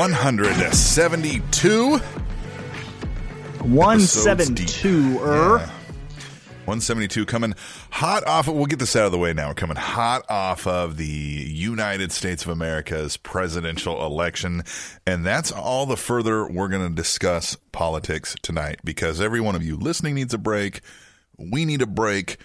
One 0.00 0.12
hundred 0.12 0.54
seventy-two. 0.72 1.98
172 3.58 5.18
er. 5.20 5.58
172 5.58 7.26
coming 7.26 7.52
hot 7.90 8.26
off 8.26 8.48
of, 8.48 8.54
we'll 8.54 8.64
get 8.64 8.78
this 8.78 8.96
out 8.96 9.04
of 9.04 9.12
the 9.12 9.18
way 9.18 9.34
now. 9.34 9.48
We're 9.48 9.54
coming 9.54 9.76
hot 9.76 10.24
off 10.30 10.66
of 10.66 10.96
the 10.96 11.04
United 11.04 12.12
States 12.12 12.46
of 12.46 12.48
America's 12.48 13.18
presidential 13.18 14.02
election. 14.06 14.62
And 15.06 15.26
that's 15.26 15.52
all 15.52 15.84
the 15.84 15.98
further 15.98 16.48
we're 16.48 16.68
going 16.68 16.88
to 16.88 16.94
discuss 16.94 17.58
politics 17.70 18.34
tonight 18.40 18.80
because 18.82 19.20
every 19.20 19.42
one 19.42 19.54
of 19.54 19.62
you 19.62 19.76
listening 19.76 20.14
needs 20.14 20.32
a 20.32 20.38
break. 20.38 20.80
We 21.36 21.66
need 21.66 21.82
a 21.82 21.86
break. 21.86 22.38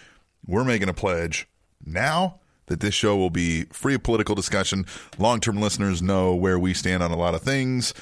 We're 0.46 0.66
making 0.66 0.90
a 0.90 0.94
pledge 0.94 1.48
now 1.86 2.42
that 2.68 2.80
this 2.80 2.94
show 2.94 3.16
will 3.16 3.30
be 3.30 3.64
free 3.66 3.96
of 3.96 4.04
political 4.04 4.36
discussion. 4.36 4.86
Long 5.18 5.40
term 5.40 5.62
listeners 5.62 6.02
know 6.02 6.36
where 6.36 6.60
we 6.60 6.74
stand 6.74 7.04
on 7.04 7.12
a 7.12 7.18
lot 7.18 7.36
of 7.36 7.42
things. 7.42 7.94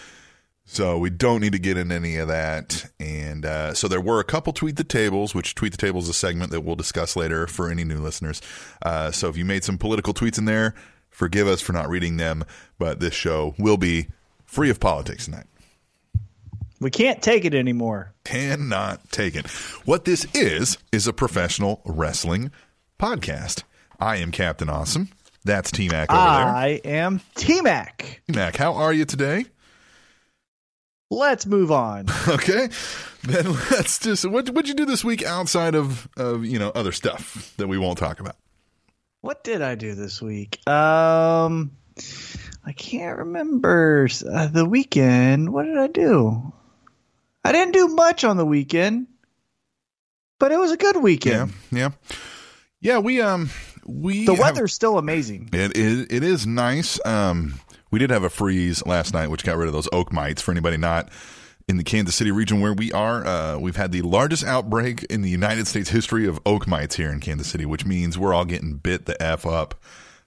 So 0.66 0.98
we 0.98 1.10
don't 1.10 1.42
need 1.42 1.52
to 1.52 1.60
get 1.60 1.78
in 1.78 1.92
any 1.92 2.16
of 2.16 2.30
that. 2.30 2.90
And 3.00 3.46
uh, 3.46 3.74
so 3.74 3.88
there 3.88 4.00
were 4.00 4.20
a 4.20 4.24
couple 4.24 4.54
tweet 4.54 4.78
the 4.78 4.86
tables, 4.86 5.36
which 5.36 5.56
tweet 5.56 5.74
the 5.74 5.78
tables 5.78 6.06
is 6.06 6.12
a 6.12 6.14
segment 6.14 6.52
that 6.52 6.62
we'll 6.62 6.78
discuss 6.78 7.16
later 7.16 7.48
for 7.48 7.70
any 7.70 7.84
new 7.84 8.00
listeners. 8.00 8.42
Uh, 8.82 9.12
so 9.12 9.28
if 9.28 9.36
you 9.36 9.44
made 9.44 9.66
some 9.66 9.78
political 9.78 10.14
tweets 10.14 10.38
in 10.38 10.46
there, 10.46 10.74
forgive 11.10 11.48
us 11.48 11.62
for 11.62 11.74
not 11.74 11.90
reading 11.90 12.16
them. 12.16 12.46
But 12.80 13.02
this 13.02 13.14
show 13.14 13.56
will 13.60 13.78
be 13.78 14.08
free 14.46 14.70
of 14.70 14.80
politics 14.80 15.26
tonight. 15.26 15.48
We 16.80 16.92
can't 16.92 17.22
take 17.22 17.46
it 17.46 17.54
anymore. 17.54 18.14
Cannot 18.24 19.10
take 19.10 19.36
it. 19.36 19.48
What 19.86 20.06
this 20.06 20.26
is 20.34 20.78
is 20.92 21.08
a 21.08 21.14
professional 21.14 21.82
wrestling 21.86 22.52
podcast. 23.00 23.64
I 24.00 24.18
am 24.18 24.32
Captain 24.32 24.70
Awesome. 24.70 25.10
That's 25.46 25.72
T 25.72 25.90
Mac 25.90 26.10
over 26.12 26.20
there. 26.20 26.28
I 26.28 26.82
am 26.86 27.22
T 27.36 27.62
Mac. 27.62 28.22
T 28.28 28.34
Mac, 28.36 28.56
how 28.56 28.74
are 28.76 28.94
you 28.94 29.06
today? 29.06 29.46
Let's 31.10 31.46
move 31.46 31.72
on. 31.72 32.08
Okay, 32.28 32.70
then 33.24 33.54
let's 33.72 34.00
just 34.00 34.26
what 34.26 34.50
what'd 34.50 34.68
you 34.68 34.74
do 34.74 34.86
this 34.86 35.04
week 35.04 35.24
outside 35.24 35.76
of 35.76 36.08
of 36.18 36.46
you 36.46 36.60
know 36.60 36.70
other 36.70 36.92
stuff 36.92 37.54
that 37.58 37.68
we 37.68 37.78
won't 37.78 37.98
talk 37.98 38.20
about? 38.20 38.36
What 39.22 39.44
did 39.44 39.62
I 39.62 39.76
do 39.76 39.94
this 39.96 40.22
week? 40.22 40.68
Um, 40.68 41.72
I 42.66 42.72
can't 42.74 43.20
remember 43.20 44.08
uh, 44.30 44.48
the 44.48 44.66
weekend. 44.66 45.54
What 45.54 45.64
did 45.64 45.78
I 45.78 45.88
do? 45.88 46.54
I 47.44 47.52
didn't 47.52 47.74
do 47.74 47.90
much 47.90 48.24
on 48.24 48.38
the 48.38 48.46
weekend, 48.46 49.08
but 50.40 50.52
it 50.52 50.58
was 50.58 50.72
a 50.72 50.78
good 50.78 50.98
weekend. 50.98 51.54
Yeah, 51.72 51.78
yeah, 51.80 51.90
yeah. 52.82 52.98
We 53.00 53.22
um 53.22 53.50
we 53.86 54.26
The 54.26 54.34
have- 54.34 54.40
weather's 54.42 54.74
still 54.74 54.98
amazing. 54.98 55.50
It 55.54 55.76
is 55.78 56.08
it 56.10 56.24
is 56.24 56.46
nice. 56.48 57.00
Um, 57.06 57.60
we 57.92 58.00
did 58.00 58.10
have 58.10 58.24
a 58.24 58.30
freeze 58.30 58.86
last 58.86 59.14
night, 59.14 59.30
which 59.30 59.44
got 59.44 59.58
rid 59.58 59.68
of 59.68 59.74
those 59.74 59.90
oak 59.92 60.12
mites. 60.12 60.42
For 60.42 60.52
anybody 60.52 60.78
not 60.78 61.10
in 61.68 61.78
the 61.78 61.84
Kansas 61.84 62.16
City 62.16 62.32
region 62.32 62.60
where 62.60 62.74
we 62.74 62.92
are, 62.92 63.26
uh, 63.26 63.58
we've 63.58 63.76
had 63.76 63.92
the 63.92 64.02
largest 64.02 64.44
outbreak 64.44 65.04
in 65.06 65.22
the 65.22 65.30
United 65.30 65.68
States 65.68 65.90
history 65.90 66.28
of 66.28 66.40
oak 66.46 66.68
mites 66.68 66.96
here 66.96 67.10
in 67.12 67.20
Kansas 67.20 67.48
City, 67.48 67.66
which 67.66 67.86
means 67.86 68.18
we're 68.18 68.34
all 68.34 68.46
getting 68.46 68.76
bit 68.78 69.06
the 69.06 69.22
f 69.22 69.46
up 69.46 69.76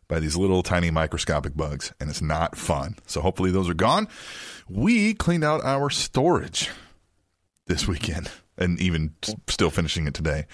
by 0.09 0.21
these 0.21 0.37
little 0.37 0.63
tiny 0.63 0.91
microscopic 0.91 1.57
bugs, 1.57 1.93
and 2.01 2.09
it's 2.09 2.23
not 2.23 2.57
fun. 2.57 2.97
So 3.07 3.21
hopefully 3.21 3.51
those 3.51 3.69
are 3.69 3.75
gone. 3.75 4.07
We 4.69 5.15
cleaned 5.15 5.43
out 5.45 5.65
our 5.65 5.91
storage 5.91 6.71
this 7.67 7.89
weekend, 7.89 8.31
and 8.57 8.81
even 8.81 9.15
still 9.49 9.71
finishing 9.71 10.07
it 10.07 10.15
today. 10.15 10.47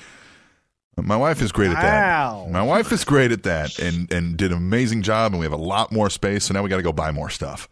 My 0.97 1.16
wife 1.16 1.41
is 1.41 1.53
great 1.53 1.70
at 1.70 1.80
that. 1.80 2.03
Wow. 2.03 2.48
My 2.50 2.62
wife 2.62 2.92
is 2.92 3.04
great 3.04 3.32
at 3.32 3.44
that 3.44 3.78
and 3.78 4.12
and 4.12 4.36
did 4.36 4.53
an 4.53 4.58
amazing 4.58 5.03
job 5.03 5.32
and 5.32 5.41
we 5.41 5.47
have 5.47 5.53
a 5.53 5.56
lot 5.56 5.91
more 5.91 6.10
space 6.10 6.44
so 6.44 6.54
now 6.54 6.62
we 6.62 6.69
got 6.69 6.76
to 6.76 6.82
go 6.82 6.92
buy 6.92 7.10
more 7.12 7.30
stuff. 7.30 7.69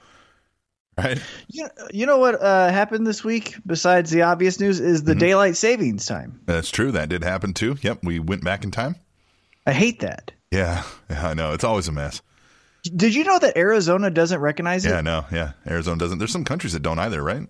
Right? 0.99 1.23
You, 1.49 1.69
you 1.93 2.05
know 2.07 2.19
what 2.19 2.43
uh, 2.43 2.71
happened 2.71 3.07
this 3.07 3.23
week? 3.25 3.55
Besides 3.67 4.11
the 4.11 4.23
obvious 4.23 4.61
news, 4.61 4.81
is 4.81 5.01
Mm-hmm. 5.01 5.09
the 5.09 5.15
daylight 5.15 5.57
savings 5.57 6.05
time. 6.07 6.41
That's 6.47 6.71
true. 6.71 6.93
That 6.93 7.09
did 7.09 7.23
happen 7.25 7.55
too. 7.55 7.77
Yep, 7.81 8.01
we 8.05 8.19
went 8.19 8.45
back 8.45 8.65
in 8.65 8.71
time. 8.71 8.97
I 9.67 9.73
hate 9.73 10.01
that. 10.01 10.33
Yeah, 10.51 10.83
yeah, 11.09 11.29
I 11.29 11.35
know. 11.35 11.53
It's 11.53 11.65
always 11.65 11.89
a 11.89 11.93
mess. 11.93 12.21
Did 12.83 13.15
you 13.15 13.25
know 13.25 13.39
that 13.39 13.57
Arizona 13.57 14.11
doesn't 14.11 14.41
recognize 14.41 14.85
it? 14.85 14.91
Yeah, 14.91 14.99
I 14.99 15.03
know. 15.03 15.25
Yeah, 15.31 15.53
Arizona 15.67 15.99
doesn't. 15.99 16.19
There's 16.19 16.33
some 16.33 16.45
countries 16.45 16.73
that 16.73 16.81
don't 16.83 16.99
either, 16.99 17.23
right? 17.23 17.47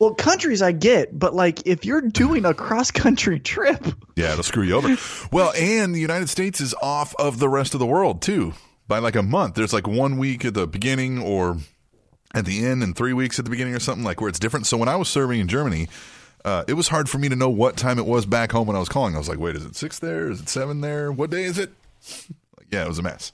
Well, 0.00 0.14
countries 0.14 0.62
I 0.62 0.72
get, 0.72 1.16
but 1.16 1.34
like 1.34 1.66
if 1.66 1.84
you're 1.84 2.00
doing 2.00 2.44
a 2.46 2.54
cross 2.54 2.90
country 2.90 3.38
trip, 3.52 3.86
Yeah, 4.16 4.32
it'll 4.32 4.42
screw 4.42 4.64
you 4.64 4.74
over. 4.74 4.96
Well, 5.30 5.52
and 5.56 5.94
the 5.94 6.00
United 6.00 6.28
States 6.28 6.60
is 6.60 6.74
off 6.82 7.14
of 7.18 7.38
the 7.38 7.48
rest 7.48 7.74
of 7.74 7.80
the 7.80 7.86
world 7.86 8.22
too 8.22 8.54
by 8.88 8.98
like 8.98 9.14
a 9.14 9.22
month. 9.22 9.54
There's 9.54 9.72
like 9.74 9.86
one 9.86 10.16
week 10.16 10.44
at 10.44 10.54
the 10.54 10.66
beginning 10.66 11.18
or 11.20 11.58
at 12.34 12.46
the 12.46 12.64
end 12.64 12.82
and 12.82 12.96
three 12.96 13.12
weeks 13.12 13.38
at 13.38 13.44
the 13.44 13.50
beginning 13.50 13.74
or 13.74 13.78
something 13.80 14.02
like 14.04 14.20
where 14.20 14.28
it's 14.30 14.38
different. 14.38 14.66
So 14.66 14.76
when 14.76 14.88
I 14.88 14.96
was 14.96 15.08
serving 15.08 15.38
in 15.38 15.48
Germany, 15.48 15.88
uh, 16.44 16.64
it 16.66 16.74
was 16.74 16.88
hard 16.88 17.08
for 17.10 17.18
me 17.18 17.28
to 17.28 17.36
know 17.36 17.50
what 17.50 17.76
time 17.76 17.98
it 17.98 18.06
was 18.06 18.24
back 18.24 18.52
home 18.52 18.66
when 18.66 18.76
I 18.76 18.80
was 18.80 18.88
calling. 18.88 19.14
I 19.14 19.18
was 19.18 19.28
like, 19.28 19.38
wait, 19.38 19.54
is 19.54 19.64
it 19.66 19.76
six 19.76 19.98
there? 19.98 20.30
Is 20.30 20.40
it 20.40 20.48
seven 20.48 20.80
there? 20.80 21.12
What 21.12 21.30
day 21.30 21.44
is 21.44 21.58
it? 21.58 21.70
Yeah, 22.72 22.84
it 22.84 22.88
was 22.88 23.00
a 23.00 23.02
mess. 23.02 23.32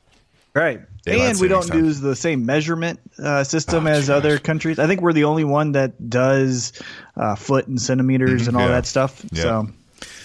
Right? 0.56 0.80
Daylight 1.04 1.30
and 1.30 1.40
we 1.40 1.46
don't 1.48 1.66
time. 1.68 1.84
use 1.84 2.00
the 2.00 2.16
same 2.16 2.46
measurement 2.46 2.98
uh, 3.22 3.44
system 3.44 3.86
Oh, 3.86 3.90
as 3.90 4.08
gosh. 4.08 4.16
other 4.16 4.38
countries. 4.38 4.78
I 4.80 4.88
think 4.88 5.00
we're 5.02 5.12
the 5.12 5.24
only 5.24 5.44
one 5.44 5.72
that 5.72 6.10
does 6.10 6.72
uh, 7.16 7.36
foot 7.36 7.68
and 7.68 7.80
centimeters 7.80 8.48
and 8.48 8.56
all 8.56 8.62
Mm-hmm. 8.62 8.70
Yeah. 8.70 8.74
that 8.76 8.86
stuff. 8.86 9.24
Yeah. 9.30 9.42
So 9.42 9.68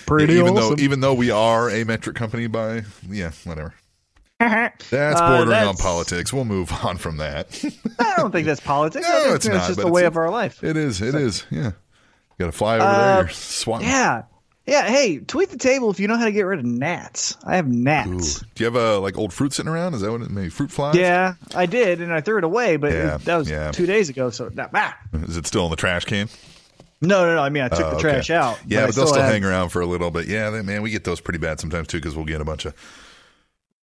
pretty 0.08 0.34
even 0.34 0.58
awesome. 0.58 0.76
though 0.78 0.82
even 0.84 1.00
though 1.02 1.14
we 1.14 1.30
are 1.30 1.70
a 1.70 1.84
metric 1.84 2.16
company 2.16 2.48
by 2.48 2.84
yeah, 3.08 3.32
whatever. 3.44 3.76
That's 4.40 4.92
Uh, 4.92 5.38
bordering 5.38 5.68
on 5.68 5.76
politics. 5.78 6.34
We'll 6.34 6.46
move 6.46 6.72
on 6.84 6.98
from 6.98 7.18
that. 7.18 7.64
I 8.00 8.16
don't 8.18 8.32
think 8.32 8.48
that's 8.48 8.60
politics. 8.60 9.08
No, 9.08 9.36
it's 9.36 9.46
that's 9.46 9.48
not, 9.56 9.68
just 9.68 9.80
the 9.82 9.88
way 9.88 10.02
it's- 10.02 10.08
of 10.14 10.18
our 10.18 10.32
life. 10.32 10.64
it 10.64 10.78
is. 10.78 11.00
It 11.00 11.14
is. 11.14 11.46
Yeah. 11.52 11.66
You 11.66 11.74
got 12.40 12.46
to 12.48 12.52
fly 12.52 12.78
over 12.78 12.86
Uh, 12.86 12.98
there. 12.98 13.18
You're 13.26 13.30
swatting. 13.30 13.88
Yeah. 13.88 14.24
Yeah, 14.72 14.88
hey, 14.88 15.20
tweet 15.20 15.50
the 15.50 15.58
table 15.58 15.92
if 15.92 16.00
you 16.00 16.08
know 16.08 16.16
how 16.18 16.24
to 16.26 16.32
get 16.32 16.44
rid 16.44 16.60
of 16.60 16.66
gnats. 16.66 17.36
I 17.46 17.58
have 17.58 17.68
Ooh. 17.68 17.74
gnats. 17.74 18.40
Do 18.40 18.64
you 18.64 18.66
have 18.66 18.76
a 18.76 19.00
like 19.00 19.18
old 19.18 19.34
fruit 19.34 19.52
sitting 19.52 19.70
around? 19.70 19.94
Is 19.96 20.02
that 20.02 20.12
what 20.12 20.22
it 20.22 20.32
maybe 20.32 20.48
fruit 20.50 20.72
flies? 20.72 20.96
Yeah, 20.96 21.34
I 21.54 21.66
did, 21.66 22.00
and 22.00 22.14
I 22.14 22.22
threw 22.22 22.38
it 22.38 22.44
away, 22.46 22.78
but 22.78 22.94
Yeah, 22.94 23.16
it- 23.16 23.26
that 23.26 23.36
was 23.36 23.50
yeah. 23.50 23.72
two 23.72 23.86
days 23.86 24.08
ago. 24.10 24.30
So 24.30 24.50
nah, 24.54 24.68
ah. 24.74 24.98
Is 25.14 25.36
it 25.36 25.46
still 25.46 25.66
in 25.66 25.72
the 25.72 25.76
trash 25.76 26.06
can? 26.06 26.30
no, 27.02 27.26
no, 27.26 27.36
no. 27.36 27.42
I 27.42 27.50
mean, 27.50 27.64
I 27.64 27.68
took 27.68 27.80
Oh, 27.82 27.90
the 27.90 27.96
okay. 27.98 28.02
trash 28.02 28.30
out. 28.30 28.60
Yeah, 28.66 28.84
I 28.84 28.86
but, 28.86 28.96
they'll 28.96 29.08
still 29.08 29.22
hang 29.24 29.44
around 29.44 29.70
for 29.70 29.82
a 29.82 29.86
little 29.86 30.10
bit. 30.12 30.28
Yeah, 30.28 30.52
they, 30.52 30.62
man, 30.62 30.82
we 30.84 30.90
get 30.92 31.04
those 31.04 31.20
pretty 31.20 31.40
bad 31.40 31.60
sometimes 31.60 31.88
too 31.88 31.98
because 31.98 32.16
we'll 32.16 32.26
get 32.26 32.40
a 32.40 32.46
bunch 32.46 32.64
of 32.66 32.74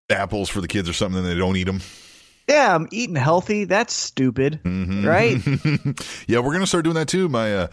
apples 0.10 0.50
for 0.50 0.62
the 0.62 0.68
kids 0.68 0.88
or 0.88 0.94
something 0.94 1.18
and 1.20 1.28
they 1.28 1.36
don't 1.36 1.56
eat 1.58 1.64
them. 1.64 1.82
Yeah, 2.48 2.76
I'm 2.76 2.88
eating 2.92 3.16
healthy. 3.16 3.64
That's 3.64 3.92
stupid, 3.94 4.60
Mm-hmm. 4.64 5.04
right? 5.08 5.42
yeah, 6.28 6.40
we're 6.40 6.54
gonna 6.54 6.68
start 6.68 6.84
doing 6.84 6.94
that 6.96 7.08
too. 7.08 7.28
My 7.28 7.56
uh, 7.56 7.68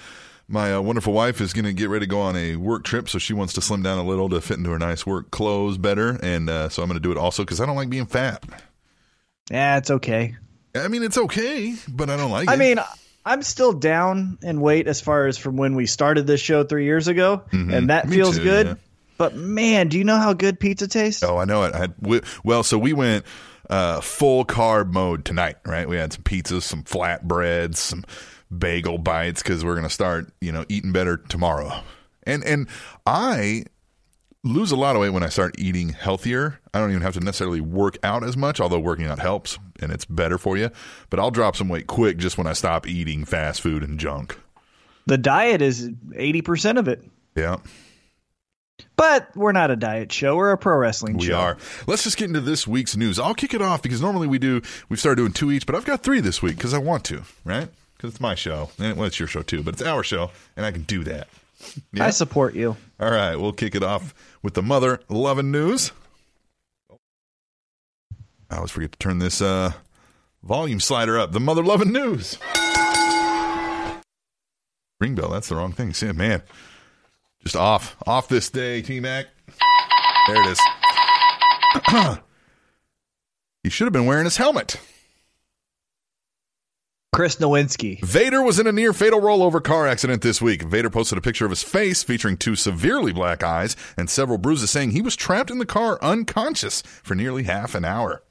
my 0.48 0.74
uh, 0.74 0.80
wonderful 0.80 1.12
wife 1.12 1.40
is 1.40 1.52
gonna 1.52 1.72
get 1.72 1.88
ready 1.88 2.06
to 2.06 2.10
go 2.10 2.20
on 2.20 2.36
a 2.36 2.56
work 2.56 2.84
trip, 2.84 3.08
so 3.08 3.18
she 3.18 3.32
wants 3.32 3.52
to 3.54 3.60
slim 3.62 3.82
down 3.82 3.98
a 3.98 4.04
little 4.04 4.28
to 4.30 4.40
fit 4.40 4.58
into 4.58 4.70
her 4.70 4.78
nice 4.78 5.06
work 5.06 5.30
clothes 5.30 5.78
better, 5.78 6.18
and 6.22 6.48
uh, 6.50 6.68
so 6.68 6.82
I'm 6.82 6.88
gonna 6.88 7.00
do 7.00 7.12
it 7.12 7.18
also 7.18 7.42
because 7.44 7.60
I 7.60 7.66
don't 7.66 7.76
like 7.76 7.90
being 7.90 8.06
fat. 8.06 8.44
yeah, 9.50 9.78
it's 9.78 9.90
okay. 9.90 10.36
I 10.74 10.88
mean, 10.88 11.02
it's 11.02 11.18
okay, 11.18 11.74
but 11.88 12.08
I 12.10 12.16
don't 12.16 12.30
like 12.30 12.48
I 12.48 12.54
it. 12.54 12.58
mean, 12.58 12.78
I'm 13.24 13.42
still 13.42 13.72
down 13.72 14.38
in 14.42 14.60
weight 14.60 14.88
as 14.88 15.00
far 15.00 15.26
as 15.26 15.36
from 15.38 15.56
when 15.56 15.74
we 15.74 15.86
started 15.86 16.26
this 16.26 16.40
show 16.40 16.64
three 16.64 16.84
years 16.84 17.08
ago, 17.08 17.42
and 17.52 17.90
that 17.90 18.04
Mm-hmm. 18.04 18.10
Me 18.10 18.16
feels 18.16 18.36
too, 18.38 18.42
good. 18.44 18.66
yeah. 18.66 18.74
But 19.18 19.36
man, 19.36 19.88
do 19.88 19.98
you 19.98 20.04
know 20.04 20.16
how 20.16 20.32
good 20.32 20.58
pizza 20.58 20.88
tastes? 20.88 21.22
Oh, 21.22 21.36
I 21.36 21.44
know 21.44 21.62
it. 21.64 21.74
I 21.74 21.78
had, 21.78 21.94
we, 22.00 22.22
well, 22.42 22.62
so 22.64 22.76
we 22.78 22.92
went 22.92 23.24
uh, 23.70 24.00
full 24.00 24.44
carb 24.44 24.90
mode 24.92 25.24
tonight, 25.24 25.56
right? 25.64 25.88
We 25.88 25.96
had 25.96 26.12
some 26.12 26.22
pizzas, 26.24 26.62
some 26.62 26.82
flatbreads, 26.82 27.76
some 27.76 28.04
bagel 28.58 28.98
bites 28.98 29.42
because 29.42 29.64
we're 29.64 29.74
going 29.74 29.86
to 29.86 29.90
start, 29.92 30.32
you 30.40 30.52
know, 30.52 30.64
eating 30.68 30.92
better 30.92 31.16
tomorrow. 31.16 31.82
And 32.24 32.44
and 32.44 32.68
I 33.06 33.64
lose 34.44 34.72
a 34.72 34.76
lot 34.76 34.96
of 34.96 35.02
weight 35.02 35.10
when 35.10 35.22
I 35.22 35.28
start 35.28 35.54
eating 35.58 35.90
healthier. 35.90 36.58
I 36.74 36.80
don't 36.80 36.90
even 36.90 37.02
have 37.02 37.14
to 37.14 37.20
necessarily 37.20 37.60
work 37.60 37.96
out 38.02 38.24
as 38.24 38.36
much, 38.36 38.60
although 38.60 38.80
working 38.80 39.06
out 39.06 39.18
helps 39.20 39.58
and 39.80 39.92
it's 39.92 40.04
better 40.04 40.36
for 40.38 40.56
you. 40.56 40.70
But 41.10 41.20
I'll 41.20 41.30
drop 41.30 41.54
some 41.56 41.68
weight 41.68 41.86
quick 41.86 42.16
just 42.16 42.38
when 42.38 42.46
I 42.46 42.52
stop 42.52 42.86
eating 42.86 43.24
fast 43.24 43.60
food 43.60 43.82
and 43.82 44.00
junk. 44.00 44.36
The 45.06 45.18
diet 45.18 45.62
is 45.62 45.88
80% 45.88 46.78
of 46.78 46.88
it. 46.88 47.04
Yeah, 47.36 47.56
But 48.96 49.28
we're 49.36 49.52
not 49.52 49.70
a 49.70 49.76
diet 49.76 50.12
show. 50.12 50.36
We're 50.36 50.52
a 50.52 50.58
pro 50.58 50.76
wrestling 50.76 51.16
we 51.16 51.26
show. 51.26 51.34
are. 51.38 51.56
Let's 51.86 52.04
just 52.04 52.16
get 52.16 52.26
into 52.28 52.40
this 52.40 52.66
week's 52.66 52.96
news. 52.96 53.18
I'll 53.18 53.34
kick 53.34 53.54
it 53.54 53.62
off 53.62 53.82
because 53.82 54.00
normally 54.00 54.26
we 54.28 54.38
do, 54.38 54.60
we've 54.88 55.00
started 55.00 55.16
doing 55.16 55.32
two 55.32 55.50
each, 55.50 55.66
but 55.66 55.74
I've 55.74 55.84
got 55.84 56.02
three 56.02 56.20
this 56.20 56.42
week 56.42 56.56
because 56.56 56.74
I 56.74 56.78
want 56.78 57.04
to, 57.06 57.22
right? 57.44 57.68
Because 58.02 58.14
it's 58.14 58.20
my 58.20 58.34
show. 58.34 58.68
And 58.80 58.96
well, 58.96 59.06
it's 59.06 59.20
your 59.20 59.28
show 59.28 59.42
too, 59.42 59.62
but 59.62 59.74
it's 59.74 59.82
our 59.82 60.02
show, 60.02 60.32
and 60.56 60.66
I 60.66 60.72
can 60.72 60.82
do 60.82 61.04
that. 61.04 61.28
Yeah? 61.92 62.06
I 62.06 62.10
support 62.10 62.56
you. 62.56 62.76
All 62.98 63.12
right, 63.12 63.36
we'll 63.36 63.52
kick 63.52 63.76
it 63.76 63.84
off 63.84 64.12
with 64.42 64.54
the 64.54 64.62
mother 64.62 64.98
loving 65.08 65.52
news. 65.52 65.92
I 68.50 68.56
always 68.56 68.72
forget 68.72 68.90
to 68.90 68.98
turn 68.98 69.20
this 69.20 69.40
uh, 69.40 69.74
volume 70.42 70.80
slider 70.80 71.16
up. 71.16 71.30
The 71.30 71.38
mother 71.38 71.62
loving 71.62 71.92
news. 71.92 72.38
Ring 75.00 75.14
bell, 75.14 75.28
that's 75.28 75.48
the 75.48 75.54
wrong 75.54 75.72
thing. 75.72 75.94
See, 75.94 76.10
man, 76.10 76.42
just 77.44 77.54
off, 77.54 77.94
off 78.04 78.26
this 78.26 78.50
day, 78.50 78.82
T 78.82 78.98
Mac. 78.98 79.26
There 80.26 80.42
it 80.42 80.48
is. 80.48 80.60
he 83.62 83.70
should 83.70 83.84
have 83.84 83.92
been 83.92 84.06
wearing 84.06 84.24
his 84.24 84.38
helmet. 84.38 84.80
Chris 87.14 87.36
Nowinski. 87.36 88.00
Vader 88.02 88.40
was 88.42 88.58
in 88.58 88.66
a 88.66 88.72
near 88.72 88.94
fatal 88.94 89.20
rollover 89.20 89.62
car 89.62 89.86
accident 89.86 90.22
this 90.22 90.40
week. 90.40 90.62
Vader 90.62 90.88
posted 90.88 91.18
a 91.18 91.20
picture 91.20 91.44
of 91.44 91.50
his 91.50 91.62
face 91.62 92.02
featuring 92.02 92.38
two 92.38 92.56
severely 92.56 93.12
black 93.12 93.42
eyes 93.42 93.76
and 93.98 94.08
several 94.08 94.38
bruises, 94.38 94.70
saying 94.70 94.92
he 94.92 95.02
was 95.02 95.14
trapped 95.14 95.50
in 95.50 95.58
the 95.58 95.66
car 95.66 95.98
unconscious 96.00 96.80
for 97.02 97.14
nearly 97.14 97.42
half 97.42 97.74
an 97.74 97.84
hour. 97.84 98.22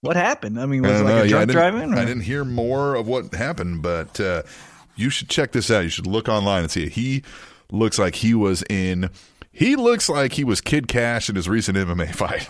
What 0.00 0.14
happened? 0.14 0.60
I 0.60 0.66
mean, 0.66 0.82
was 0.82 1.00
it 1.00 1.02
like 1.04 1.14
know. 1.14 1.22
a 1.22 1.28
drunk 1.28 1.50
driving? 1.50 1.92
or- 1.92 1.98
I 1.98 2.04
didn't 2.04 2.22
hear 2.22 2.44
more 2.44 2.94
of 2.94 3.08
what 3.08 3.34
happened, 3.34 3.82
but 3.82 4.20
uh, 4.20 4.44
you 4.94 5.10
should 5.10 5.28
check 5.28 5.50
this 5.50 5.68
out. 5.68 5.82
You 5.82 5.90
should 5.90 6.06
look 6.06 6.28
online 6.28 6.62
and 6.62 6.70
see 6.70 6.84
it. 6.84 6.92
He 6.92 7.24
looks 7.72 7.98
like 7.98 8.14
he 8.14 8.32
was 8.32 8.62
in. 8.70 9.10
He 9.50 9.74
looks 9.74 10.08
like 10.08 10.34
he 10.34 10.44
was 10.44 10.60
Kid 10.60 10.86
Kash 10.86 11.28
in 11.28 11.34
his 11.34 11.48
recent 11.48 11.76
MMA 11.76 12.14
fight. 12.14 12.48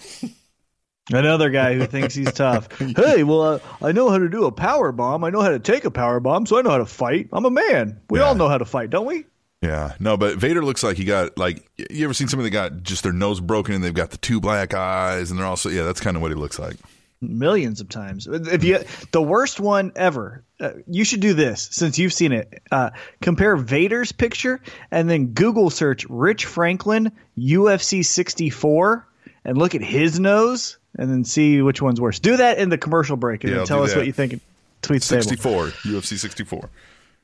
Another 1.10 1.50
guy 1.50 1.74
who 1.74 1.86
thinks 1.86 2.14
he's 2.14 2.32
tough. 2.32 2.68
Hey, 2.78 3.24
well, 3.24 3.42
uh, 3.42 3.58
I 3.80 3.92
know 3.92 4.08
how 4.10 4.18
to 4.18 4.28
do 4.28 4.44
a 4.44 4.52
power 4.52 4.92
bomb. 4.92 5.24
I 5.24 5.30
know 5.30 5.40
how 5.40 5.48
to 5.50 5.58
take 5.58 5.84
a 5.84 5.90
power 5.90 6.20
bomb, 6.20 6.46
so 6.46 6.58
I 6.58 6.62
know 6.62 6.70
how 6.70 6.78
to 6.78 6.86
fight. 6.86 7.28
I'm 7.32 7.44
a 7.44 7.50
man. 7.50 8.00
We 8.10 8.18
Yeah. 8.20 8.26
all 8.26 8.34
know 8.34 8.48
how 8.48 8.58
to 8.58 8.64
fight, 8.64 8.90
don't 8.90 9.06
we? 9.06 9.24
Yeah, 9.62 9.94
no, 10.00 10.16
but 10.16 10.36
Vader 10.38 10.64
looks 10.64 10.82
like 10.82 10.96
he 10.96 11.04
got 11.04 11.38
like 11.38 11.64
you 11.76 12.04
ever 12.04 12.14
seen 12.14 12.28
somebody 12.28 12.50
that 12.50 12.54
got 12.54 12.82
just 12.82 13.02
their 13.04 13.12
nose 13.12 13.40
broken 13.40 13.74
and 13.74 13.82
they've 13.82 13.94
got 13.94 14.10
the 14.10 14.16
two 14.18 14.40
black 14.40 14.74
eyes 14.74 15.30
and 15.30 15.38
they're 15.38 15.46
also 15.46 15.68
yeah 15.68 15.82
that's 15.84 16.00
kind 16.00 16.16
of 16.16 16.22
what 16.22 16.30
he 16.32 16.34
looks 16.36 16.58
like. 16.58 16.74
Millions 17.20 17.80
of 17.80 17.88
times. 17.88 18.26
If 18.28 18.64
you 18.64 18.80
the 19.12 19.22
worst 19.22 19.60
one 19.60 19.92
ever, 19.94 20.42
uh, 20.58 20.72
you 20.88 21.04
should 21.04 21.20
do 21.20 21.34
this 21.34 21.68
since 21.70 21.96
you've 21.96 22.12
seen 22.12 22.32
it. 22.32 22.60
Uh, 22.72 22.90
compare 23.20 23.56
Vader's 23.56 24.10
picture 24.10 24.60
and 24.90 25.08
then 25.08 25.26
Google 25.28 25.70
search 25.70 26.06
Rich 26.08 26.44
Franklin 26.46 27.12
UFC 27.38 28.04
64 28.04 29.06
and 29.44 29.56
look 29.56 29.76
at 29.76 29.82
his 29.82 30.18
nose 30.18 30.78
and 30.98 31.10
then 31.10 31.24
see 31.24 31.62
which 31.62 31.80
one's 31.82 32.00
worse. 32.00 32.18
Do 32.18 32.36
that 32.36 32.58
in 32.58 32.68
the 32.68 32.78
commercial 32.78 33.16
break 33.16 33.44
and 33.44 33.50
Yeah, 33.52 33.58
then 33.58 33.66
tell 33.66 33.82
us 33.82 33.92
that. 33.92 33.98
what 33.98 34.06
you 34.06 34.12
think. 34.12 34.40
Tweet 34.82 35.02
stable. 35.02 35.22
64 35.22 35.66
UFC 35.92 36.18
64. 36.18 36.68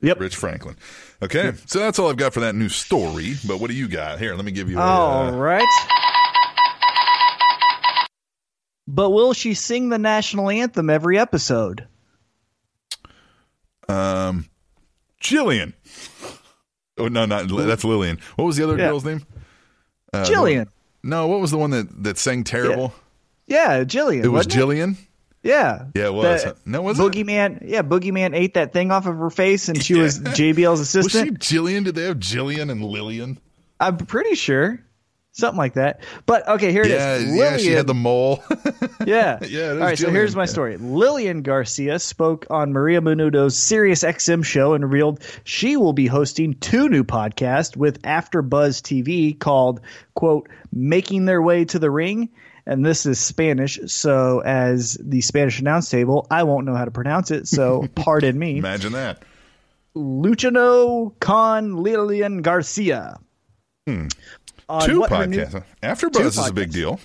Yep. 0.01 0.19
Rich 0.19 0.35
Franklin. 0.37 0.77
Okay, 1.21 1.51
so 1.65 1.79
that's 1.79 1.99
all 1.99 2.09
I've 2.09 2.15
got 2.15 2.33
for 2.33 2.39
that 2.39 2.55
new 2.55 2.69
story. 2.69 3.33
But 3.45 3.59
what 3.59 3.69
do 3.69 3.75
you 3.75 3.89
got 3.89 4.17
here? 4.19 4.33
Let 4.35 4.45
me 4.45 4.51
give 4.51 4.69
you. 4.69 4.77
A, 4.79 4.81
All 4.81 5.27
uh, 5.27 5.31
right. 5.31 5.67
But 8.87 9.11
will 9.11 9.33
she 9.33 9.53
sing 9.53 9.89
the 9.89 9.99
national 9.99 10.49
anthem 10.49 10.89
every 10.89 11.19
episode? 11.19 11.85
um, 13.87 14.49
Jillian. 15.21 15.73
Oh 16.97 17.07
no, 17.07 17.25
not 17.25 17.47
that's 17.49 17.83
Lillian. 17.83 18.19
What 18.35 18.45
was 18.45 18.57
the 18.57 18.63
other 18.63 18.77
Yeah. 18.77 18.87
girl's 18.89 19.05
name? 19.05 19.25
Uh, 20.13 20.23
Jillian. 20.25 20.67
No, 21.03 21.27
what 21.27 21.39
was 21.39 21.51
the 21.51 21.57
one 21.57 21.71
that 21.71 22.03
that 22.03 22.17
sang 22.17 22.43
terrible? 22.43 22.93
Yeah, 22.95 23.03
Jillian. 23.49 24.23
It 24.23 24.29
was 24.29 24.47
Jillian. 24.47 24.95
Yeah. 25.41 25.85
Yeah, 25.95 26.07
it 26.07 26.13
was. 26.13 26.43
The- 26.43 26.55
no, 26.65 26.81
was 26.81 26.99
it? 26.99 27.01
Boogeyman. 27.01 27.63
Yeah, 27.65 27.81
Boogeyman 27.81 28.35
ate 28.35 28.55
that 28.55 28.73
thing 28.73 28.91
off 28.91 29.05
of 29.07 29.15
her 29.17 29.29
face, 29.29 29.69
and 29.69 29.81
she 29.81 29.95
was 29.95 30.19
JBL's 30.19 30.79
assistant. 30.81 31.37
Was 31.39 31.47
she. 31.47 31.57
Jillian? 31.57 31.85
Did 31.85 31.95
they 31.95 32.03
have 32.03 32.17
Jillian 32.17 32.69
and 32.69 32.83
Lillian? 32.83 33.39
I'm 33.79 33.97
pretty 33.97 34.35
sure. 34.35 34.79
Something 35.31 35.57
like 35.59 35.75
that. 35.75 36.01
But 36.25 36.45
okay, 36.49 36.71
here 36.73 36.81
it 36.81 36.91
is. 36.91 37.35
Yeah, 37.35 37.51
yeah. 37.51 37.57
She 37.57 37.71
had 37.71 37.87
the 37.87 37.93
mole. 37.93 38.43
Yeah. 39.05 39.39
Yeah, 39.47 39.71
it 39.71 39.71
All 39.71 39.77
right, 39.77 39.97
so 39.97 40.09
here's 40.11 40.35
my 40.35 40.41
Yeah. 40.41 40.47
story. 40.47 40.77
Lillian 40.77 41.41
Garcia 41.41 41.99
spoke 41.99 42.45
on 42.49 42.73
Maria 42.73 42.99
Menounos's 42.99 43.57
Sirius 43.57 44.03
XM 44.03 44.43
show 44.43 44.73
and 44.73 44.83
revealed 44.83 45.23
she 45.45 45.77
will 45.77 45.93
be 45.93 46.05
hosting 46.05 46.55
two 46.55 46.89
new 46.89 47.05
podcasts 47.05 47.77
with 47.77 47.99
After 48.03 48.41
Buzz 48.41 48.81
TV 48.81 49.39
called, 49.39 49.79
quote, 50.15 50.49
Making 50.73 51.25
Their 51.25 51.41
Way 51.41 51.63
to 51.65 51.79
the 51.79 51.89
Ring. 51.89 52.29
And 52.69 52.85
this 52.85 53.07
is 53.07 53.19
Spanish, 53.19 53.79
so 53.87 54.41
as 54.45 54.95
the 55.01 55.21
Spanish 55.21 55.59
announce 55.59 55.89
table, 55.89 56.27
I 56.29 56.43
won't 56.43 56.67
know 56.67 56.75
how 56.75 56.85
to 56.85 56.91
pronounce 56.91 57.31
it, 57.31 57.47
so 57.47 57.87
pardon 57.95 58.37
me. 58.37 58.59
Imagine 58.59 58.91
that. 58.93 59.23
Luciano 59.95 61.09
con 61.19 61.77
Lillian 61.77 62.43
Garcia. 62.43 63.17
Hmm. 63.87 64.05
On 64.69 64.87
Two 64.87 64.99
what 64.99 65.09
her 65.09 65.25
new- 65.25 65.39
podcasts. 65.39 65.63
After 65.81 66.11
Buzz 66.11 66.37
is 66.37 66.47
a 66.47 66.53
big 66.53 66.71
deal. 66.71 66.99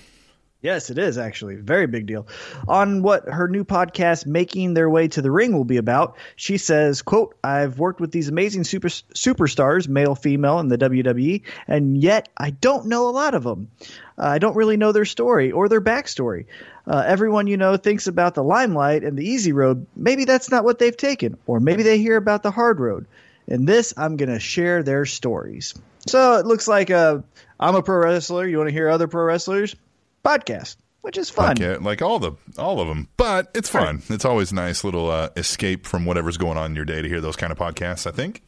Yes, 0.65 0.89
it 0.89 0.97
is 0.97 1.19
actually. 1.19 1.57
Very 1.57 1.85
big 1.85 2.07
deal. 2.07 2.25
On 2.67 3.03
what 3.03 3.29
her 3.29 3.47
new 3.47 3.63
podcast, 3.63 4.25
Making 4.25 4.73
Their 4.73 4.89
Way 4.89 5.07
to 5.09 5.21
the 5.21 5.29
Ring, 5.29 5.53
will 5.53 5.63
be 5.63 5.77
about, 5.77 6.17
she 6.35 6.57
says, 6.57 7.03
quote, 7.03 7.35
I've 7.43 7.77
worked 7.77 8.01
with 8.01 8.11
these 8.11 8.29
amazing 8.29 8.63
super, 8.63 8.87
superstars, 8.87 9.87
male, 9.87 10.15
female, 10.15 10.57
in 10.57 10.69
the 10.69 10.79
WWE, 10.79 11.43
and 11.67 12.01
yet 12.01 12.29
I 12.35 12.49
don't 12.49 12.87
know 12.87 13.07
a 13.07 13.11
lot 13.11 13.35
of 13.35 13.43
them. 13.43 13.69
Uh, 14.17 14.23
I 14.25 14.39
don't 14.39 14.55
really 14.55 14.75
know 14.75 14.91
their 14.91 15.05
story 15.05 15.51
or 15.51 15.69
their 15.69 15.81
backstory. 15.81 16.47
Uh, 16.87 17.03
everyone 17.05 17.45
you 17.45 17.57
know 17.57 17.77
thinks 17.77 18.07
about 18.07 18.33
the 18.33 18.43
limelight 18.43 19.03
and 19.03 19.15
the 19.15 19.29
easy 19.29 19.51
road. 19.51 19.85
Maybe 19.95 20.25
that's 20.25 20.49
not 20.49 20.63
what 20.63 20.79
they've 20.79 20.97
taken, 20.97 21.37
or 21.45 21.59
maybe 21.59 21.83
they 21.83 21.99
hear 21.99 22.17
about 22.17 22.41
the 22.41 22.49
hard 22.49 22.79
road. 22.79 23.05
In 23.45 23.65
this, 23.65 23.93
I'm 23.95 24.17
going 24.17 24.29
to 24.29 24.39
share 24.39 24.81
their 24.81 25.05
stories. 25.05 25.75
So 26.07 26.39
it 26.39 26.47
looks 26.47 26.67
like 26.67 26.89
I'm 26.89 27.23
a 27.59 27.83
pro 27.83 27.97
wrestler. 27.97 28.47
You 28.47 28.57
want 28.57 28.69
to 28.69 28.73
hear 28.73 28.89
other 28.89 29.07
pro 29.07 29.25
wrestlers? 29.25 29.75
Podcast, 30.25 30.77
which 31.01 31.17
is 31.17 31.29
fun. 31.29 31.55
Like 31.83 32.01
all 32.01 32.19
the 32.19 32.31
all 32.57 32.79
of 32.81 32.87
them, 32.87 33.07
but 33.15 33.51
it's 33.53 33.69
fun. 33.69 34.01
It's 34.09 34.25
always 34.25 34.51
nice 34.51 34.83
little 34.83 35.09
uh, 35.11 35.29
escape 35.37 35.85
from 35.85 36.05
whatever's 36.05 36.37
going 36.37 36.57
on 36.57 36.71
in 36.71 36.75
your 36.75 36.85
day 36.85 37.01
to 37.01 37.07
hear 37.07 37.21
those 37.21 37.35
kind 37.35 37.51
of 37.51 37.57
podcasts. 37.59 38.07
I 38.07 38.11
think. 38.11 38.41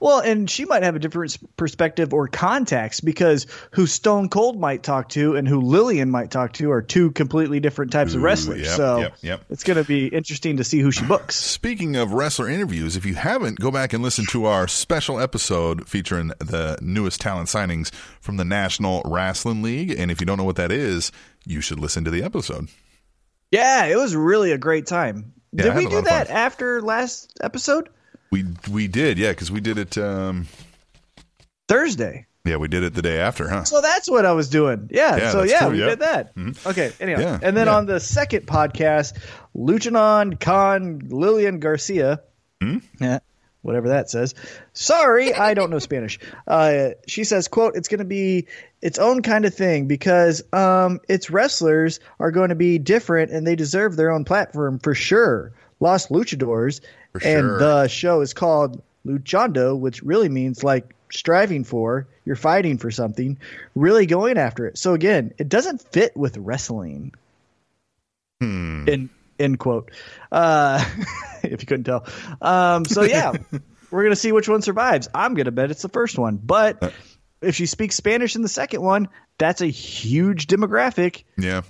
Well, 0.00 0.20
and 0.20 0.48
she 0.48 0.64
might 0.64 0.82
have 0.82 0.96
a 0.96 0.98
different 0.98 1.36
perspective 1.56 2.12
or 2.12 2.28
context 2.28 3.04
because 3.04 3.46
who 3.72 3.86
Stone 3.86 4.28
Cold 4.28 4.58
might 4.58 4.82
talk 4.82 5.08
to 5.10 5.36
and 5.36 5.46
who 5.46 5.60
Lillian 5.60 6.10
might 6.10 6.30
talk 6.30 6.52
to 6.54 6.70
are 6.70 6.82
two 6.82 7.10
completely 7.12 7.60
different 7.60 7.92
types 7.92 8.14
of 8.14 8.22
wrestlers. 8.22 8.62
yep, 8.62 8.76
so 8.76 8.98
yep, 8.98 9.14
yep. 9.22 9.44
it's 9.50 9.64
going 9.64 9.76
to 9.76 9.84
be 9.84 10.06
interesting 10.06 10.56
to 10.58 10.64
see 10.64 10.80
who 10.80 10.90
she 10.90 11.04
books. 11.04 11.36
Speaking 11.36 11.96
of 11.96 12.12
wrestler 12.12 12.48
interviews, 12.48 12.96
if 12.96 13.04
you 13.04 13.14
haven't, 13.14 13.58
go 13.60 13.70
back 13.70 13.92
and 13.92 14.02
listen 14.02 14.24
to 14.30 14.46
our 14.46 14.68
special 14.68 15.20
episode 15.20 15.88
featuring 15.88 16.28
the 16.38 16.78
newest 16.80 17.20
talent 17.20 17.48
signings 17.48 17.92
from 18.20 18.36
the 18.36 18.44
National 18.44 19.02
Wrestling 19.04 19.62
League. 19.62 19.90
And 19.98 20.10
if 20.10 20.20
you 20.20 20.26
don't 20.26 20.38
know 20.38 20.44
what 20.44 20.56
that 20.56 20.72
is, 20.72 21.12
you 21.46 21.60
should 21.60 21.78
listen 21.78 22.04
to 22.04 22.10
the 22.10 22.22
episode. 22.22 22.68
Yeah, 23.50 23.84
it 23.84 23.96
was 23.96 24.16
really 24.16 24.52
a 24.52 24.58
great 24.58 24.86
time. 24.86 25.32
Yeah, 25.52 25.64
Did 25.64 25.76
we 25.76 25.86
do 25.86 26.02
that 26.02 26.30
after 26.30 26.82
last 26.82 27.38
episode? 27.40 27.88
We 28.34 28.44
we 28.68 28.88
did, 28.88 29.16
yeah, 29.16 29.30
because 29.30 29.52
we 29.52 29.60
did 29.60 29.78
it. 29.78 29.96
Um, 29.96 30.48
Thursday. 31.68 32.26
yeah, 32.44 32.56
we 32.56 32.66
did 32.66 32.82
it 32.82 32.92
the 32.92 33.00
day 33.00 33.20
after, 33.20 33.48
huh? 33.48 33.62
So 33.62 33.80
that's 33.80 34.10
what 34.10 34.26
I 34.26 34.32
was 34.32 34.48
doing. 34.48 34.88
Yeah. 34.90 35.16
Yeah, 35.16 35.30
so 35.30 35.44
yeah, 35.44 35.60
true, 35.60 35.70
we 35.70 35.78
yeah. 35.78 35.86
did 35.86 35.98
that. 36.00 36.32
Okay. 36.66 36.90
Anyway, 36.98 37.22
Yeah, 37.22 37.38
and 37.40 37.56
then 37.56 37.68
yeah. 37.68 37.76
on 37.76 37.86
the 37.86 38.00
second 38.00 38.44
podcast, 38.48 39.16
Luchanon 39.56 40.40
Khan 40.40 41.00
Lillian 41.08 41.60
Garcia. 41.60 42.22
Hmm? 42.60 42.78
Yeah. 43.00 43.20
Whatever 43.62 43.90
that 43.90 44.10
says. 44.10 44.34
Sorry, 44.72 45.32
I 45.32 45.54
don't 45.54 45.70
know 45.70 45.78
Spanish. 45.78 46.18
Uh, 46.48 46.88
she 47.06 47.22
says, 47.22 47.46
"quote 47.46 47.76
It's 47.76 47.86
going 47.88 48.00
to 48.00 48.04
be 48.04 48.48
its 48.82 48.98
own 48.98 49.22
kind 49.22 49.44
of 49.44 49.54
thing 49.54 49.86
because 49.86 50.42
um, 50.52 50.98
its 51.08 51.30
wrestlers 51.30 52.00
are 52.18 52.32
going 52.32 52.48
to 52.48 52.56
be 52.56 52.78
different 52.78 53.30
and 53.30 53.46
they 53.46 53.54
deserve 53.54 53.94
their 53.94 54.10
own 54.10 54.24
platform 54.24 54.80
for 54.80 54.92
sure. 54.92 55.52
Los 55.78 56.08
Luchadors, 56.08 56.80
For 57.14 57.24
and 57.24 57.42
sure. 57.42 57.58
the 57.58 57.88
show 57.88 58.20
is 58.22 58.34
called 58.34 58.82
Luchando, 59.06 59.78
which 59.78 60.02
really 60.02 60.28
means 60.28 60.64
like 60.64 60.94
striving 61.12 61.62
for. 61.62 62.08
You're 62.24 62.36
fighting 62.36 62.78
for 62.78 62.90
something, 62.90 63.38
really 63.74 64.06
going 64.06 64.36
after 64.36 64.66
it. 64.66 64.78
So 64.78 64.94
again, 64.94 65.32
it 65.38 65.48
doesn't 65.48 65.80
fit 65.92 66.16
with 66.16 66.36
wrestling. 66.36 67.14
Hmm. 68.40 68.88
In 68.88 69.10
end 69.38 69.58
quote. 69.60 69.92
Uh, 70.32 70.84
if 71.44 71.62
you 71.62 71.66
couldn't 71.66 71.84
tell. 71.84 72.04
Um, 72.40 72.84
so 72.84 73.02
yeah, 73.02 73.32
we're 73.90 74.02
gonna 74.02 74.16
see 74.16 74.32
which 74.32 74.48
one 74.48 74.62
survives. 74.62 75.08
I'm 75.14 75.34
gonna 75.34 75.52
bet 75.52 75.70
it's 75.70 75.82
the 75.82 75.88
first 75.88 76.18
one, 76.18 76.36
but 76.36 76.92
if 77.40 77.54
she 77.54 77.66
speaks 77.66 77.94
Spanish 77.94 78.34
in 78.34 78.42
the 78.42 78.48
second 78.48 78.82
one, 78.82 79.08
that's 79.38 79.60
a 79.60 79.66
huge 79.66 80.46
demographic. 80.48 81.24
Yeah. 81.38 81.62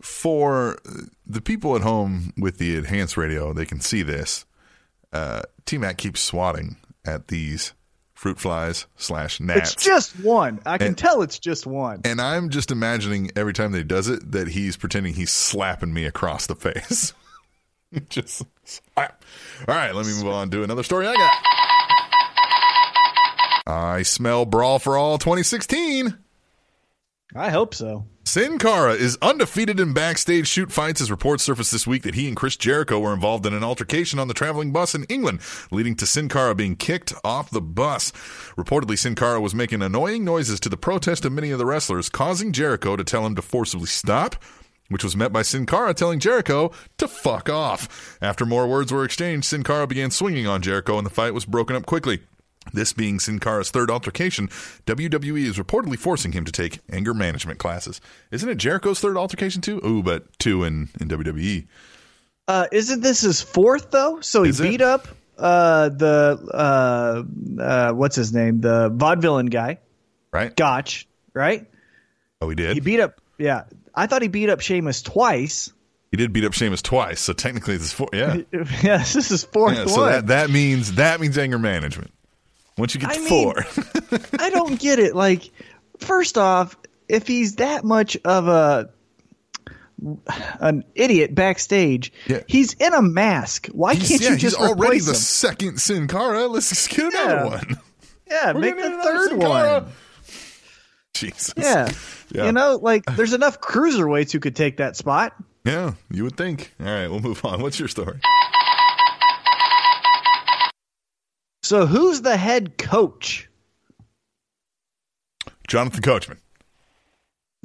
For 0.00 0.78
the 1.26 1.40
people 1.40 1.74
at 1.76 1.82
home 1.82 2.32
with 2.36 2.58
the 2.58 2.76
enhanced 2.76 3.16
radio, 3.16 3.52
they 3.52 3.66
can 3.66 3.80
see 3.80 4.02
this. 4.02 4.44
Uh, 5.12 5.42
T 5.66 5.78
Mac 5.78 5.96
keeps 5.98 6.20
swatting 6.20 6.76
at 7.06 7.28
these 7.28 7.72
fruit 8.14 8.38
flies 8.38 8.86
slash 8.96 9.38
gnats. 9.40 9.74
It's 9.74 9.84
just 9.84 10.18
one. 10.20 10.60
I 10.66 10.76
can 10.78 10.88
And- 10.88 10.98
tell 10.98 11.22
it's 11.22 11.38
just 11.38 11.66
one. 11.66 12.00
and 12.04 12.20
I'm 12.20 12.50
just 12.50 12.70
imagining 12.70 13.30
every 13.36 13.52
time 13.52 13.72
that 13.72 13.78
he 13.78 13.84
does 13.84 14.08
it 14.08 14.32
that 14.32 14.48
he's 14.48 14.76
pretending 14.76 15.14
he's 15.14 15.30
slapping 15.30 15.94
me 15.94 16.04
across 16.04 16.46
the 16.46 16.56
face. 16.56 17.12
just 18.08 18.42
slap. 18.64 19.24
All 19.66 19.74
right, 19.74 19.94
let 19.94 20.04
me 20.04 20.12
move 20.14 20.26
on 20.26 20.50
to 20.50 20.62
another 20.62 20.82
story 20.82 21.06
I 21.06 21.14
got. 21.14 21.32
I 23.66 24.02
smell 24.02 24.44
Brawl 24.46 24.78
for 24.78 24.96
All 24.96 25.18
2016. 25.18 26.16
I 27.36 27.50
hope 27.50 27.74
so. 27.74 28.06
Sin 28.28 28.58
Cara 28.58 28.92
is 28.92 29.16
undefeated 29.22 29.80
in 29.80 29.94
backstage 29.94 30.46
shoot 30.46 30.70
fights 30.70 31.00
as 31.00 31.10
reports 31.10 31.42
surfaced 31.42 31.72
this 31.72 31.86
week 31.86 32.02
that 32.02 32.14
he 32.14 32.28
and 32.28 32.36
Chris 32.36 32.58
Jericho 32.58 33.00
were 33.00 33.14
involved 33.14 33.46
in 33.46 33.54
an 33.54 33.64
altercation 33.64 34.18
on 34.18 34.28
the 34.28 34.34
traveling 34.34 34.70
bus 34.70 34.94
in 34.94 35.04
England, 35.04 35.40
leading 35.70 35.96
to 35.96 36.04
Sin 36.04 36.28
Cara 36.28 36.54
being 36.54 36.76
kicked 36.76 37.14
off 37.24 37.48
the 37.48 37.62
bus. 37.62 38.12
Reportedly, 38.54 38.98
Sin 38.98 39.14
Cara 39.14 39.40
was 39.40 39.54
making 39.54 39.80
annoying 39.80 40.26
noises 40.26 40.60
to 40.60 40.68
the 40.68 40.76
protest 40.76 41.24
of 41.24 41.32
many 41.32 41.50
of 41.52 41.58
the 41.58 41.64
wrestlers, 41.64 42.10
causing 42.10 42.52
Jericho 42.52 42.96
to 42.96 43.02
tell 43.02 43.24
him 43.24 43.34
to 43.34 43.40
forcibly 43.40 43.86
stop. 43.86 44.36
Which 44.90 45.04
was 45.04 45.16
met 45.16 45.32
by 45.32 45.40
Sin 45.40 45.64
Cara 45.64 45.94
telling 45.94 46.20
Jericho 46.20 46.70
to 46.98 47.08
fuck 47.08 47.48
off. 47.48 48.18
After 48.20 48.44
more 48.44 48.68
words 48.68 48.92
were 48.92 49.04
exchanged, 49.04 49.46
Sin 49.46 49.62
Cara 49.62 49.86
began 49.86 50.10
swinging 50.10 50.46
on 50.46 50.60
Jericho 50.60 50.98
and 50.98 51.06
the 51.06 51.10
fight 51.10 51.32
was 51.32 51.46
broken 51.46 51.76
up 51.76 51.86
quickly. 51.86 52.20
This 52.72 52.92
being 52.92 53.18
Sin 53.20 53.38
Cara's 53.38 53.70
third 53.70 53.90
altercation, 53.90 54.48
WWE 54.86 55.44
is 55.44 55.56
reportedly 55.58 55.98
forcing 55.98 56.32
him 56.32 56.44
to 56.44 56.52
take 56.52 56.80
anger 56.90 57.14
management 57.14 57.58
classes. 57.58 58.00
Isn't 58.30 58.48
it 58.48 58.58
Jericho's 58.58 59.00
third 59.00 59.16
altercation 59.16 59.62
too? 59.62 59.80
Ooh, 59.84 60.02
but 60.02 60.38
two 60.38 60.64
in, 60.64 60.88
in 61.00 61.08
WWE. 61.08 61.66
Uh, 62.46 62.66
isn't 62.72 63.00
this 63.02 63.20
his 63.20 63.40
fourth 63.42 63.90
though? 63.90 64.20
So 64.20 64.42
he 64.42 64.50
Is 64.50 64.60
it? 64.60 64.68
beat 64.70 64.80
up 64.80 65.08
uh, 65.38 65.88
the 65.90 66.38
uh, 66.52 67.62
uh, 67.62 67.92
what's 67.92 68.16
his 68.16 68.32
name, 68.32 68.60
the 68.60 68.90
vaudevillain 68.90 69.50
guy, 69.50 69.78
Right? 70.32 70.54
Gotch, 70.56 71.06
right? 71.34 71.66
Oh, 72.40 72.48
he 72.48 72.54
did. 72.54 72.74
He 72.74 72.80
beat 72.80 73.00
up. 73.00 73.20
Yeah, 73.38 73.64
I 73.94 74.06
thought 74.06 74.22
he 74.22 74.28
beat 74.28 74.48
up 74.50 74.60
Sheamus 74.60 75.02
twice. 75.02 75.72
He 76.10 76.16
did 76.16 76.32
beat 76.32 76.44
up 76.44 76.54
Sheamus 76.54 76.80
twice, 76.82 77.20
so 77.20 77.32
technically 77.34 77.76
this 77.76 77.88
is 77.88 77.92
four. 77.92 78.08
Yeah, 78.12 78.36
yeah, 78.82 78.98
this 78.98 79.30
is 79.30 79.44
fourth 79.44 79.74
yeah 79.74 79.80
one. 79.84 79.88
so 79.88 80.04
that 80.06 80.26
that 80.28 80.50
means 80.50 80.94
that 80.94 81.20
means 81.20 81.36
anger 81.38 81.58
management. 81.58 82.10
Once 82.78 82.94
you 82.94 83.00
get 83.00 83.10
I 83.10 83.14
to 83.14 83.20
mean- 83.20 83.28
four, 83.28 83.64
I 84.38 84.50
don't 84.50 84.78
get 84.80 84.98
it. 84.98 85.14
Like, 85.14 85.50
first 85.98 86.38
off, 86.38 86.76
if 87.08 87.26
he's 87.26 87.56
that 87.56 87.84
much 87.84 88.16
of 88.24 88.48
a 88.48 88.90
an 90.60 90.84
idiot 90.94 91.34
backstage, 91.34 92.12
Yeah. 92.28 92.42
he's 92.46 92.74
in 92.74 92.94
a 92.94 93.02
mask. 93.02 93.66
Why 93.72 93.94
he's, 93.94 94.08
can't 94.08 94.20
yeah, 94.22 94.30
you 94.30 94.36
just 94.36 94.56
he's 94.56 94.64
already 94.68 95.00
the 95.00 95.10
him? 95.10 95.14
second 95.16 95.80
Sin 95.80 96.06
Cara. 96.06 96.46
Let's 96.46 96.68
just 96.68 96.88
get 96.90 97.12
another 97.12 97.34
Yeah. 97.34 97.44
one. 97.44 97.80
Yeah, 98.30 98.52
We're 98.52 98.60
make 98.60 98.76
the 98.76 98.90
third 99.02 99.32
one. 99.38 99.86
Jesus. 101.14 101.54
Yeah. 101.56 101.90
Yeah. 102.30 102.46
You 102.46 102.52
know, 102.52 102.78
like 102.80 103.04
there's 103.16 103.32
enough 103.32 103.60
cruiserweights 103.60 104.30
who 104.30 104.38
could 104.38 104.54
take 104.54 104.76
that 104.76 104.96
spot. 104.96 105.34
Yeah, 105.64 105.94
you 106.10 106.22
would 106.24 106.36
think. 106.36 106.72
All 106.78 106.86
right, 106.86 107.08
we'll 107.08 107.20
move 107.20 107.44
on. 107.44 107.60
What's 107.60 107.78
your 107.80 107.88
story? 107.88 108.20
So 111.68 111.84
who's 111.84 112.22
the 112.22 112.34
head 112.38 112.78
coach? 112.78 113.46
Jonathan 115.68 116.00
Coachman. 116.00 116.38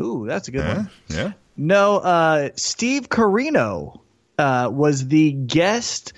Ooh, 0.01 0.25
that's 0.27 0.49
a 0.49 0.51
good 0.51 0.65
Yeah, 0.65 0.75
one. 0.75 0.89
yeah. 1.07 1.31
No, 1.55 1.99
uh, 1.99 2.49
Steve 2.57 3.07
Corino 3.07 4.01
uh, 4.37 4.69
was 4.69 5.07
the 5.07 5.31
guest 5.31 6.11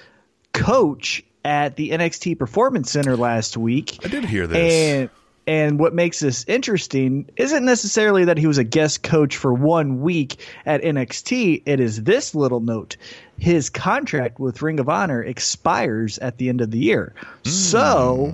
coach 0.51 1.23
at 1.43 1.75
the 1.75 1.91
NXT 1.91 2.39
Performance 2.39 2.89
Center 2.89 3.15
last 3.15 3.55
week. 3.55 3.99
I 4.03 4.07
did 4.07 4.25
hear 4.25 4.47
this. 4.47 4.57
And 4.73 5.09
and 5.47 5.79
what 5.79 5.93
makes 5.93 6.19
this 6.19 6.43
interesting 6.47 7.29
isn't 7.35 7.65
necessarily 7.65 8.25
that 8.25 8.37
he 8.37 8.47
was 8.47 8.57
a 8.57 8.63
guest 8.63 9.03
coach 9.03 9.37
for 9.37 9.53
one 9.53 10.01
week 10.01 10.37
at 10.65 10.81
NXT. 10.81 11.63
It 11.65 11.79
is 11.79 12.03
this 12.03 12.33
little 12.33 12.59
note: 12.59 12.97
his 13.37 13.69
contract 13.69 14.39
with 14.39 14.61
Ring 14.61 14.79
of 14.79 14.89
Honor 14.89 15.23
expires 15.23 16.17
at 16.19 16.37
the 16.37 16.49
end 16.49 16.61
of 16.61 16.71
the 16.71 16.79
year. 16.79 17.13
So. 17.43 18.33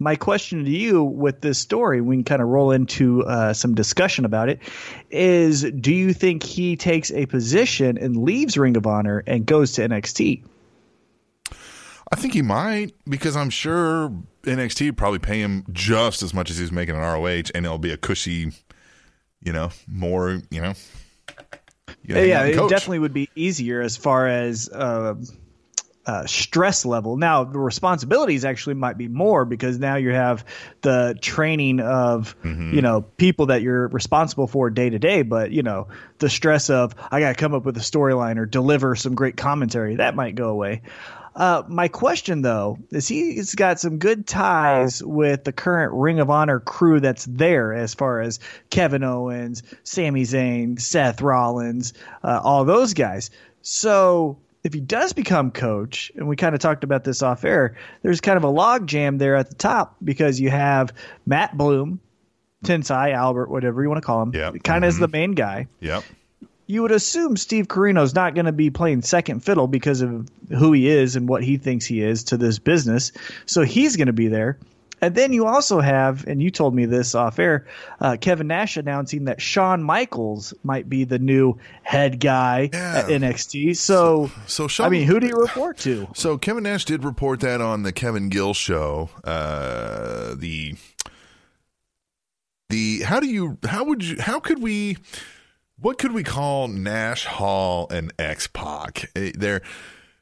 My 0.00 0.14
question 0.14 0.64
to 0.64 0.70
you 0.70 1.02
with 1.02 1.40
this 1.40 1.58
story, 1.58 2.00
we 2.00 2.14
can 2.14 2.22
kind 2.22 2.40
of 2.40 2.46
roll 2.46 2.70
into 2.70 3.24
uh, 3.24 3.52
some 3.52 3.74
discussion 3.74 4.24
about 4.24 4.48
it, 4.48 4.60
is 5.10 5.62
do 5.62 5.92
you 5.92 6.12
think 6.12 6.44
he 6.44 6.76
takes 6.76 7.10
a 7.10 7.26
position 7.26 7.98
and 7.98 8.16
leaves 8.16 8.56
Ring 8.56 8.76
of 8.76 8.86
Honor 8.86 9.24
and 9.26 9.44
goes 9.44 9.72
to 9.72 9.88
NXT? 9.88 10.44
I 12.10 12.16
think 12.16 12.32
he 12.34 12.42
might 12.42 12.94
because 13.08 13.36
I'm 13.36 13.50
sure 13.50 14.12
NXT 14.44 14.86
would 14.86 14.96
probably 14.96 15.18
pay 15.18 15.40
him 15.40 15.64
just 15.72 16.22
as 16.22 16.32
much 16.32 16.50
as 16.50 16.58
he's 16.58 16.72
making 16.72 16.94
an 16.94 17.00
ROH, 17.02 17.50
and 17.54 17.64
it'll 17.66 17.78
be 17.78 17.92
a 17.92 17.96
cushy, 17.98 18.52
you 19.42 19.52
know, 19.52 19.70
more, 19.86 20.40
you 20.50 20.62
know. 20.62 20.72
you 22.02 22.16
out 22.16 22.26
yeah, 22.26 22.44
it 22.44 22.54
coach. 22.56 22.70
definitely 22.70 23.00
would 23.00 23.12
be 23.12 23.28
easier 23.34 23.82
as 23.82 23.96
far 23.98 24.26
as 24.26 24.70
uh, 24.70 25.14
uh, 26.06 26.24
stress 26.26 26.86
level. 26.86 27.18
Now, 27.18 27.44
the 27.44 27.58
responsibilities 27.58 28.46
actually 28.46 28.74
might 28.76 28.96
be 28.96 29.08
more 29.08 29.44
because 29.44 29.78
now 29.78 29.96
you 29.96 30.10
have 30.14 30.46
the 30.80 31.14
training 31.20 31.80
of 31.80 32.34
Mm-hmm. 32.42 32.74
you 32.74 32.80
know 32.80 33.02
people 33.02 33.46
that 33.46 33.60
you're 33.60 33.88
responsible 33.88 34.46
for 34.46 34.70
day 34.70 34.88
to 34.88 34.98
day. 34.98 35.20
But 35.20 35.50
you 35.50 35.62
know 35.62 35.88
the 36.18 36.30
stress 36.30 36.70
of 36.70 36.94
I 37.10 37.20
got 37.20 37.28
to 37.28 37.34
come 37.34 37.52
up 37.52 37.64
with 37.66 37.76
a 37.76 37.80
storyline 37.80 38.38
or 38.38 38.46
deliver 38.46 38.96
some 38.96 39.14
great 39.14 39.36
commentary 39.36 39.96
that 39.96 40.14
might 40.16 40.34
go 40.34 40.48
away. 40.48 40.80
Uh, 41.38 41.62
my 41.68 41.86
question 41.86 42.42
though 42.42 42.76
is 42.90 43.06
he's 43.06 43.54
got 43.54 43.78
some 43.78 43.98
good 43.98 44.26
ties 44.26 45.02
with 45.04 45.44
the 45.44 45.52
current 45.52 45.92
Ring 45.94 46.18
of 46.18 46.30
Honor 46.30 46.58
crew 46.58 46.98
that's 46.98 47.24
there, 47.26 47.72
as 47.72 47.94
far 47.94 48.20
as 48.20 48.40
Kevin 48.70 49.04
Owens, 49.04 49.62
Sami 49.84 50.24
Zayn, 50.24 50.80
Seth 50.80 51.22
Rollins, 51.22 51.94
uh, 52.24 52.40
all 52.42 52.64
those 52.64 52.92
guys. 52.92 53.30
So 53.62 54.36
if 54.64 54.74
he 54.74 54.80
does 54.80 55.12
become 55.12 55.52
coach, 55.52 56.10
and 56.16 56.26
we 56.26 56.34
kind 56.34 56.56
of 56.56 56.60
talked 56.60 56.82
about 56.82 57.04
this 57.04 57.22
off 57.22 57.44
air, 57.44 57.76
there's 58.02 58.20
kind 58.20 58.36
of 58.36 58.42
a 58.42 58.48
log 58.48 58.88
jam 58.88 59.18
there 59.18 59.36
at 59.36 59.48
the 59.48 59.54
top 59.54 59.94
because 60.02 60.40
you 60.40 60.50
have 60.50 60.92
Matt 61.24 61.56
Bloom, 61.56 62.00
Tensai, 62.64 63.12
Albert, 63.12 63.48
whatever 63.48 63.80
you 63.80 63.88
want 63.88 64.02
to 64.02 64.06
call 64.06 64.22
him, 64.22 64.34
Yep. 64.34 64.64
kind 64.64 64.84
of 64.84 64.88
as 64.88 64.98
the 64.98 65.06
main 65.06 65.32
guy 65.32 65.68
Yep. 65.78 66.02
You 66.68 66.82
would 66.82 66.92
assume 66.92 67.36
Steve 67.36 67.66
Corino's 67.66 68.14
not 68.14 68.34
going 68.34 68.44
to 68.46 68.52
be 68.52 68.68
playing 68.70 69.02
second 69.02 69.40
fiddle 69.42 69.66
because 69.66 70.02
of 70.02 70.28
who 70.50 70.72
he 70.72 70.88
is 70.88 71.16
and 71.16 71.26
what 71.28 71.42
he 71.42 71.56
thinks 71.56 71.86
he 71.86 72.02
is 72.02 72.24
to 72.24 72.36
this 72.36 72.58
business. 72.58 73.10
So 73.46 73.62
he's 73.62 73.96
going 73.96 74.06
to 74.08 74.12
be 74.12 74.28
there. 74.28 74.58
And 75.00 75.14
then 75.14 75.32
you 75.32 75.46
also 75.46 75.80
have, 75.80 76.26
and 76.26 76.42
you 76.42 76.50
told 76.50 76.74
me 76.74 76.84
this 76.84 77.14
off 77.14 77.38
air, 77.38 77.66
uh, 78.00 78.16
Kevin 78.20 78.48
Nash 78.48 78.76
announcing 78.76 79.24
that 79.26 79.40
Shawn 79.40 79.80
Michaels 79.82 80.52
might 80.64 80.88
be 80.90 81.04
the 81.04 81.18
new 81.20 81.56
head 81.84 82.18
guy 82.20 82.68
Yeah. 82.72 82.94
at 82.98 83.04
NXT. 83.06 83.76
So, 83.76 84.30
So 84.46 84.66
Shawn, 84.68 84.86
I 84.86 84.90
mean, 84.90 85.06
who 85.06 85.20
do 85.20 85.26
you 85.28 85.36
report 85.36 85.78
to? 85.78 86.08
So 86.14 86.36
Kevin 86.36 86.64
Nash 86.64 86.84
did 86.84 87.04
report 87.04 87.40
that 87.40 87.60
on 87.60 87.82
the 87.84 87.92
Kevin 87.92 88.28
Gill 88.28 88.52
show. 88.54 89.08
Uh, 89.24 90.34
the 90.36 90.74
the 92.68 93.02
how 93.04 93.20
do 93.20 93.26
you 93.26 93.56
how 93.64 93.84
would 93.84 94.04
you 94.04 94.20
how 94.20 94.40
could 94.40 94.60
we 94.60 94.96
what 95.80 95.98
could 95.98 96.12
we 96.12 96.22
call 96.22 96.68
Nash 96.68 97.24
Hall 97.24 97.86
and 97.90 98.12
X 98.18 98.46
Pac? 98.48 99.10
Eh, 99.16 99.32
They're 99.34 99.62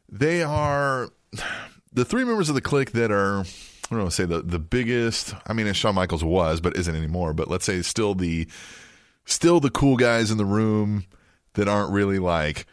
they 0.08 0.42
are 0.42 1.08
the 1.92 2.04
three 2.04 2.24
members 2.24 2.48
of 2.48 2.54
the 2.54 2.60
clique 2.60 2.92
that 2.92 3.10
are 3.10 3.40
I 3.40 3.88
don't 3.90 3.98
want 4.00 4.10
to 4.10 4.16
say 4.16 4.24
the 4.24 4.42
the 4.42 4.58
biggest. 4.58 5.34
I 5.46 5.52
mean, 5.52 5.66
as 5.66 5.76
Shawn 5.76 5.94
Michaels 5.94 6.24
was, 6.24 6.60
but 6.60 6.76
isn't 6.76 6.94
anymore. 6.94 7.32
But 7.34 7.48
let's 7.48 7.64
say 7.64 7.82
still 7.82 8.14
the 8.14 8.46
still 9.24 9.60
the 9.60 9.70
cool 9.70 9.96
guys 9.96 10.30
in 10.30 10.38
the 10.38 10.44
room 10.44 11.04
that 11.54 11.68
aren't 11.68 11.92
really 11.92 12.18
like 12.18 12.66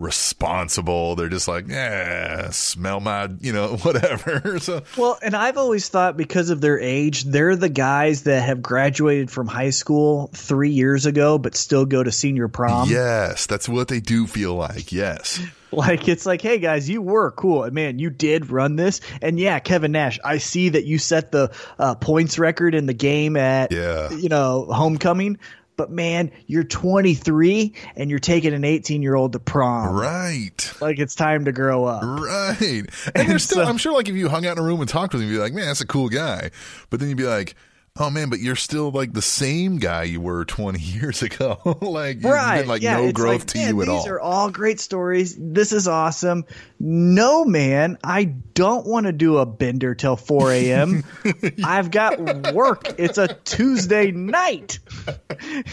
responsible. 0.00 1.16
They're 1.16 1.28
just 1.28 1.48
like, 1.48 1.68
yeah, 1.68 2.50
smell 2.50 3.00
my, 3.00 3.28
you 3.40 3.52
know, 3.52 3.76
whatever. 3.82 4.58
so 4.58 4.82
Well, 4.96 5.18
and 5.22 5.34
I've 5.34 5.56
always 5.58 5.88
thought 5.88 6.16
because 6.16 6.50
of 6.50 6.60
their 6.60 6.78
age, 6.80 7.24
they're 7.24 7.56
the 7.56 7.68
guys 7.68 8.22
that 8.24 8.40
have 8.42 8.62
graduated 8.62 9.30
from 9.30 9.46
high 9.46 9.70
school 9.70 10.30
three 10.34 10.70
years 10.70 11.06
ago, 11.06 11.38
but 11.38 11.54
still 11.54 11.84
go 11.86 12.02
to 12.02 12.10
senior 12.12 12.48
prom. 12.48 12.88
yes, 12.88 13.46
that's 13.46 13.68
what 13.68 13.88
they 13.88 14.00
do 14.00 14.26
feel 14.26 14.54
like. 14.54 14.92
Yes. 14.92 15.40
Like 15.72 16.08
it's 16.08 16.26
like, 16.26 16.42
hey 16.42 16.58
guys, 16.58 16.88
you 16.88 17.00
were 17.00 17.30
cool, 17.30 17.62
and 17.62 17.72
man, 17.72 18.00
you 18.00 18.10
did 18.10 18.50
run 18.50 18.74
this, 18.74 19.00
and 19.22 19.38
yeah, 19.38 19.60
Kevin 19.60 19.92
Nash, 19.92 20.18
I 20.24 20.38
see 20.38 20.70
that 20.70 20.84
you 20.84 20.98
set 20.98 21.30
the 21.30 21.52
uh, 21.78 21.94
points 21.94 22.40
record 22.40 22.74
in 22.74 22.86
the 22.86 22.92
game 22.92 23.36
at 23.36 23.70
Yeah. 23.70 24.10
you 24.10 24.28
know 24.28 24.64
homecoming, 24.68 25.38
but 25.80 25.90
man, 25.90 26.30
you're 26.46 26.62
23 26.62 27.72
and 27.96 28.10
you're 28.10 28.18
taking 28.18 28.52
an 28.52 28.66
18 28.66 29.00
year 29.00 29.14
old 29.14 29.32
to 29.32 29.38
prom. 29.38 29.96
Right. 29.96 30.74
Like 30.78 30.98
it's 30.98 31.14
time 31.14 31.46
to 31.46 31.52
grow 31.52 31.86
up. 31.86 32.02
Right. 32.02 32.82
And, 33.14 33.28
there's 33.28 33.44
still, 33.44 33.66
I'm 33.66 33.78
sure, 33.78 33.94
like, 33.94 34.08
if 34.08 34.14
you 34.14 34.28
hung 34.28 34.44
out 34.44 34.58
in 34.58 34.62
a 34.62 34.66
room 34.66 34.80
and 34.80 34.88
talked 34.88 35.14
with 35.14 35.22
him, 35.22 35.30
you'd 35.30 35.36
be 35.36 35.40
like, 35.40 35.54
man, 35.54 35.66
that's 35.66 35.80
a 35.80 35.86
cool 35.86 36.10
guy. 36.10 36.50
But 36.90 37.00
then 37.00 37.08
you'd 37.08 37.16
be 37.16 37.24
like, 37.24 37.54
oh 37.98 38.10
man, 38.10 38.30
but 38.30 38.38
you're 38.38 38.56
still 38.56 38.90
like 38.90 39.12
the 39.12 39.22
same 39.22 39.78
guy 39.78 40.04
you 40.04 40.20
were 40.20 40.44
20 40.50 40.80
years 40.80 41.22
ago. 41.22 41.58
like, 41.80 42.16
you've 42.16 42.24
right. 42.24 42.60
been 42.60 42.68
like 42.68 42.82
yeah, 42.82 42.96
no 42.96 43.12
growth 43.12 43.40
like, 43.40 43.46
to 43.48 43.58
man, 43.58 43.74
you 43.74 43.82
at 43.82 43.88
all. 43.88 43.98
these 43.98 44.06
are 44.06 44.20
all 44.20 44.50
great 44.50 44.80
stories. 44.80 45.36
This 45.38 45.72
is 45.72 45.88
awesome. 45.88 46.44
No, 46.78 47.44
man, 47.44 47.98
I 48.04 48.24
don't 48.24 48.86
want 48.86 49.06
to 49.06 49.12
do 49.12 49.38
a 49.38 49.46
bender 49.46 49.94
till 49.94 50.16
4 50.16 50.52
a.m. 50.52 51.04
I've 51.64 51.90
got 51.90 52.54
work. 52.54 52.94
It's 52.98 53.18
a 53.18 53.28
Tuesday 53.44 54.10
night. 54.10 54.78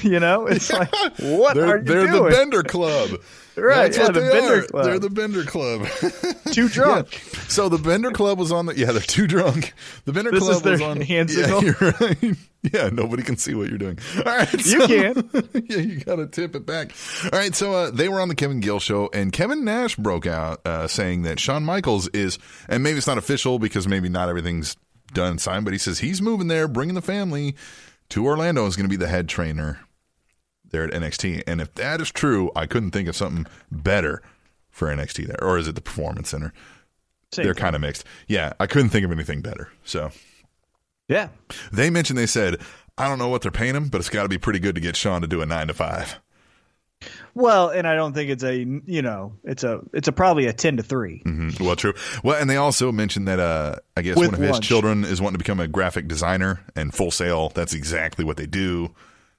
you 0.01 0.19
know, 0.19 0.47
it's 0.47 0.71
like, 0.71 0.93
what 1.19 1.55
they're 1.55 1.65
are 1.65 1.77
you 1.77 1.83
they're 1.83 2.07
doing? 2.07 2.23
the 2.23 2.29
Bender 2.29 2.63
Club. 2.63 3.21
Right, 3.57 3.91
That's 3.91 3.97
yeah, 3.97 4.03
what 4.03 4.13
the 4.13 4.19
they 4.19 4.29
Bender 4.29 4.59
are. 4.59 4.67
Club. 4.67 4.85
They're 4.85 4.99
the 4.99 5.09
Bender 5.09 5.43
Club. 5.43 5.87
Too 6.51 6.69
drunk. 6.69 7.13
Yeah. 7.33 7.39
So 7.47 7.69
the 7.69 7.79
Bender 7.79 8.11
Club 8.11 8.37
was 8.37 8.51
on 8.51 8.67
the 8.67 8.77
yeah, 8.77 8.91
they're 8.91 9.01
too 9.01 9.25
drunk. 9.25 9.73
The 10.05 10.13
Bender 10.13 10.31
This 10.31 10.43
Club 10.43 10.55
is 10.57 10.61
their 10.61 10.73
was 10.73 10.81
on 10.81 11.01
hand 11.01 11.29
yeah, 11.31 11.35
signal? 11.45 11.63
You're 11.63 11.75
right. 11.99 12.37
Yeah, 12.73 12.89
nobody 12.91 13.23
can 13.23 13.37
see 13.37 13.53
what 13.53 13.69
you're 13.69 13.77
doing. 13.77 13.97
All 14.17 14.23
right, 14.23 14.65
You 14.65 14.87
can. 14.87 15.29
yeah, 15.69 15.77
you 15.77 15.99
gotta 16.01 16.27
tip 16.27 16.55
it 16.55 16.65
back. 16.65 16.91
All 17.25 17.39
right, 17.39 17.55
so 17.55 17.73
uh, 17.73 17.91
they 17.91 18.09
were 18.09 18.19
on 18.19 18.27
the 18.29 18.35
Kevin 18.35 18.59
Gill 18.59 18.79
show, 18.79 19.09
and 19.13 19.31
Kevin 19.31 19.63
Nash 19.63 19.95
broke 19.95 20.25
out 20.27 20.65
uh, 20.65 20.87
saying 20.87 21.21
that 21.23 21.39
Shawn 21.39 21.63
Michaels 21.63 22.07
is, 22.09 22.37
and 22.67 22.83
maybe 22.83 22.97
it's 22.97 23.07
not 23.07 23.17
official 23.17 23.57
because 23.59 23.87
maybe 23.87 24.09
not 24.09 24.27
everything's 24.29 24.75
done 25.13 25.37
signed, 25.39 25.65
but 25.65 25.73
he 25.73 25.79
says 25.79 25.99
he's 25.99 26.21
moving 26.21 26.47
there, 26.47 26.67
bringing 26.67 26.95
the 26.95 27.01
family 27.01 27.55
to 28.09 28.25
Orlando. 28.25 28.61
and 28.63 28.69
Is 28.69 28.75
going 28.75 28.85
to 28.85 28.89
be 28.89 28.97
the 28.97 29.07
head 29.07 29.29
trainer 29.29 29.79
there 30.71 30.83
at 30.83 30.91
NXT. 30.91 31.43
And 31.47 31.61
if 31.61 31.73
that 31.75 32.01
is 32.01 32.11
true, 32.11 32.51
I 32.55 32.65
couldn't 32.65 32.91
think 32.91 33.07
of 33.07 33.15
something 33.15 33.45
better 33.71 34.21
for 34.69 34.87
NXT 34.87 35.27
there. 35.27 35.43
Or 35.43 35.57
is 35.57 35.67
it 35.67 35.75
the 35.75 35.81
Performance 35.81 36.29
Center? 36.29 36.53
Same 37.31 37.43
They're 37.45 37.53
kind 37.55 37.75
of 37.75 37.81
mixed. 37.81 38.05
Yeah, 38.27 38.53
I 38.59 38.67
couldn't 38.67 38.89
think 38.89 39.03
of 39.05 39.11
anything 39.11 39.41
better. 39.41 39.69
So 39.83 40.11
Yeah. 41.07 41.29
they 41.71 41.89
mentioned 41.89 42.17
they 42.17 42.25
said, 42.25 42.57
I 42.97 43.07
don't 43.07 43.19
know 43.19 43.27
what 43.29 43.41
they're 43.41 43.51
paying 43.51 43.75
him, 43.75 43.89
but 43.89 43.99
it's 43.99 44.09
got 44.09 44.23
to 44.23 44.29
be 44.29 44.37
pretty 44.37 44.59
good 44.59 44.75
to 44.75 44.81
get 44.81 44.95
Shawn 44.95 45.21
to 45.21 45.27
do 45.27 45.41
a 45.41 45.45
nine 45.45 45.67
to 45.67 45.73
five. 45.73 46.19
Well, 47.35 47.69
and 47.69 47.87
I 47.87 47.95
don't 47.95 48.13
think 48.13 48.31
it's 48.31 48.43
a 48.43 48.57
you 48.57 49.03
know 49.03 49.33
it's 49.43 49.63
a 49.63 49.81
it's 49.93 50.07
a 50.07 50.11
probably 50.11 50.47
a 50.47 50.53
ten 50.53 50.77
to 50.77 50.83
3 50.83 51.21
Mhm. 51.23 51.59
Well, 51.61 51.75
true. 51.75 51.93
Well, 52.23 52.41
and 52.41 52.49
they 52.49 52.57
also 52.57 52.91
mentioned 52.91 53.27
that 53.27 53.39
uh, 53.39 53.75
I 53.95 54.01
guess 54.01 54.17
With 54.17 54.31
one 54.31 54.41
of 54.41 54.47
his 54.49 54.59
children 54.59 55.03
is 55.03 55.21
wanting 55.21 55.35
to 55.35 55.37
become 55.43 55.59
a 55.59 55.67
graphic 55.67 56.07
designer 56.07 56.61
and 56.75 56.91
Full 56.95 57.11
Sail. 57.11 57.49
That's 57.49 57.75
exactly 57.75 58.25
what 58.25 58.37
they 58.37 58.47
do. 58.47 58.95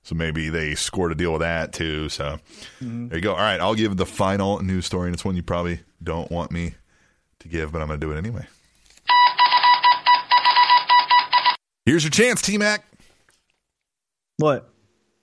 So 0.09 0.15
maybe 0.15 0.49
they 0.49 0.75
scored 0.75 1.13
a 1.13 1.15
deal 1.15 1.33
with 1.33 1.43
that 1.43 1.75
too. 1.75 2.09
So 2.09 2.39
Mm-hmm. 2.81 3.09
there 3.09 3.19
you 3.19 3.23
go. 3.23 3.33
All 3.33 3.41
right, 3.41 3.61
I'll 3.61 3.75
give 3.75 3.95
the 3.99 4.07
final 4.07 4.63
news 4.63 4.87
story, 4.87 5.09
and 5.09 5.15
it's 5.15 5.23
one 5.23 5.37
you 5.37 5.43
probably 5.43 5.81
don't 6.03 6.31
want 6.31 6.51
me 6.51 6.77
to 7.41 7.49
give, 7.49 7.73
but 7.73 7.83
I'm 7.83 7.89
going 7.89 8.01
to 8.01 8.07
do 8.07 8.11
it 8.13 8.17
anyway. 8.17 8.47
Here's 11.85 12.05
your 12.05 12.11
chance, 12.11 12.41
T 12.41 12.57
Mac. 12.57 12.85
What? 14.39 14.73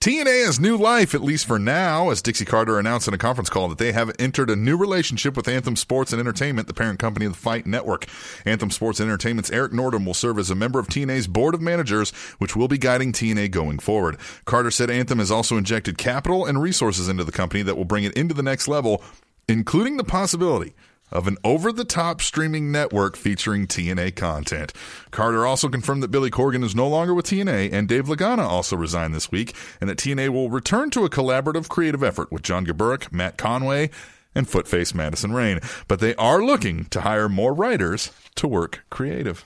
TNA 0.05 0.45
has 0.45 0.59
new 0.59 0.77
life, 0.77 1.15
at 1.15 1.23
least 1.23 1.47
for 1.47 1.57
now, 1.57 2.11
as 2.11 2.21
Dixie 2.21 2.45
Carter 2.45 2.77
announced 2.77 3.07
in 3.07 3.15
a 3.15 3.17
conference 3.17 3.49
call 3.49 3.67
that 3.69 3.79
they 3.79 3.91
have 3.91 4.15
entered 4.19 4.51
a 4.51 4.55
new 4.55 4.77
relationship 4.77 5.35
with 5.35 5.47
Anthem 5.47 5.75
Sports 5.75 6.13
and 6.13 6.19
Entertainment, 6.19 6.67
the 6.67 6.75
parent 6.75 6.99
company 6.99 7.25
of 7.25 7.31
the 7.31 7.39
Fight 7.39 7.65
Network. 7.65 8.05
Anthem 8.45 8.69
Sports 8.69 8.99
and 8.99 9.09
Entertainment's 9.09 9.49
Eric 9.49 9.71
Nordholm 9.71 10.05
will 10.05 10.13
serve 10.13 10.37
as 10.37 10.51
a 10.51 10.53
member 10.53 10.77
of 10.77 10.85
TNA's 10.85 11.25
board 11.25 11.55
of 11.55 11.61
managers, 11.61 12.11
which 12.37 12.55
will 12.55 12.67
be 12.67 12.77
guiding 12.77 13.13
TNA 13.13 13.49
going 13.49 13.79
forward. 13.79 14.19
Carter 14.45 14.69
said 14.69 14.91
Anthem 14.91 15.17
has 15.17 15.31
also 15.31 15.57
injected 15.57 15.97
capital 15.97 16.45
and 16.45 16.61
resources 16.61 17.09
into 17.09 17.23
the 17.23 17.31
company 17.31 17.63
that 17.63 17.75
will 17.75 17.83
bring 17.83 18.03
it 18.03 18.13
into 18.13 18.35
the 18.35 18.43
next 18.43 18.67
level, 18.67 19.03
including 19.49 19.97
the 19.97 20.03
possibility 20.03 20.75
of 21.11 21.27
an 21.27 21.37
over 21.43 21.71
the 21.71 21.85
top 21.85 22.21
streaming 22.21 22.71
network 22.71 23.15
featuring 23.15 23.67
TNA 23.67 24.15
content. 24.15 24.73
Carter 25.11 25.45
also 25.45 25.69
confirmed 25.69 26.03
that 26.03 26.11
Billy 26.11 26.31
Corgan 26.31 26.63
is 26.63 26.75
no 26.75 26.87
longer 26.87 27.13
with 27.13 27.25
TNA, 27.25 27.71
and 27.71 27.87
Dave 27.87 28.05
Lagana 28.05 28.43
also 28.43 28.75
resigned 28.75 29.13
this 29.13 29.31
week, 29.31 29.55
and 29.79 29.89
that 29.89 29.97
TNA 29.97 30.29
will 30.29 30.49
return 30.49 30.89
to 30.91 31.05
a 31.05 31.09
collaborative 31.09 31.69
creative 31.69 32.03
effort 32.03 32.31
with 32.31 32.43
John 32.43 32.65
Gaburick, 32.65 33.11
Matt 33.11 33.37
Conway, 33.37 33.89
and 34.33 34.47
Footface 34.47 34.93
Madison 34.93 35.33
Rayne. 35.33 35.59
But 35.87 35.99
they 35.99 36.15
are 36.15 36.43
looking 36.43 36.85
to 36.85 37.01
hire 37.01 37.29
more 37.29 37.53
writers 37.53 38.11
to 38.35 38.47
work 38.47 38.83
creative. 38.89 39.45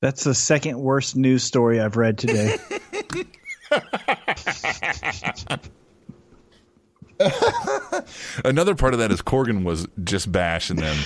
That's 0.00 0.24
the 0.24 0.34
second 0.34 0.78
worst 0.78 1.16
news 1.16 1.44
story 1.44 1.80
I've 1.80 1.96
read 1.96 2.18
today. 2.18 2.56
Another 8.44 8.74
part 8.74 8.94
of 8.94 9.00
that 9.00 9.10
is 9.10 9.22
Corgan 9.22 9.64
was 9.64 9.86
just 10.02 10.30
bashing 10.30 10.76
them 10.76 10.96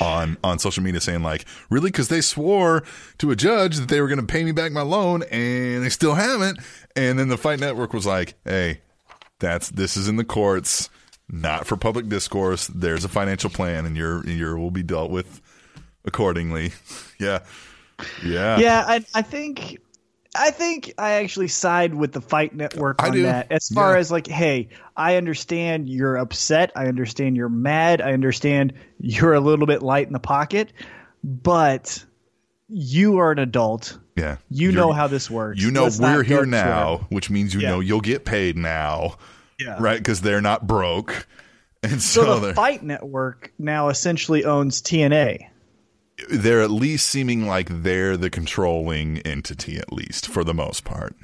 on 0.00 0.36
on 0.44 0.58
social 0.58 0.82
media, 0.82 1.00
saying 1.00 1.22
like, 1.22 1.44
"Really?" 1.70 1.90
Because 1.90 2.08
they 2.08 2.20
swore 2.20 2.82
to 3.18 3.30
a 3.30 3.36
judge 3.36 3.76
that 3.76 3.88
they 3.88 4.00
were 4.00 4.08
going 4.08 4.20
to 4.20 4.26
pay 4.26 4.44
me 4.44 4.52
back 4.52 4.72
my 4.72 4.82
loan, 4.82 5.22
and 5.24 5.84
they 5.84 5.88
still 5.88 6.14
haven't. 6.14 6.58
And 6.94 7.18
then 7.18 7.28
the 7.28 7.38
Fight 7.38 7.60
Network 7.60 7.92
was 7.92 8.06
like, 8.06 8.34
"Hey, 8.44 8.80
that's 9.38 9.70
this 9.70 9.96
is 9.96 10.08
in 10.08 10.16
the 10.16 10.24
courts, 10.24 10.90
not 11.28 11.66
for 11.66 11.76
public 11.76 12.08
discourse. 12.08 12.66
There's 12.68 13.04
a 13.04 13.08
financial 13.08 13.50
plan, 13.50 13.86
and 13.86 13.96
your 13.96 14.26
your 14.28 14.58
will 14.58 14.70
be 14.70 14.82
dealt 14.82 15.10
with 15.10 15.40
accordingly." 16.04 16.72
yeah, 17.18 17.40
yeah, 18.24 18.58
yeah, 18.58 18.84
I, 18.86 19.04
I 19.14 19.22
think 19.22 19.78
I 20.38 20.50
think 20.50 20.92
I 20.98 21.12
actually 21.12 21.48
side 21.48 21.94
with 21.94 22.12
the 22.12 22.20
Fight 22.20 22.54
Network 22.54 23.02
on 23.02 23.22
that. 23.22 23.50
As 23.50 23.68
far 23.68 23.94
Yeah. 23.94 23.98
as 24.00 24.10
like, 24.10 24.26
hey, 24.26 24.68
I 24.96 25.16
understand 25.16 25.88
you're 25.88 26.16
upset. 26.16 26.72
I 26.76 26.86
understand 26.86 27.36
you're 27.36 27.48
mad. 27.48 28.00
I 28.00 28.12
understand 28.12 28.74
you're 29.00 29.34
a 29.34 29.40
little 29.40 29.66
bit 29.66 29.82
light 29.82 30.06
in 30.06 30.12
the 30.12 30.18
pocket, 30.20 30.72
but 31.24 32.04
you 32.68 33.18
are 33.18 33.30
an 33.32 33.38
adult. 33.38 33.98
yeah. 34.16 34.36
You 34.50 34.70
You're- 34.70 34.74
know 34.74 34.92
how 34.92 35.06
this 35.06 35.30
works. 35.30 35.60
You 35.62 35.70
know 35.70 35.84
Let's 35.84 35.98
we're 36.00 36.22
here 36.22 36.46
now, 36.46 37.06
which 37.10 37.30
means 37.30 37.54
you 37.54 37.60
Yeah. 37.60 37.70
know 37.70 37.80
you'll 37.80 38.00
get 38.00 38.24
paid 38.24 38.56
now. 38.56 39.16
Yeah. 39.58 39.76
right? 39.80 39.96
Because 39.96 40.20
they're 40.20 40.42
not 40.42 40.66
broke, 40.66 41.26
and 41.82 42.02
so, 42.02 42.24
So 42.24 42.40
the 42.40 42.52
Fight 42.54 42.82
Network 42.82 43.52
now 43.58 43.88
essentially 43.88 44.44
owns 44.44 44.82
TNA. 44.82 45.46
They're 46.28 46.62
at 46.62 46.70
least 46.70 47.08
seeming 47.08 47.46
like 47.46 47.68
they're 47.82 48.16
the 48.16 48.30
controlling 48.30 49.18
entity, 49.18 49.78
at 49.78 49.92
least 49.92 50.28
for 50.28 50.44
the 50.44 50.54
most 50.54 50.84
part. 50.84 51.16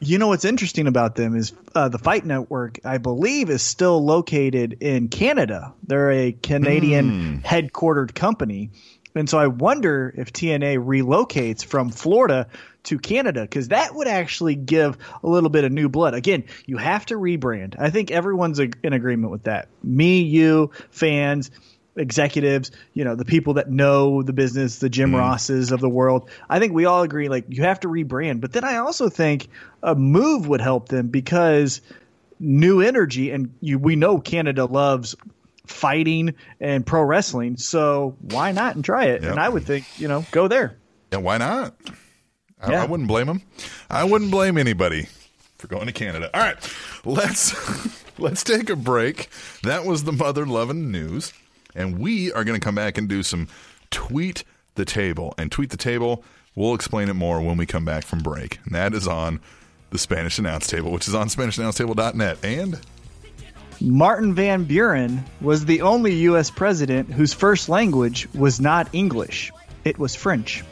You 0.00 0.18
know 0.18 0.28
what's 0.28 0.44
interesting 0.44 0.86
about 0.86 1.14
them 1.14 1.34
is 1.34 1.54
uh, 1.74 1.88
the 1.88 1.98
Fight 1.98 2.24
Network, 2.26 2.78
I 2.84 2.98
believe, 2.98 3.48
is 3.48 3.62
still 3.62 4.04
located 4.04 4.78
in 4.80 5.08
Canada. 5.08 5.72
They're 5.84 6.12
a 6.12 6.32
Canadian 6.32 7.40
headquartered 7.40 8.14
company. 8.14 8.70
And 9.14 9.30
so 9.30 9.38
I 9.38 9.46
wonder 9.46 10.12
if 10.14 10.32
TNA 10.32 10.84
relocates 10.84 11.64
from 11.64 11.90
Florida 11.90 12.48
to 12.84 12.98
Canada 12.98 13.42
because 13.42 13.68
that 13.68 13.94
would 13.94 14.06
actually 14.06 14.54
give 14.54 14.98
a 15.22 15.28
little 15.28 15.48
bit 15.48 15.64
of 15.64 15.72
new 15.72 15.88
blood. 15.88 16.12
Again, 16.12 16.44
you 16.66 16.76
have 16.76 17.06
to 17.06 17.14
rebrand. 17.14 17.76
I 17.78 17.88
think 17.88 18.10
everyone's 18.10 18.58
in 18.58 18.92
agreement 18.92 19.32
with 19.32 19.44
that. 19.44 19.68
Me, 19.82 20.20
you, 20.20 20.70
fans, 20.90 21.50
executives, 21.96 22.70
you 22.94 23.04
know, 23.04 23.14
the 23.14 23.24
people 23.24 23.54
that 23.54 23.70
know 23.70 24.22
the 24.22 24.32
business, 24.32 24.78
the 24.78 24.88
Jim 24.88 25.10
mm-hmm. 25.10 25.18
Rosses 25.18 25.72
of 25.72 25.80
the 25.80 25.88
world. 25.88 26.28
I 26.48 26.58
think 26.58 26.72
we 26.72 26.84
all 26.84 27.02
agree 27.02 27.28
like 27.28 27.46
you 27.48 27.62
have 27.62 27.80
to 27.80 27.88
rebrand. 27.88 28.40
But 28.40 28.52
then 28.52 28.64
I 28.64 28.76
also 28.76 29.08
think 29.08 29.48
a 29.82 29.94
move 29.94 30.46
would 30.48 30.60
help 30.60 30.88
them 30.88 31.08
because 31.08 31.80
new 32.38 32.80
energy 32.80 33.30
and 33.30 33.54
you 33.60 33.78
we 33.78 33.96
know 33.96 34.18
Canada 34.18 34.66
loves 34.66 35.16
fighting 35.66 36.34
and 36.60 36.86
pro 36.86 37.02
wrestling. 37.02 37.56
So 37.56 38.16
why 38.20 38.52
not 38.52 38.76
and 38.76 38.84
try 38.84 39.06
it? 39.06 39.22
Yep. 39.22 39.30
And 39.30 39.40
I 39.40 39.48
would 39.48 39.64
think, 39.64 39.86
you 39.98 40.08
know, 40.08 40.24
go 40.30 40.48
there. 40.48 40.76
Yeah, 41.12 41.18
why 41.18 41.38
not? 41.38 41.74
I, 42.60 42.72
Yeah. 42.72 42.82
I 42.82 42.86
wouldn't 42.86 43.08
blame 43.08 43.26
them. 43.26 43.42
I 43.90 44.04
wouldn't 44.04 44.30
blame 44.30 44.58
anybody 44.58 45.08
for 45.58 45.66
going 45.68 45.86
to 45.86 45.92
Canada. 45.92 46.30
All 46.34 46.40
right, 46.40 46.56
let's 47.04 47.54
let's 48.18 48.42
take 48.42 48.70
a 48.70 48.76
break. 48.76 49.28
That 49.62 49.84
was 49.84 50.04
the 50.04 50.12
mother 50.12 50.46
loving 50.46 50.90
news, 50.90 51.32
and 51.76 51.98
we 51.98 52.32
are 52.32 52.44
going 52.44 52.58
to 52.58 52.64
come 52.64 52.74
back 52.74 52.98
and 52.98 53.08
do 53.08 53.22
some 53.22 53.48
tweet 53.90 54.44
the 54.74 54.84
table 54.84 55.34
and 55.38 55.52
tweet 55.52 55.70
the 55.70 55.76
table. 55.76 56.24
We'll 56.54 56.74
explain 56.74 57.08
it 57.08 57.14
more 57.14 57.40
when 57.40 57.56
we 57.56 57.66
come 57.66 57.84
back 57.84 58.04
from 58.04 58.20
break. 58.20 58.58
And 58.64 58.74
that 58.74 58.94
is 58.94 59.06
on 59.06 59.40
the 59.90 59.98
Spanish 59.98 60.38
Announce 60.38 60.66
Table, 60.66 60.90
which 60.90 61.06
is 61.06 61.14
on 61.14 61.28
SpanishAnnounceTable.net. 61.28 62.44
And 62.44 62.80
Martin 63.80 64.34
Van 64.34 64.64
Buren 64.64 65.22
was 65.40 65.66
the 65.66 65.82
only 65.82 66.14
U.S. 66.14 66.50
president 66.50 67.12
whose 67.12 67.32
first 67.32 67.68
language 67.68 68.26
was 68.34 68.60
not 68.60 68.88
English, 68.92 69.52
it 69.84 69.98
was 69.98 70.14
French. 70.16 70.64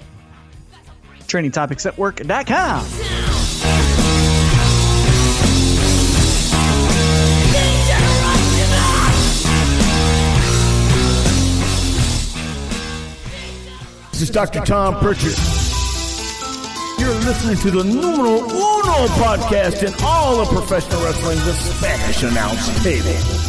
TrainingTopicsNetwork.com. 1.26 2.84
is 14.24 14.30
Dr. 14.30 14.60
Tom 14.60 14.94
Pritchard. 15.00 15.36
You're 16.98 17.12
listening 17.26 17.56
to 17.58 17.70
the 17.70 17.84
numero 17.84 18.38
uno 18.38 19.06
podcast 19.20 19.86
in 19.86 19.92
all 20.02 20.40
of 20.40 20.48
professional 20.48 21.02
wrestling, 21.04 21.36
the 21.40 21.52
Spanish 21.52 22.22
Announce 22.22 22.82
Table. 22.82 23.43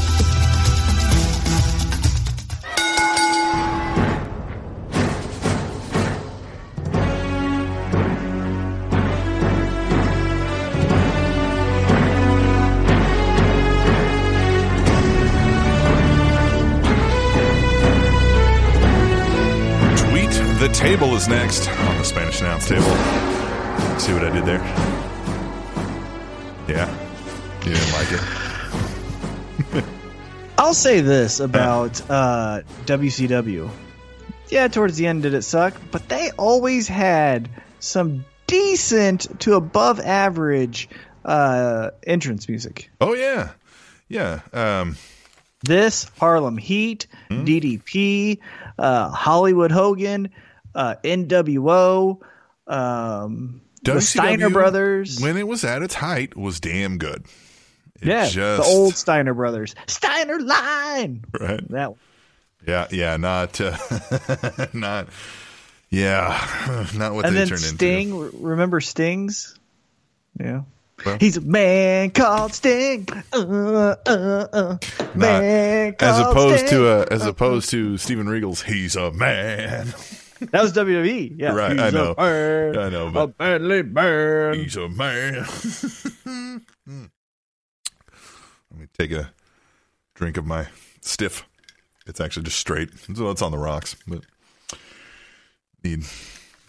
Table 20.96 21.14
is 21.14 21.28
next 21.28 21.68
on 21.68 21.98
the 21.98 22.06
Spanish 22.06 22.40
Announce 22.40 22.70
Table. 22.70 22.86
See 24.00 24.14
what 24.14 24.24
I 24.24 24.30
did 24.32 24.46
there? 24.46 24.62
Yeah. 26.70 26.90
You 27.66 27.74
didn't 27.74 27.92
like 27.92 28.12
it? 29.74 29.84
I'll 30.58 30.74
say 30.74 31.02
this 31.02 31.42
about 31.42 32.00
uh, 32.10 32.62
WCW. 32.86 33.70
Yeah, 34.48 34.70
towards 34.70 34.96
the 34.96 35.06
end 35.08 35.24
did 35.24 35.34
it 35.34 35.42
suck, 35.42 35.74
but 35.92 36.08
they 36.08 36.32
always 36.38 36.88
had 36.88 37.50
some 37.82 38.24
decent 38.48 39.38
to 39.42 39.56
above 39.56 40.00
average 40.00 40.88
uh, 41.26 41.90
entrance 42.08 42.48
music. 42.48 42.90
Oh, 43.02 43.14
yeah. 43.14 43.50
Yeah. 44.08 44.40
Um, 44.54 44.96
This 45.62 46.10
Harlem 46.20 46.58
Heat, 46.58 47.08
Hmm? 47.30 47.44
DDP, 47.44 48.40
uh, 48.80 49.10
Hollywood 49.10 49.74
Hogan, 49.74 50.30
uh, 50.76 50.96
NWO, 51.04 52.20
um, 52.68 53.62
the 53.84 54.02
Steiner 54.02 54.50
Brothers. 54.50 55.20
when 55.22 55.38
it 55.38 55.48
was 55.48 55.64
at 55.64 55.82
its 55.82 55.96
height, 55.96 56.36
was 56.38 56.60
damn 56.60 56.98
good. 56.98 57.26
It 58.02 58.08
yeah, 58.10 58.28
just- 58.28 58.62
the 58.62 58.68
old 58.68 58.96
Steiner 58.96 59.34
Brothers. 59.34 59.74
Steiner 59.88 60.40
Line. 60.40 61.24
Right. 61.40 61.68
That 61.72 61.92
one. 61.92 62.00
Yeah, 62.68 62.88
yeah, 62.92 63.18
not, 63.18 63.62
uh, 63.62 63.78
not, 64.74 65.08
yeah, 65.90 66.86
not 66.96 67.14
what 67.14 67.26
and 67.26 67.36
they 67.36 67.40
then 67.42 67.48
turned 67.50 67.62
Sting. 67.62 68.10
into. 68.10 68.24
r- 68.24 68.30
Remember 68.34 68.82
Sting's? 68.82 69.58
Yeah. 70.40 70.62
Well- 71.06 71.18
He's 71.20 71.38
a 71.38 71.42
man 71.42 72.10
called 72.10 72.54
Sting. 72.54 73.08
Uh, 73.32 73.96
uh, 74.06 74.48
uh. 74.52 74.78
Not- 75.00 75.16
Man 75.16 75.96
as 76.00 76.20
opposed 76.20 76.60
Sting. 76.66 76.70
to 76.72 76.88
uh, 76.88 77.06
as 77.12 77.26
opposed 77.26 77.70
to 77.70 77.98
Steven 77.98 78.28
Regal's 78.28 78.64
"He's 78.64 78.96
a 78.96 79.12
Man." 79.12 79.94
that 80.52 80.62
was 80.62 80.74
WWE. 80.74 81.36
Yeah, 81.40 81.54
Right, 81.54 81.72
He's 81.74 81.80
I 81.82 81.88
a 81.88 81.92
know. 81.92 82.16
man, 82.18 82.78
I 82.78 82.90
know, 82.90 83.08
a 83.08 83.12
but- 83.12 83.40
manly 83.40 83.84
man. 83.84 84.54
He's 84.56 84.76
a 84.78 84.90
man. 84.90 85.46
Hmm. 86.88 87.06
Let 88.72 88.80
me 88.80 88.88
take 88.98 89.12
a 89.12 89.32
drink 90.14 90.38
of 90.38 90.46
my 90.46 90.68
stiff. 91.02 91.48
It's 92.06 92.20
actually 92.22 92.44
just 92.44 92.60
straight, 92.60 92.90
so 93.16 93.30
it's 93.32 93.42
on 93.42 93.52
the 93.52 93.58
rocks. 93.58 93.96
But 94.08 94.24
need 95.84 96.04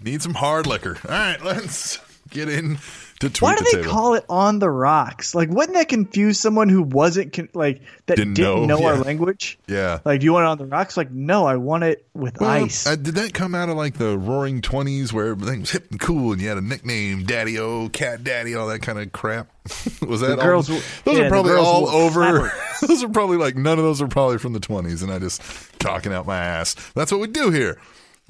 need 0.01 0.23
some 0.23 0.35
hard 0.35 0.67
liquor. 0.67 0.97
All 1.05 1.11
right, 1.11 1.43
let's 1.45 1.99
get 2.31 2.49
in 2.49 2.79
to 3.21 3.31
tweet 3.31 3.43
Why 3.43 3.55
do 3.55 3.65
the 3.65 3.71
they 3.73 3.83
table. 3.83 3.91
call 3.93 4.15
it 4.15 4.25
on 4.29 4.59
the 4.59 4.69
rocks? 4.69 5.35
Like, 5.35 5.49
wouldn't 5.49 5.75
that 5.75 5.89
confuse 5.89 6.39
someone 6.39 6.69
who 6.69 6.83
wasn't 6.83 7.33
con- 7.33 7.49
like 7.55 7.81
that 8.07 8.17
Didn't 8.17 8.35
didn't, 8.35 8.67
know, 8.67 8.79
know, 8.79 8.87
our 8.87 8.97
language? 8.99 9.59
yeah. 9.67 10.01
Like, 10.05 10.21
do 10.21 10.25
you 10.27 10.33
want 10.33 10.45
it 10.45 10.49
on 10.49 10.59
the 10.59 10.67
rocks? 10.67 10.97
Like, 10.97 11.11
no, 11.11 11.47
I 11.47 11.57
want 11.57 11.85
it 11.85 12.07
with 12.15 12.39
Well, 12.41 12.51
ice. 12.51 12.87
uh, 12.87 12.97
did 12.97 13.15
that 13.15 13.33
come 13.33 13.55
out 13.55 13.69
of 13.69 13.77
like 13.77 13.95
the 13.95 14.19
Roaring 14.19 14.61
Twenties, 14.61 15.13
where 15.13 15.29
everything 15.29 15.61
was 15.61 15.71
hip 15.71 15.91
and 15.91 15.99
cool, 16.01 16.33
and 16.33 16.41
you 16.43 16.49
had 16.49 16.59
a 16.59 16.63
nickname, 16.63 17.25
Daddy 17.25 17.59
O, 17.59 17.89
Cat 17.89 18.23
Daddy, 18.25 18.55
all 18.55 18.69
that 18.69 18.81
kind 18.83 18.99
of 18.99 19.13
crap? 19.13 19.49
was 20.07 20.21
that 20.21 20.29
The 20.29 20.37
all- 20.37 20.43
girls 20.43 20.67
those 20.69 20.83
yeah, 21.19 21.25
are 21.25 21.29
probably 21.29 21.55
all 21.55 21.89
over. 21.89 22.53
those 22.87 23.03
are 23.03 23.09
probably 23.09 23.37
like 23.37 23.57
none 23.57 23.79
of 23.79 23.85
those 23.85 24.01
are 24.03 24.09
probably 24.09 24.39
from 24.39 24.53
the 24.53 24.61
twenties, 24.61 25.03
and 25.03 25.11
I 25.13 25.19
just 25.19 25.43
talking 25.81 26.13
out 26.13 26.27
my 26.27 26.39
ass. 26.39 26.75
That's 26.95 27.11
what 27.11 27.21
we 27.21 27.27
do 27.29 27.51
here. 27.51 27.79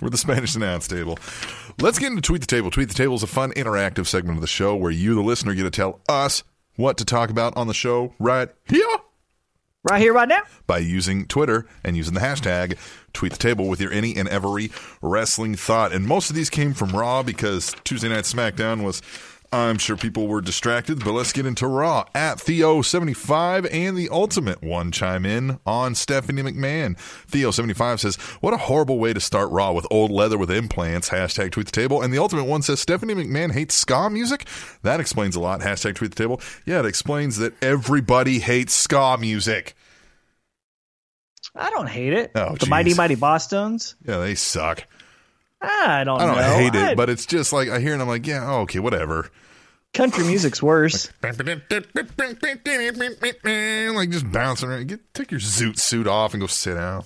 We're 0.00 0.10
the 0.10 0.18
Spanish 0.18 0.54
announce 0.54 0.86
table. 0.86 1.18
Let's 1.80 1.98
get 1.98 2.10
into 2.10 2.20
Tweet 2.20 2.42
the 2.42 2.46
Table. 2.46 2.70
Tweet 2.70 2.88
the 2.88 2.94
Table 2.94 3.14
is 3.14 3.22
a 3.22 3.26
fun, 3.26 3.52
interactive 3.52 4.06
segment 4.06 4.36
of 4.36 4.42
the 4.42 4.46
show 4.46 4.76
where 4.76 4.90
you, 4.90 5.14
the 5.14 5.22
listener, 5.22 5.54
get 5.54 5.62
to 5.62 5.70
tell 5.70 6.00
us 6.06 6.42
what 6.76 6.98
to 6.98 7.06
talk 7.06 7.30
about 7.30 7.56
on 7.56 7.66
the 7.66 7.74
show 7.74 8.12
right 8.18 8.50
here 8.66 8.86
right 9.88 10.00
here, 10.00 10.12
right 10.12 10.28
now. 10.28 10.42
by 10.66 10.78
using 10.78 11.26
Twitter 11.26 11.66
and 11.84 11.96
using 11.96 12.14
the 12.14 12.20
hashtag 12.20 12.76
tweet 13.12 13.32
the 13.32 13.38
table 13.38 13.68
with 13.68 13.80
your 13.80 13.92
any 13.92 14.16
and 14.16 14.28
every 14.28 14.70
wrestling 15.00 15.54
thought. 15.54 15.92
And 15.92 16.06
most 16.06 16.28
of 16.28 16.36
these 16.36 16.50
came 16.50 16.74
from 16.74 16.90
Raw 16.90 17.22
because 17.22 17.74
Tuesday 17.84 18.08
Night 18.08 18.24
SmackDown 18.24 18.84
was, 18.84 19.00
I'm 19.52 19.78
sure 19.78 19.96
people 19.96 20.26
were 20.26 20.40
distracted, 20.40 21.04
but 21.04 21.12
let's 21.12 21.32
get 21.32 21.46
into 21.46 21.66
Raw. 21.66 22.04
At 22.14 22.38
Theo75 22.38 23.68
and 23.72 23.96
the 23.96 24.08
Ultimate 24.10 24.62
One 24.62 24.90
chime 24.92 25.24
in 25.24 25.58
on 25.64 25.94
Stephanie 25.94 26.42
McMahon. 26.42 26.96
Theo75 27.30 28.00
says, 28.00 28.16
What 28.40 28.54
a 28.54 28.58
horrible 28.58 28.98
way 28.98 29.12
to 29.12 29.20
start 29.20 29.50
Raw 29.50 29.72
with 29.72 29.86
old 29.90 30.10
leather 30.10 30.38
with 30.38 30.50
implants. 30.50 31.10
Hashtag 31.10 31.52
tweet 31.52 31.66
the 31.66 31.72
table. 31.72 32.02
And 32.02 32.12
the 32.12 32.18
Ultimate 32.18 32.44
One 32.44 32.62
says, 32.62 32.80
Stephanie 32.80 33.14
McMahon 33.14 33.52
hates 33.52 33.74
ska 33.74 34.10
music? 34.10 34.46
That 34.82 35.00
explains 35.00 35.36
a 35.36 35.40
lot. 35.40 35.60
Hashtag 35.60 35.94
tweet 35.94 36.14
the 36.14 36.22
table. 36.22 36.40
Yeah, 36.64 36.80
it 36.80 36.86
explains 36.86 37.38
that 37.38 37.54
everybody 37.62 38.38
hates 38.38 38.74
ska 38.74 39.16
music. 39.18 39.74
I 41.54 41.70
don't 41.70 41.88
hate 41.88 42.12
it. 42.12 42.32
Oh, 42.34 42.56
the 42.56 42.66
Mighty. 42.66 42.94
Mighty 42.94 43.16
Bosstones. 43.16 43.94
Yeah, 44.04 44.18
they 44.18 44.34
suck. 44.34 44.84
I 45.68 46.04
don't. 46.04 46.20
I 46.20 46.26
don't 46.26 46.36
know. 46.36 46.56
hate 46.56 46.74
it, 46.74 46.90
I- 46.90 46.94
but 46.94 47.10
it's 47.10 47.26
just 47.26 47.52
like 47.52 47.68
I 47.68 47.80
hear 47.80 47.90
it. 47.90 47.94
and 47.94 48.02
I'm 48.02 48.08
like, 48.08 48.26
yeah, 48.26 48.48
oh, 48.48 48.60
okay, 48.60 48.78
whatever. 48.78 49.30
country 49.92 50.24
music's 50.24 50.62
worse. 50.62 51.10
like 51.22 51.36
just 54.10 54.30
bouncing 54.30 54.68
around. 54.68 54.88
Get 54.88 55.14
take 55.14 55.30
your 55.30 55.40
zoot 55.40 55.78
suit 55.78 56.06
off 56.06 56.34
and 56.34 56.40
go 56.40 56.46
sit 56.46 56.74
down. 56.74 57.04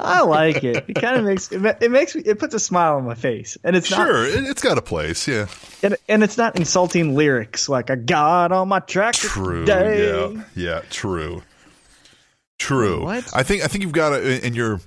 I 0.00 0.22
like 0.22 0.62
it. 0.62 0.84
It 0.88 0.94
kind 0.94 1.16
of 1.16 1.24
makes 1.24 1.50
it, 1.50 1.60
it 1.82 1.90
makes 1.90 2.14
me 2.14 2.22
it 2.24 2.38
puts 2.38 2.54
a 2.54 2.60
smile 2.60 2.98
on 2.98 3.04
my 3.04 3.16
face, 3.16 3.58
and 3.64 3.74
it's 3.74 3.90
not 3.90 4.06
Sure, 4.06 4.24
it, 4.26 4.44
it's 4.44 4.62
got 4.62 4.78
a 4.78 4.82
place. 4.82 5.26
Yeah, 5.26 5.48
and, 5.82 5.96
and 6.08 6.22
it's 6.22 6.38
not 6.38 6.54
insulting 6.56 7.16
lyrics 7.16 7.68
like 7.68 7.90
I 7.90 7.96
got 7.96 8.52
on 8.52 8.68
my 8.68 8.78
track." 8.78 9.14
true. 9.16 9.62
today. 9.66 10.34
Yeah, 10.36 10.44
yeah, 10.54 10.80
true. 10.90 11.42
True. 12.58 13.02
What? 13.04 13.28
I 13.34 13.42
think 13.42 13.64
I 13.64 13.66
think 13.66 13.82
you've 13.82 13.92
got 13.92 14.12
it 14.12 14.44
in 14.44 14.54
you're. 14.54 14.80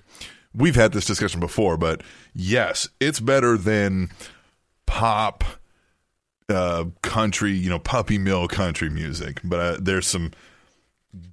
We've 0.53 0.75
had 0.75 0.91
this 0.91 1.05
discussion 1.05 1.39
before, 1.39 1.77
but 1.77 2.01
yes, 2.33 2.89
it's 2.99 3.19
better 3.19 3.57
than 3.57 4.09
pop, 4.85 5.43
uh, 6.49 6.85
country. 7.01 7.51
You 7.51 7.69
know, 7.69 7.79
puppy 7.79 8.17
mill 8.17 8.47
country 8.47 8.89
music. 8.89 9.39
But 9.43 9.59
uh, 9.59 9.77
there's 9.79 10.07
some 10.07 10.31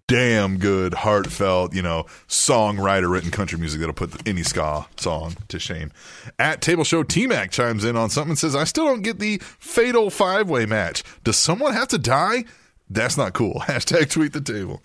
damn 0.06 0.58
good, 0.58 0.94
heartfelt, 0.94 1.74
you 1.74 1.82
know, 1.82 2.04
songwriter 2.26 3.10
written 3.10 3.30
country 3.30 3.58
music 3.58 3.80
that'll 3.80 3.94
put 3.94 4.26
any 4.26 4.42
ska 4.42 4.86
song 4.96 5.36
to 5.48 5.58
shame. 5.58 5.92
At 6.38 6.60
Table 6.60 6.84
Show, 6.84 7.02
T 7.02 7.26
Mac 7.26 7.50
chimes 7.50 7.84
in 7.84 7.96
on 7.96 8.10
something 8.10 8.30
and 8.30 8.38
says, 8.38 8.56
I 8.56 8.64
still 8.64 8.86
don't 8.86 9.02
get 9.02 9.18
the 9.18 9.38
fatal 9.58 10.10
five 10.10 10.48
way 10.48 10.66
match. 10.66 11.04
Does 11.24 11.36
someone 11.36 11.74
have 11.74 11.88
to 11.88 11.98
die? 11.98 12.44
That's 12.90 13.16
not 13.16 13.34
cool. 13.34 13.54
Hashtag 13.66 14.10
tweet 14.10 14.32
the 14.32 14.40
table. 14.40 14.82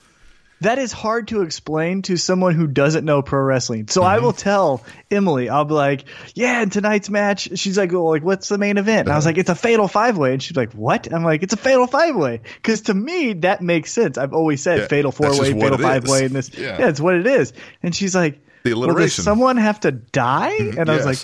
That 0.63 0.79
is 0.79 0.91
hard 0.91 1.29
to 1.29 1.41
explain 1.41 2.01
to 2.03 2.17
someone 2.17 2.55
who 2.55 2.67
doesn't 2.67 3.05
know 3.05 3.21
pro 3.21 3.41
wrestling. 3.41 3.87
So 3.87 4.03
I 4.03 4.15
mm-hmm. 4.15 4.25
will 4.25 4.33
tell 4.33 4.83
Emily, 5.11 5.49
I'll 5.49 5.65
be 5.65 5.73
like, 5.73 6.05
"Yeah, 6.33 6.61
in 6.61 6.69
tonight's 6.69 7.09
match." 7.09 7.49
She's 7.55 7.77
like, 7.77 7.91
"Well, 7.91 8.09
like, 8.09 8.23
what's 8.23 8.49
the 8.49 8.57
main 8.57 8.77
event?" 8.77 9.07
And 9.07 9.13
I 9.13 9.15
was 9.15 9.25
like, 9.25 9.37
"It's 9.37 9.49
a 9.49 9.55
fatal 9.55 9.87
five 9.87 10.17
way." 10.17 10.33
And 10.33 10.41
she's 10.41 10.57
like, 10.57 10.73
"What?" 10.73 11.11
I'm 11.11 11.23
like, 11.23 11.43
"It's 11.43 11.53
a 11.53 11.57
fatal 11.57 11.87
five 11.87 12.15
way." 12.15 12.41
Because 12.55 12.81
to 12.83 12.93
me, 12.93 13.33
that 13.33 13.61
makes 13.61 13.91
sense. 13.91 14.17
I've 14.17 14.33
always 14.33 14.61
said 14.61 14.79
Yeah, 14.79 14.87
fatal 14.87 15.11
four 15.11 15.31
way, 15.39 15.53
fatal 15.53 15.77
five 15.77 16.07
way, 16.07 16.25
and 16.25 16.35
this. 16.35 16.51
Yeah. 16.57 16.79
Yeah. 16.79 16.89
it's 16.89 16.99
what 16.99 17.15
it 17.15 17.27
is. 17.27 17.53
And 17.81 17.95
she's 17.95 18.15
like, 18.15 18.39
The 18.63 18.73
well, 18.73 18.95
does 18.95 19.13
someone 19.13 19.57
have 19.57 19.81
to 19.81 19.91
die? 19.91 20.57
Mm-hmm. 20.59 20.79
And 20.79 20.89
I 20.89 20.95
was 20.95 21.05
like, 21.05 21.19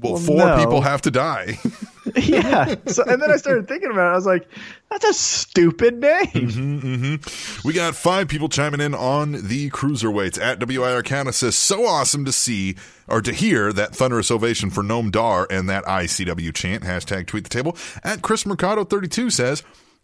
Well, 0.00 0.14
Well, 0.14 0.22
four 0.22 0.36
no. 0.36 0.58
people 0.58 0.80
have 0.80 1.02
to 1.02 1.10
die. 1.10 1.58
yeah. 2.16 2.74
So 2.86 3.04
and 3.04 3.20
then 3.20 3.30
I 3.30 3.36
started 3.36 3.68
thinking 3.68 3.90
about 3.90 4.08
it. 4.08 4.12
I 4.12 4.14
was 4.14 4.26
like, 4.26 4.48
that's 4.90 5.04
a 5.04 5.12
stupid 5.12 6.00
name. 6.00 6.26
Mm-hmm, 6.26 6.78
mm-hmm. 6.78 7.68
we 7.68 7.74
got 7.74 7.96
five 7.96 8.28
people 8.28 8.48
chiming 8.48 8.80
in 8.80 8.94
on 8.94 9.32
the 9.32 9.70
cruiserweights. 9.70 10.40
At 10.40 10.60
WIR 10.66 11.02
Counter 11.02 11.32
says, 11.32 11.56
so 11.56 11.86
awesome 11.86 12.24
to 12.24 12.32
see 12.32 12.76
or 13.08 13.20
to 13.20 13.32
hear 13.32 13.72
that 13.72 13.94
thunderous 13.94 14.30
ovation 14.30 14.70
for 14.70 14.82
Noam 14.82 15.10
Dar 15.10 15.46
and 15.50 15.68
that 15.68 15.84
ICW 15.84 16.54
chant. 16.54 16.84
Hashtag 16.84 17.26
tweet 17.26 17.44
the 17.44 17.50
table. 17.50 17.76
At 18.04 18.22
Chris 18.22 18.46
Mercado 18.46 18.84
32 18.84 19.30
says, 19.30 19.62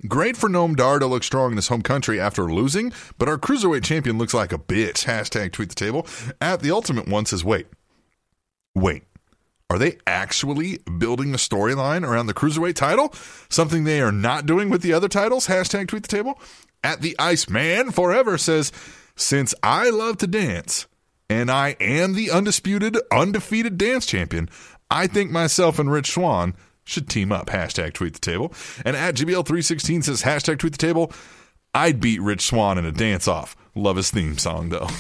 Great 0.09 0.37
for 0.37 0.49
Noam 0.49 0.75
Dar 0.75 0.99
to 0.99 1.07
look 1.07 1.23
strong 1.23 1.53
in 1.53 1.57
his 1.57 1.69
home 1.69 1.83
country 1.83 2.19
after 2.19 2.53
losing, 2.53 2.93
but 3.19 3.29
our 3.29 3.39
cruiserweight 3.39 3.85
champion 3.85 4.19
looks 4.19 4.35
like 4.35 4.53
a 4.53 4.59
bitch. 4.59 5.05
Hashtag 5.05 5.53
tweet 5.53 5.69
the 5.69 5.75
table. 5.77 6.07
At 6.41 6.61
the 6.61 6.73
ultimate 6.73 7.07
one 7.07 7.25
says, 7.25 7.45
wait, 7.45 7.69
wait. 8.75 9.05
Are 9.73 9.79
they 9.79 9.97
actually 10.07 10.81
building 10.99 11.33
a 11.33 11.39
storyline 11.39 12.07
around 12.07 12.27
the 12.27 12.35
cruiserweight 12.35 12.75
title? 12.75 13.11
Something 13.49 13.85
they 13.85 14.03
are 14.03 14.13
not 14.13 14.45
doing 14.45 14.69
with 14.69 14.83
the 14.83 14.93
other 14.93 15.09
titles? 15.09 15.47
Hashtag 15.47 15.89
tweet 15.89 16.03
the 16.03 16.15
table. 16.15 16.39
At 16.85 17.01
the 17.01 17.17
Iceman 17.19 17.91
Forever 17.91 18.37
says, 18.37 18.71
Since 19.17 19.55
I 19.63 19.89
love 19.89 20.19
to 20.19 20.27
dance 20.27 20.87
and 21.31 21.51
I 21.51 21.71
am 21.81 22.13
the 22.13 22.31
undisputed, 22.31 22.99
undefeated 23.11 23.79
dance 23.79 24.05
champion, 24.05 24.51
I 24.91 25.07
think 25.07 25.31
myself 25.31 25.79
and 25.79 25.91
Rich 25.91 26.11
Swann 26.11 26.55
should 26.85 27.09
team 27.09 27.33
up. 27.33 27.47
Hashtag 27.47 27.95
tweet 27.95 28.13
the 28.13 28.21
table. 28.21 28.53
And 28.85 28.95
at 28.95 29.15
GBL316 29.15 30.05
says, 30.05 30.23
Hashtag 30.23 30.59
tweet 30.59 30.73
the 30.73 30.79
table. 30.79 31.11
I'd 31.73 31.99
beat 31.99 32.21
Rich 32.21 32.43
Swann 32.43 32.77
in 32.77 32.85
a 32.85 32.93
dance 32.93 33.27
off. 33.27 33.57
Love 33.75 33.97
his 33.97 34.11
theme 34.11 34.37
song 34.37 34.69
though. 34.69 34.89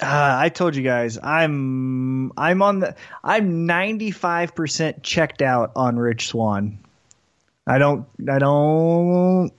Uh, 0.00 0.36
I 0.38 0.48
told 0.48 0.76
you 0.76 0.82
guys, 0.82 1.18
I'm 1.22 2.32
I'm 2.36 2.62
on 2.62 2.80
the 2.80 2.94
I'm 3.24 3.66
95% 3.68 5.02
checked 5.02 5.42
out 5.42 5.72
on 5.76 5.96
Rich 5.96 6.28
Swann. 6.28 6.78
I 7.66 7.78
don't 7.78 8.06
I 8.28 8.38
don't 8.38 9.50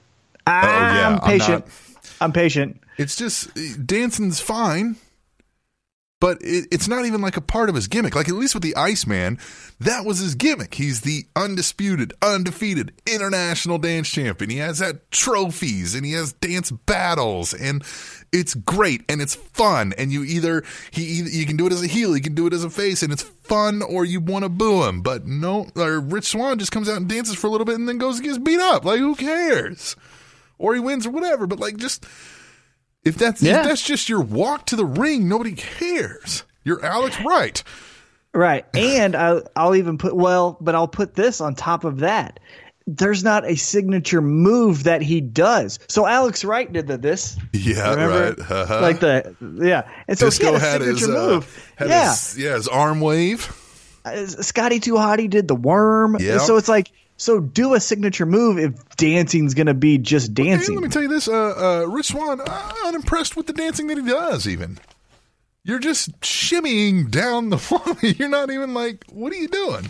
I'm 0.45 0.65
Oh, 0.65 0.67
yeah, 0.95 1.07
I'm 1.09 1.19
patient. 1.21 1.65
not- 1.65 1.69
I'm, 2.21 2.31
patient. 2.33 2.79
It's 2.97 3.15
just 3.15 3.49
dancing's 3.85 4.39
fine, 4.39 4.97
but 6.23 6.37
it, 6.39 6.69
it's 6.71 6.87
not 6.87 7.03
even 7.03 7.19
like 7.19 7.35
a 7.35 7.41
part 7.41 7.67
of 7.67 7.75
his 7.75 7.89
gimmick. 7.89 8.15
Like 8.15 8.29
at 8.29 8.35
least 8.35 8.53
with 8.53 8.63
the 8.63 8.77
Iceman, 8.77 9.37
that 9.81 10.05
was 10.05 10.19
his 10.19 10.35
gimmick. 10.35 10.73
He's 10.73 11.01
the 11.01 11.25
undisputed, 11.35 12.13
undefeated 12.21 12.93
international 13.05 13.77
dance 13.77 14.09
champion. 14.09 14.49
He 14.49 14.55
has 14.59 14.79
that 14.79 15.11
trophies 15.11 15.93
and 15.93 16.05
he 16.05 16.13
has 16.13 16.31
dance 16.31 16.71
battles 16.71 17.53
and 17.53 17.83
it's 18.31 18.53
great 18.53 19.03
and 19.09 19.21
it's 19.21 19.35
fun. 19.35 19.93
And 19.97 20.13
you 20.13 20.23
either 20.23 20.63
he 20.91 21.23
you 21.23 21.45
can 21.45 21.57
do 21.57 21.67
it 21.67 21.73
as 21.73 21.83
a 21.83 21.87
heel, 21.87 22.15
you 22.15 22.23
can 22.23 22.35
do 22.35 22.47
it 22.47 22.53
as 22.53 22.63
a 22.63 22.69
face, 22.69 23.03
and 23.03 23.11
it's 23.11 23.23
fun, 23.23 23.81
or 23.81 24.05
you 24.05 24.21
want 24.21 24.43
to 24.43 24.49
boo 24.49 24.85
him. 24.85 25.01
But 25.01 25.25
no, 25.25 25.67
or 25.75 25.99
Rich 25.99 26.27
Swann 26.27 26.57
just 26.57 26.71
comes 26.71 26.87
out 26.87 26.95
and 26.95 27.09
dances 27.09 27.35
for 27.35 27.47
a 27.47 27.49
little 27.49 27.65
bit 27.65 27.75
and 27.75 27.89
then 27.89 27.97
goes 27.97 28.19
and 28.19 28.25
gets 28.25 28.37
beat 28.37 28.61
up. 28.61 28.85
Like 28.85 28.99
who 28.99 29.15
cares? 29.15 29.97
Or 30.57 30.73
he 30.73 30.79
wins 30.79 31.05
or 31.05 31.11
whatever. 31.11 31.47
But 31.47 31.59
like 31.59 31.75
just 31.75 32.05
if 33.03 33.15
that's 33.17 33.41
Yeah. 33.41 33.61
if 33.61 33.67
that's 33.67 33.83
just 33.83 34.09
your 34.09 34.21
walk 34.21 34.65
to 34.67 34.75
the 34.75 34.85
ring, 34.85 35.27
nobody 35.27 35.53
cares. 35.53 36.43
You're 36.63 36.83
Alex 36.85 37.19
Wright. 37.21 37.63
Right. 38.33 38.65
And 38.73 39.15
I, 39.15 39.41
I'll 39.55 39.75
even 39.75 39.97
put, 39.97 40.15
well, 40.15 40.57
but 40.59 40.73
I'll 40.75 40.87
put 40.87 41.13
this 41.13 41.39
on 41.41 41.53
top 41.55 41.83
of 41.83 41.99
that. 41.99 42.39
There's 42.87 43.23
not 43.23 43.45
a 43.45 43.55
signature 43.55 44.21
move 44.21 44.83
that 44.85 45.01
he 45.01 45.21
does. 45.21 45.79
So 45.87 46.05
Alex 46.07 46.43
Wright 46.43 46.71
did 46.71 46.87
the, 46.87 46.97
this. 46.97 47.37
Yeah, 47.53 47.91
Remember? 47.91 48.29
right. 48.29 48.51
Uh-huh. 48.51 48.81
Like 48.81 48.99
the, 48.99 49.35
yeah. 49.61 49.87
And 50.07 50.17
so 50.17 50.27
Disco 50.27 50.47
he 50.47 50.53
had 50.53 50.55
a 50.55 50.59
had 50.59 50.81
signature 50.81 51.05
his, 51.05 51.09
uh, 51.09 51.27
move. 51.29 51.73
had 51.75 51.89
yeah. 51.89 52.09
his, 52.09 52.37
yeah, 52.37 52.55
his 52.55 52.67
arm 52.67 52.99
wave. 53.01 53.59
Uh, 54.03 54.25
Scotty 54.25 54.79
Too 54.81 54.95
Hottie 54.95 55.29
did 55.29 55.47
the 55.47 55.55
worm. 55.55 56.17
Yep. 56.19 56.41
So 56.41 56.57
it's 56.57 56.67
like, 56.67 56.91
so 57.17 57.39
do 57.39 57.73
a 57.73 57.79
signature 57.79 58.25
move 58.25 58.57
if 58.57 58.73
dancing's 58.97 59.53
going 59.53 59.67
to 59.67 59.73
be 59.73 59.97
just 59.97 60.33
dancing. 60.33 60.75
let 60.75 60.83
me 60.83 60.89
tell 60.89 61.01
you 61.01 61.07
this, 61.07 61.27
uh, 61.27 61.81
uh, 61.83 61.87
Rich 61.87 62.07
Swann, 62.07 62.41
uh, 62.41 62.73
unimpressed 62.85 63.35
with 63.35 63.47
the 63.47 63.53
dancing 63.53 63.87
that 63.87 63.97
he 63.97 64.05
does. 64.05 64.47
Even 64.47 64.79
you're 65.63 65.79
just 65.79 66.19
shimmying 66.21 67.09
down 67.09 67.49
the 67.49 67.57
floor. 67.59 67.81
You're 68.01 68.29
not 68.29 68.51
even 68.51 68.73
like, 68.73 69.05
what 69.09 69.31
are 69.31 69.37
you 69.37 69.47
doing? 69.47 69.89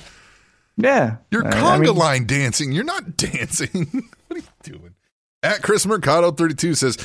yeah. 0.77 1.17
You're 1.31 1.43
conga 1.43 1.63
I 1.63 1.77
mean, 1.79 1.95
line 1.95 2.25
dancing. 2.25 2.71
You're 2.71 2.83
not 2.83 3.17
dancing. 3.17 3.87
what 4.27 4.37
are 4.37 4.41
you 4.41 4.43
doing? 4.77 4.95
At 5.41 5.61
Chris 5.61 5.85
Mercado 5.85 6.31
32 6.31 6.75
says, 6.75 6.97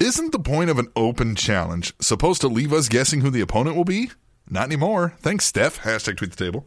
Isn't 0.00 0.32
the 0.32 0.38
point 0.38 0.70
of 0.70 0.78
an 0.78 0.88
open 0.96 1.36
challenge 1.36 1.94
supposed 2.00 2.40
to 2.40 2.48
leave 2.48 2.72
us 2.72 2.88
guessing 2.88 3.20
who 3.20 3.30
the 3.30 3.40
opponent 3.40 3.76
will 3.76 3.84
be? 3.84 4.10
Not 4.50 4.64
anymore. 4.64 5.14
Thanks, 5.20 5.46
Steph. 5.46 5.82
Hashtag 5.82 6.16
tweet 6.16 6.32
the 6.32 6.44
table. 6.44 6.66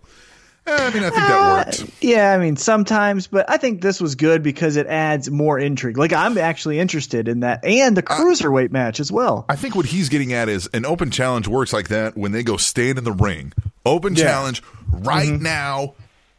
Eh, 0.68 0.76
I 0.76 0.94
mean, 0.94 1.04
I 1.04 1.10
think 1.10 1.16
that 1.16 1.66
worked. 1.80 2.04
Yeah, 2.04 2.34
I 2.34 2.38
mean 2.38 2.58
sometimes, 2.58 3.28
but 3.28 3.50
I 3.50 3.58
think 3.58 3.82
this 3.82 4.02
was 4.02 4.16
good 4.16 4.44
because 4.44 4.76
it 4.76 4.86
adds 4.88 5.32
more 5.32 5.58
intrigue. 5.58 5.98
Like 5.98 6.12
I'm 6.14 6.38
actually 6.38 6.80
interested 6.80 7.28
in 7.28 7.40
that, 7.40 7.64
and 7.64 7.96
the 7.96 8.04
cruiserweight 8.04 8.72
match 8.72 9.00
as 9.00 9.12
well. 9.12 9.46
I 9.50 9.56
think 9.56 9.76
what 9.76 9.86
he's 9.86 10.10
getting 10.10 10.34
at 10.34 10.50
is 10.50 10.68
an 10.74 10.86
open 10.86 11.10
challenge 11.10 11.48
works 11.48 11.72
like 11.74 11.88
that 11.88 12.18
when 12.18 12.34
they 12.34 12.44
go 12.44 12.58
stand 12.58 12.98
in 12.98 13.04
the 13.06 13.12
ring. 13.14 13.54
Open 13.86 14.16
Yeah. 14.16 14.26
challenge 14.26 14.62
right 14.90 15.40
now. 15.40 15.94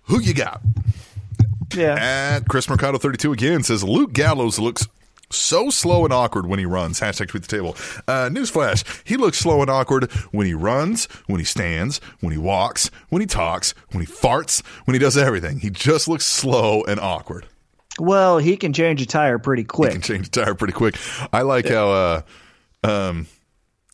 Who 0.05 0.21
you 0.21 0.35
got? 0.35 0.61
Yeah, 1.75 1.95
At 1.99 2.49
Chris 2.49 2.69
Mercado 2.69 2.97
32 2.99 3.33
again 3.33 3.63
says 3.63 3.85
Luke 3.85 4.13
Gallows 4.15 4.59
looks 4.59 4.87
so 5.31 5.71
slow 5.71 6.05
and 6.05 6.13
awkward 6.13 6.47
when 6.47 6.59
he 6.59 6.65
runs. 6.67 7.01
Hashtag 7.01 7.29
tweet 7.29 7.43
the 7.43 7.49
table. 7.49 7.77
Uh, 8.07 8.29
newsflash. 8.31 9.03
He 9.05 9.17
looks 9.17 9.39
slow 9.39 9.61
and 9.61 9.71
awkward 9.71 10.11
when 10.33 10.47
he 10.47 10.55
runs, 10.55 11.07
when 11.27 11.39
he 11.39 11.45
stands, 11.45 12.01
when 12.21 12.33
he 12.33 12.39
walks, 12.39 12.91
when 13.09 13.21
he 13.21 13.27
talks, 13.27 13.75
when 13.93 14.05
he 14.05 14.11
farts, 14.11 14.65
when 14.85 14.95
he 14.95 14.99
does 14.99 15.17
everything. 15.17 15.61
He 15.61 15.71
just 15.71 16.09
looks 16.09 16.25
slow 16.25 16.83
and 16.85 16.99
awkward. 17.01 17.47
well, 17.99 18.39
he 18.39 18.57
can 18.57 18.73
change 18.73 19.03
a 19.03 19.07
tire 19.07 19.39
pretty 19.39 19.65
quick. 19.65 19.93
He 19.93 19.99
can 19.99 20.03
change 20.03 20.27
a 20.29 20.31
tire 20.31 20.55
pretty 20.55 20.73
quick. 20.75 20.97
I 21.33 21.43
like 21.43 21.69
how 21.69 21.91
uh, 21.91 22.23
um, 22.85 23.27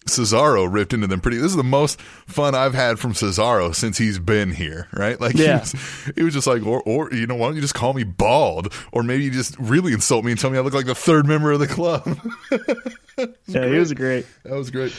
Cesaro 0.06 0.70
ripped 0.70 0.92
into 0.92 1.06
them 1.06 1.20
pretty. 1.20 1.38
This 1.38 1.46
is 1.46 1.56
the 1.56 1.62
most 1.64 2.00
fun 2.00 2.54
I've 2.54 2.74
had 2.74 2.98
from 2.98 3.12
Cesaro 3.14 3.74
since 3.74 3.96
he's 3.98 4.18
been 4.18 4.50
here, 4.50 4.88
right? 4.92 5.20
Like, 5.20 5.34
Yeah. 5.36 5.54
he, 5.54 5.60
was, 5.60 5.72
he 6.16 6.22
was 6.22 6.34
just 6.34 6.46
like, 6.46 6.64
or, 6.66 6.82
or, 6.82 7.12
you 7.12 7.26
know, 7.26 7.34
why 7.36 7.46
don't 7.46 7.54
you 7.56 7.62
just 7.62 7.74
call 7.74 7.94
me 7.94 8.04
bald? 8.04 8.72
Or 8.92 9.02
maybe 9.02 9.24
you 9.24 9.30
just 9.30 9.58
really 9.58 9.92
insult 9.92 10.24
me 10.24 10.32
and 10.32 10.40
tell 10.40 10.50
me 10.50 10.58
I 10.58 10.60
look 10.60 10.74
like 10.74 10.86
the 10.86 10.94
third 10.94 11.26
member 11.26 11.52
of 11.52 11.60
the 11.60 11.66
club. 11.68 12.18
Yeah, 13.46 13.66
he 13.68 13.78
was 13.78 13.92
great. 13.92 14.26
that 14.42 14.54
was 14.54 14.72
great. 14.72 14.90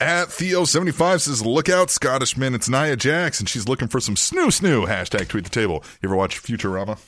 At 0.00 0.28
Theo75 0.28 1.20
says, 1.20 1.46
Look 1.46 1.68
out, 1.68 1.90
Scottish 1.90 2.30
Scottishman. 2.30 2.54
It's 2.56 2.68
Nia 2.68 2.96
Jax, 2.96 3.38
and 3.38 3.48
she's 3.48 3.68
looking 3.68 3.86
for 3.86 4.00
some 4.00 4.16
snoo 4.16 4.46
snoo. 4.46 4.88
Hashtag 4.88 5.28
tweet 5.28 5.44
the 5.44 5.50
table. 5.50 5.84
You 6.02 6.08
ever 6.08 6.16
watch 6.16 6.42
Futurama? 6.42 6.98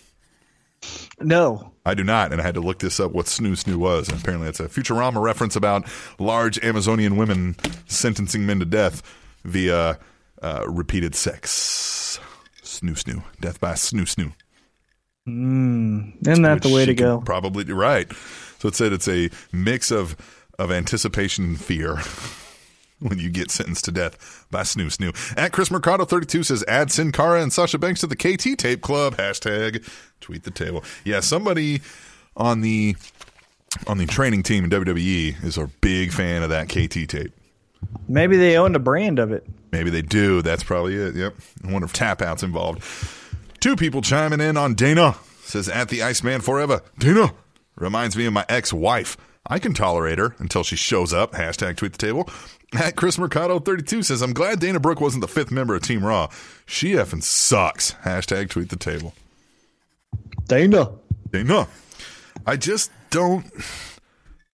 No, 1.21 1.73
I 1.85 1.95
do 1.95 2.05
not, 2.05 2.33
and 2.33 2.41
I 2.41 2.45
had 2.45 2.55
to 2.55 2.61
look 2.61 2.79
this 2.79 3.01
up 3.01 3.13
what 3.13 3.27
snoo 3.27 3.53
snoo 3.53 3.77
was. 3.77 4.09
And 4.09 4.21
apparently, 4.21 4.49
it's 4.49 4.61
a 4.61 4.69
Futurama 4.69 5.21
reference 5.21 5.57
about 5.57 5.87
large 6.19 6.63
Amazonian 6.63 7.17
women 7.17 7.57
sentencing 7.87 8.47
men 8.47 8.61
to 8.61 8.65
death 8.65 9.03
via 9.45 9.99
uh, 10.43 10.65
repeated 10.69 11.15
sex. 11.15 12.21
Snoo 12.63 12.93
snoo, 12.93 13.23
death 13.41 13.61
by 13.61 13.73
snoo 13.73 14.03
snoo. 14.03 14.33
isn't 15.27 16.43
that 16.43 16.63
the 16.63 16.73
way 16.73 16.87
to 16.87 16.95
go? 16.95 17.21
Probably 17.21 17.65
right. 17.73 18.11
So 18.59 18.69
it 18.69 18.75
said 18.75 18.93
it's 18.93 19.09
a 19.09 19.31
mix 19.53 19.91
of 19.91 20.17
of 20.59 20.71
anticipation 20.71 21.45
and 21.45 21.61
fear. 21.61 21.99
When 23.09 23.19
you 23.19 23.31
get 23.31 23.53
sentenced 23.53 23.85
to 23.85 23.93
death 23.93 24.47
by 24.51 24.63
snoo 24.63 24.87
snoo. 24.87 25.15
At 25.39 25.53
Chris 25.53 25.71
Mercado 25.71 26.05
32 26.05 26.43
says, 26.43 26.65
add 26.67 26.91
Sin 26.91 27.13
Cara 27.13 27.41
and 27.41 27.53
Sasha 27.53 27.79
Banks 27.79 28.01
to 28.01 28.09
the 28.09 28.17
KT 28.17 28.59
tape 28.59 28.81
club. 28.81 29.17
Hashtag 29.17 29.89
tweet 30.21 30.43
the 30.43 30.51
table. 30.51 30.83
Yeah, 31.05 31.21
somebody 31.21 31.81
on 32.37 32.61
the 32.61 32.97
on 33.87 33.99
the 33.99 34.07
training 34.07 34.43
team 34.43 34.65
in 34.65 34.71
WWE 34.71 35.45
is 35.45 35.59
a 35.59 35.69
big 35.81 36.13
fan 36.13 36.43
of 36.43 36.51
that 36.51 36.69
KT 36.69 37.09
tape. 37.09 37.33
Maybe 38.09 38.37
they 38.37 38.57
owned 38.57 38.75
a 38.75 38.81
brand 38.81 39.19
of 39.19 39.31
it. 39.31 39.47
Maybe 39.71 39.91
they 39.91 40.03
do. 40.03 40.43
That's 40.43 40.65
probably 40.65 40.97
it. 40.97 41.15
Yep. 41.15 41.35
I 41.65 41.73
wonder 41.73 41.87
if 41.87 41.93
tap 41.93 42.23
out's 42.23 42.43
involved. 42.43 42.83
Two 43.61 43.77
people 43.77 44.03
chiming 44.03 44.41
in 44.41 44.57
on 44.57 44.75
Dana. 44.75 45.17
Says 45.43 45.69
at 45.69 45.89
the 45.89 46.03
Iceman 46.03 46.41
forever. 46.41 46.83
Dana 46.99 47.33
reminds 47.77 48.17
me 48.17 48.27
of 48.27 48.33
my 48.33 48.45
ex-wife. 48.49 49.17
I 49.47 49.59
can 49.59 49.73
tolerate 49.73 50.19
her 50.19 50.35
until 50.39 50.63
she 50.63 50.77
shows 50.77 51.13
up. 51.13 51.33
Hashtag 51.33 51.77
tweet 51.77 51.93
the 51.93 51.99
table. 51.99 52.29
At 52.75 52.97
Chris 52.97 53.19
Mercado 53.19 53.59
32 53.61 54.03
says, 54.03 54.21
I'm 54.21 54.35
glad 54.35 54.61
Dana 54.61 54.79
Brooke 54.79 55.01
wasn't 55.01 55.23
the 55.23 55.29
fifth 55.29 55.51
member 55.51 55.75
of 55.75 55.83
Team 55.83 56.05
Raw. 56.05 56.29
She 56.67 56.93
effing 56.93 57.23
sucks. 57.23 57.93
Hashtag 58.05 58.51
tweet 58.51 58.69
the 58.69 58.77
table. 58.77 59.15
Dana. 60.47 60.91
Dana. 61.31 61.67
I 62.47 62.57
just 62.57 62.91
don't. 63.11 63.47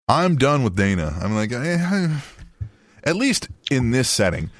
I'm 0.08 0.36
done 0.36 0.64
with 0.64 0.74
Dana. 0.74 1.16
I'm 1.22 1.34
like, 1.36 1.52
eh, 1.52 2.08
at 3.04 3.14
least 3.14 3.48
in 3.70 3.92
this 3.92 4.08
setting, 4.10 4.50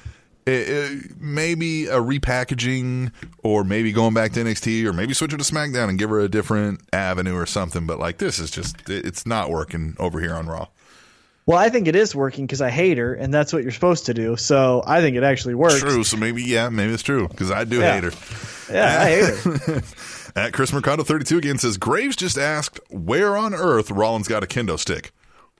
eh, 0.47 0.63
eh, 0.65 0.99
maybe 1.19 1.87
a 1.87 1.97
repackaging 1.97 3.11
or 3.43 3.65
maybe 3.65 3.91
going 3.91 4.13
back 4.13 4.31
to 4.33 4.39
NXT 4.39 4.85
or 4.85 4.93
maybe 4.93 5.13
switch 5.13 5.33
her 5.33 5.37
to 5.37 5.43
SmackDown 5.43 5.89
and 5.89 5.99
give 5.99 6.09
her 6.09 6.21
a 6.21 6.29
different 6.29 6.81
avenue 6.93 7.35
or 7.35 7.45
something. 7.45 7.85
But 7.85 7.99
like, 7.99 8.17
this 8.17 8.39
is 8.39 8.49
just, 8.49 8.89
it- 8.89 9.05
it's 9.05 9.25
not 9.25 9.49
working 9.49 9.95
over 9.99 10.21
here 10.21 10.33
on 10.33 10.47
Raw. 10.47 10.67
Well, 11.47 11.57
I 11.57 11.69
think 11.69 11.87
it 11.87 11.95
is 11.95 12.13
working 12.15 12.45
because 12.45 12.61
I 12.61 12.69
hate 12.69 12.97
her, 12.97 13.13
and 13.15 13.33
that's 13.33 13.51
what 13.51 13.63
you're 13.63 13.71
supposed 13.71 14.05
to 14.05 14.13
do. 14.13 14.35
So 14.37 14.83
I 14.85 15.01
think 15.01 15.17
it 15.17 15.23
actually 15.23 15.55
works. 15.55 15.79
True. 15.79 16.03
So 16.03 16.15
maybe, 16.17 16.43
yeah, 16.43 16.69
maybe 16.69 16.93
it's 16.93 17.03
true 17.03 17.27
because 17.27 17.49
I 17.51 17.63
do 17.63 17.79
Yeah. 17.79 17.99
hate 17.99 18.03
her. 18.13 18.73
Yeah, 18.73 19.01
I 19.01 19.09
hate 19.09 19.37
her. 19.39 19.81
At 20.35 20.53
Chris 20.53 20.71
Mercado 20.71 21.03
32 21.03 21.39
again 21.39 21.57
says 21.57 21.77
Graves 21.77 22.15
just 22.15 22.37
asked 22.37 22.79
where 22.89 23.35
on 23.35 23.53
earth 23.53 23.91
Rollins 23.91 24.27
got 24.29 24.43
a 24.43 24.47
kendo 24.47 24.79
stick. 24.79 25.11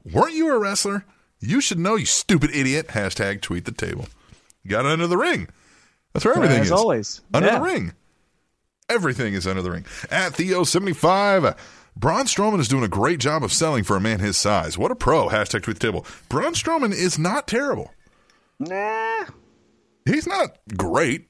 Weren't 0.10 0.34
you 0.34 0.50
a 0.54 0.58
wrestler? 0.58 1.04
You 1.40 1.60
should 1.60 1.80
know, 1.80 1.96
you 1.96 2.06
stupid 2.06 2.52
idiot. 2.54 2.88
Hashtag 2.90 3.42
tweet 3.42 3.66
the 3.66 3.72
table. 3.74 4.08
You 4.64 4.70
got 4.70 4.86
it 4.86 4.92
under 4.92 5.08
the 5.08 5.18
ring. 5.18 5.50
That's 6.14 6.24
where 6.24 6.36
everything 6.36 6.60
As 6.62 6.68
is. 6.68 6.72
always. 6.72 7.22
Under 7.34 7.50
Yeah. 7.50 7.56
the 7.60 7.66
ring. 7.66 7.94
Everything 8.90 9.34
is 9.34 9.48
under 9.48 9.62
the 9.62 9.72
ring. 9.72 9.86
At 10.10 10.34
Theo75, 10.34 11.56
Braun 11.96 12.26
Strowman 12.26 12.60
is 12.60 12.68
doing 12.68 12.84
a 12.84 12.88
great 12.88 13.20
job 13.20 13.44
of 13.44 13.52
selling 13.52 13.84
for 13.84 13.98
a 13.98 14.02
man 14.02 14.20
his 14.20 14.38
size. 14.38 14.78
What 14.78 14.92
a 14.92 14.96
pro. 14.96 15.28
Hashtag 15.28 15.64
tweet 15.64 15.80
the 15.80 15.88
table. 15.88 16.06
Braun 16.30 16.54
Strowman 16.54 16.94
is 16.94 17.20
not 17.20 17.48
terrible. 17.48 17.92
Nah. 18.60 19.26
He's 20.06 20.26
not 20.26 20.58
great. 20.78 21.28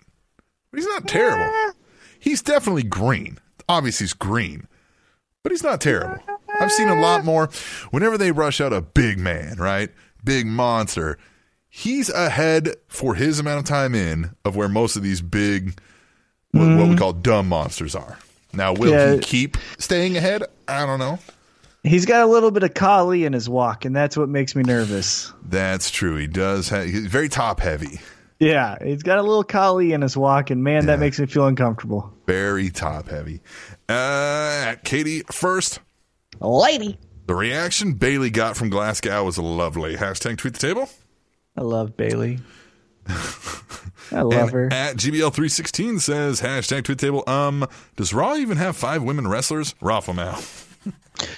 He's 0.73 0.85
not 0.85 1.07
terrible. 1.07 1.73
He's 2.19 2.41
definitely 2.41 2.83
green. 2.83 3.39
Obviously, 3.67 4.05
he's 4.05 4.13
green, 4.13 4.67
but 5.43 5.51
he's 5.51 5.63
not 5.63 5.81
terrible. 5.81 6.21
I've 6.59 6.71
seen 6.71 6.87
a 6.87 6.99
lot 6.99 7.25
more. 7.25 7.49
Whenever 7.89 8.17
they 8.17 8.31
rush 8.31 8.61
out 8.61 8.73
a 8.73 8.81
big 8.81 9.17
man, 9.17 9.57
right? 9.57 9.89
Big 10.23 10.45
monster, 10.45 11.17
he's 11.69 12.09
ahead 12.09 12.75
for 12.87 13.15
his 13.15 13.39
amount 13.39 13.59
of 13.59 13.65
time 13.65 13.95
in 13.95 14.35
of 14.45 14.55
where 14.55 14.69
most 14.69 14.95
of 14.95 15.03
these 15.03 15.21
big, 15.21 15.79
what, 16.51 16.61
what 16.61 16.67
we 16.67 16.73
mm-hmm. 16.73 16.97
call 16.97 17.13
dumb 17.13 17.49
monsters 17.49 17.95
are. 17.95 18.19
Now, 18.53 18.73
will 18.73 18.91
Yeah. 18.91 19.13
he 19.13 19.19
keep 19.19 19.57
staying 19.77 20.17
ahead? 20.17 20.43
I 20.67 20.85
don't 20.85 20.99
know. 20.99 21.19
He's 21.83 22.05
got 22.05 22.21
a 22.21 22.27
little 22.27 22.51
bit 22.51 22.61
of 22.63 22.73
Khali 22.75 23.25
in 23.25 23.33
his 23.33 23.49
walk, 23.49 23.85
and 23.85 23.95
that's 23.95 24.15
what 24.15 24.29
makes 24.29 24.55
me 24.55 24.61
nervous. 24.63 25.33
That's 25.43 25.89
true. 25.89 26.15
He 26.15 26.27
does. 26.27 26.69
Have, 26.69 26.85
he's 26.85 27.07
very 27.07 27.27
top 27.27 27.59
heavy. 27.59 27.99
Yeah, 28.39 28.77
he's 28.83 29.01
got 29.03 29.17
a 29.17 29.21
little 29.21 29.43
Khali 29.43 29.91
in 29.93 30.01
his 30.01 30.15
walk, 30.17 30.49
and 30.51 30.63
man, 30.63 30.85
that 30.87 30.99
makes 30.99 31.19
me 31.19 31.25
feel 31.25 31.47
uncomfortable. 31.47 32.11
Very 32.27 32.69
top 32.69 33.07
heavy. 33.09 33.41
Uh, 33.89 34.75
Katie 34.83 35.21
first. 35.31 35.79
Lady. 36.39 36.97
The 37.27 37.35
reaction 37.35 37.93
Bayley 37.93 38.29
got 38.29 38.57
from 38.57 38.69
Glasgow 38.69 39.23
was 39.23 39.37
lovely. 39.37 39.95
Hashtag 39.95 40.37
tweet 40.37 40.53
the 40.53 40.59
table. 40.59 40.89
I 41.55 41.61
love 41.61 41.95
Bayley. 41.97 42.39
I 44.13 44.21
love 44.21 44.33
And 44.33 44.51
her. 44.51 44.69
at 44.73 44.97
GBL316 44.97 46.01
says, 46.01 46.41
hashtag 46.41 46.83
tweet 46.83 46.99
table, 46.99 47.23
um, 47.27 47.65
does 47.95 48.13
Raw 48.13 48.35
even 48.35 48.57
have 48.57 48.75
five 48.75 49.03
women 49.03 49.27
wrestlers? 49.27 49.73
Rafa 49.81 50.13
Mal. 50.13 50.41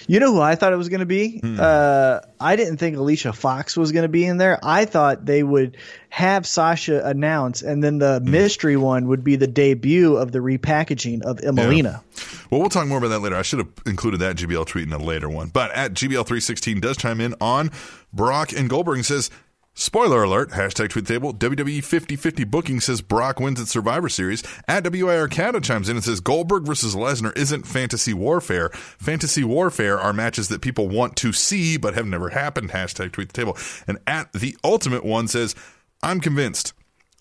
You 0.08 0.20
know 0.22 0.32
who 0.34 0.40
I 0.40 0.56
thought 0.56 0.72
it 0.72 0.78
was 0.78 0.88
going 0.88 1.02
to 1.02 1.06
be? 1.06 1.40
Hmm. 1.40 1.58
Uh, 1.60 2.20
I 2.40 2.56
didn't 2.56 2.78
think 2.78 2.96
Alicia 2.96 3.34
Fox 3.34 3.76
was 3.76 3.92
going 3.92 4.04
to 4.04 4.10
be 4.10 4.24
in 4.26 4.38
there. 4.38 4.58
I 4.64 4.86
thought 4.86 5.26
they 5.26 5.44
would 5.44 5.76
have 6.10 6.48
Sasha 6.48 7.06
announce, 7.06 7.62
and 7.62 7.84
then 7.84 7.98
the 7.98 8.20
Hmm. 8.24 8.32
mystery 8.32 8.78
one 8.78 9.08
would 9.08 9.24
be 9.26 9.36
the 9.36 9.48
debut 9.48 10.16
of 10.16 10.32
the 10.32 10.40
repackaging 10.40 11.24
of 11.24 11.38
Emmalina. 11.40 12.02
Well, 12.50 12.62
we'll 12.62 12.70
talk 12.70 12.88
more 12.88 12.98
about 13.00 13.10
that 13.10 13.20
later. 13.20 13.36
I 13.36 13.42
should 13.42 13.60
have 13.60 13.70
included 13.86 14.22
that 14.22 14.38
GBL 14.38 14.66
tweet 14.66 14.88
in 14.88 14.94
a 14.94 14.98
later 15.00 15.28
one. 15.30 15.50
But 15.50 15.72
at 15.72 15.94
GBL316 15.94 16.80
does 16.80 16.96
chime 16.98 17.20
in 17.20 17.36
on 17.42 17.70
Brock 18.14 18.54
and 18.54 18.70
Goldberg 18.70 18.98
and 18.98 19.06
says, 19.06 19.30
Spoiler 19.76 20.22
alert, 20.22 20.52
hashtag 20.52 20.90
tweet 20.90 21.08
table. 21.08 21.34
WWE 21.34 21.80
50-50 21.80 22.50
booking 22.50 22.80
says 22.80 23.02
Brock 23.02 23.40
wins 23.40 23.60
at 23.60 23.68
Survivor 23.68 24.08
Series. 24.08 24.44
At 24.68 24.84
WIR 24.84 25.28
Canada 25.30 25.62
chimes 25.62 25.90
in 25.90 25.96
and 25.96 26.04
says 26.04 26.20
Goldberg 26.20 26.64
versus 26.64 26.96
Lesnar 26.96 27.36
isn't 27.36 27.66
fantasy 27.66 28.14
warfare. 28.14 28.70
Fantasy 28.70 29.44
warfare 29.44 30.00
are 30.00 30.14
matches 30.14 30.48
that 30.50 30.62
people 30.62 30.90
want 30.90 31.16
to 31.18 31.34
see 31.34 31.78
but 31.78 31.96
have 31.96 32.06
never 32.06 32.30
happened. 32.30 32.70
Hashtag 32.70 33.14
tweet 33.14 33.30
the 33.30 33.34
table. 33.34 33.58
And 33.88 33.98
at 34.06 34.32
the 34.34 34.56
ultimate 34.64 35.04
one 35.04 35.28
says, 35.28 35.56
I'm 36.04 36.20
convinced 36.20 36.74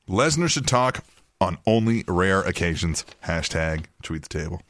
Lesnar 0.06 0.50
should 0.50 0.66
talk 0.66 1.02
on 1.40 1.56
only 1.66 2.04
rare 2.06 2.42
occasions. 2.42 3.06
Hashtag 3.24 3.86
tweet 4.02 4.22
the 4.22 4.28
table. 4.28 4.60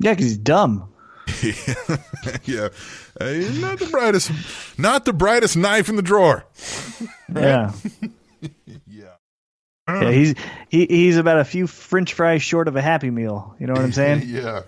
Yeah, 0.00 0.12
because 0.12 0.26
he's 0.26 0.38
dumb. 0.38 0.92
yeah, 2.44 2.68
Uh, 3.20 3.30
not 3.60 3.78
the 3.78 3.88
brightest, 3.90 4.30
not 4.78 5.04
the 5.04 5.12
brightest 5.12 5.56
knife 5.56 5.88
in 5.88 5.96
the 5.96 6.02
drawer. 6.02 6.44
Yeah. 7.34 7.72
Yeah, 8.86 9.06
yeah, 9.88 10.10
he's 10.10 10.34
he, 10.68 10.86
he's 10.86 11.16
about 11.16 11.38
a 11.38 11.44
few 11.44 11.66
French 11.66 12.14
fries 12.14 12.42
short 12.42 12.66
of 12.68 12.76
a 12.76 12.82
Happy 12.82 13.10
Meal. 13.10 13.54
You 13.58 13.66
know 13.66 13.72
what 13.74 13.82
I'm 13.82 13.92
saying? 13.92 14.22
yeah, 14.26 14.62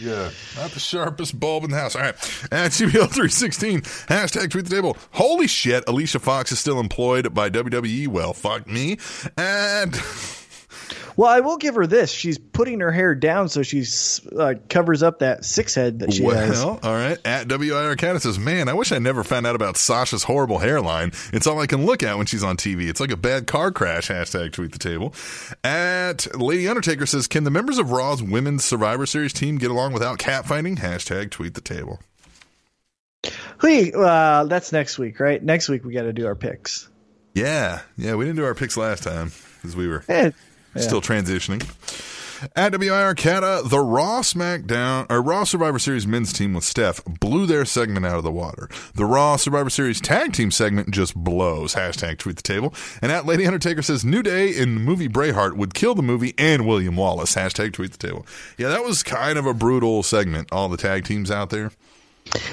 yeah. 0.00 0.30
Not 0.56 0.70
the 0.70 0.80
sharpest 0.80 1.38
bulb 1.38 1.64
in 1.64 1.70
the 1.70 1.76
house. 1.76 1.94
All 1.94 2.02
right, 2.02 2.14
at 2.50 2.70
GBL 2.72 3.10
three 3.10 3.28
sixteen 3.28 3.82
hashtag 3.82 4.50
tweet 4.50 4.64
the 4.64 4.74
table. 4.74 4.96
Holy 5.12 5.46
shit, 5.46 5.84
Alicia 5.86 6.18
Fox 6.20 6.52
is 6.52 6.58
still 6.58 6.80
employed 6.80 7.32
by 7.34 7.50
WWE. 7.50 8.08
Well, 8.08 8.32
fuck 8.32 8.66
me. 8.66 8.98
And 9.36 9.94
Well, 11.16 11.30
I 11.30 11.40
will 11.40 11.56
give 11.56 11.76
her 11.76 11.86
this. 11.86 12.10
She's 12.10 12.36
putting 12.36 12.80
her 12.80 12.92
hair 12.92 13.14
down 13.14 13.48
so 13.48 13.62
she's 13.62 14.20
uh, 14.38 14.54
covers 14.68 15.02
up 15.02 15.20
that 15.20 15.46
six 15.46 15.74
head 15.74 16.00
that 16.00 16.12
she 16.12 16.22
has. 16.24 16.62
well, 16.62 16.78
all 16.82 16.92
right. 16.92 17.16
At 17.24 17.48
WIR 17.48 17.96
Canada 17.96 18.20
says, 18.20 18.38
man, 18.38 18.68
I 18.68 18.74
wish 18.74 18.92
I 18.92 18.98
never 18.98 19.24
found 19.24 19.46
out 19.46 19.54
about 19.56 19.76
Sasha's 19.78 20.24
horrible 20.24 20.58
hairline. 20.58 21.12
It's 21.32 21.46
all 21.46 21.58
I 21.58 21.66
can 21.66 21.86
look 21.86 22.02
at 22.02 22.18
when 22.18 22.26
she's 22.26 22.44
on 22.44 22.58
TV. 22.58 22.88
It's 22.88 23.00
like 23.00 23.10
a 23.10 23.16
bad 23.16 23.46
car 23.46 23.70
crash. 23.72 24.08
Hashtag 24.08 24.52
tweet 24.52 24.72
the 24.72 24.78
table. 24.78 25.14
At 25.64 26.38
Lady 26.38 26.68
Undertaker 26.68 27.06
says, 27.06 27.26
can 27.26 27.44
the 27.44 27.50
members 27.50 27.78
of 27.78 27.90
Raw's 27.92 28.22
Women's 28.22 28.64
Survivor 28.64 29.06
Series 29.06 29.32
team 29.32 29.56
get 29.56 29.70
along 29.70 29.94
without 29.94 30.18
catfighting? 30.18 30.78
Hashtag 30.80 31.30
tweet 31.30 31.54
the 31.54 31.60
table. 31.62 31.98
You- 33.62 33.92
uh, 33.94 34.44
that's 34.44 34.70
next 34.72 34.98
week, 34.98 35.18
right? 35.18 35.42
Next 35.42 35.68
week 35.68 35.84
we 35.84 35.92
got 35.94 36.02
to 36.02 36.12
do 36.12 36.26
our 36.26 36.34
picks. 36.34 36.88
Yeah. 37.34 37.80
Yeah. 37.96 38.14
We 38.14 38.24
didn't 38.24 38.36
do 38.36 38.44
our 38.44 38.54
picks 38.54 38.76
last 38.76 39.02
time 39.02 39.32
because 39.56 39.74
we 39.74 39.88
were 39.88 40.04
Eh, 40.78 40.80
still 40.82 41.00
transitioning. 41.00 41.62
At 42.54 42.78
WIR 42.78 43.14
Canada, 43.14 43.62
the 43.64 43.80
Raw 43.80 44.20
SmackDown 44.20 45.06
or 45.10 45.22
Raw 45.22 45.44
Survivor 45.44 45.78
Series 45.78 46.06
men's 46.06 46.34
team 46.34 46.52
with 46.52 46.64
Steph 46.64 47.02
blew 47.06 47.46
their 47.46 47.64
segment 47.64 48.04
out 48.04 48.18
of 48.18 48.24
the 48.24 48.30
water. 48.30 48.68
The 48.94 49.06
Raw 49.06 49.36
Survivor 49.36 49.70
Series 49.70 50.02
tag 50.02 50.34
team 50.34 50.50
segment 50.50 50.90
just 50.90 51.14
blows. 51.14 51.74
Hashtag 51.74 52.18
tweet 52.18 52.36
the 52.36 52.42
table. 52.42 52.74
And 53.00 53.10
at 53.10 53.24
Lady 53.24 53.46
Undertaker 53.46 53.80
says 53.80 54.04
New 54.04 54.22
Day 54.22 54.50
in 54.54 54.74
the 54.74 54.80
movie 54.82 55.08
Braveheart 55.08 55.56
would 55.56 55.72
kill 55.72 55.94
the 55.94 56.02
movie 56.02 56.34
and 56.36 56.66
William 56.66 56.96
Wallace. 56.96 57.34
Hashtag 57.34 57.72
tweet 57.72 57.92
the 57.92 58.06
table. 58.06 58.26
Yeah, 58.58 58.68
that 58.68 58.84
was 58.84 59.02
kind 59.02 59.38
of 59.38 59.46
a 59.46 59.54
brutal 59.54 60.02
segment. 60.02 60.48
All 60.52 60.68
the 60.68 60.76
tag 60.76 61.04
teams 61.06 61.30
out 61.30 61.48
there. 61.48 61.72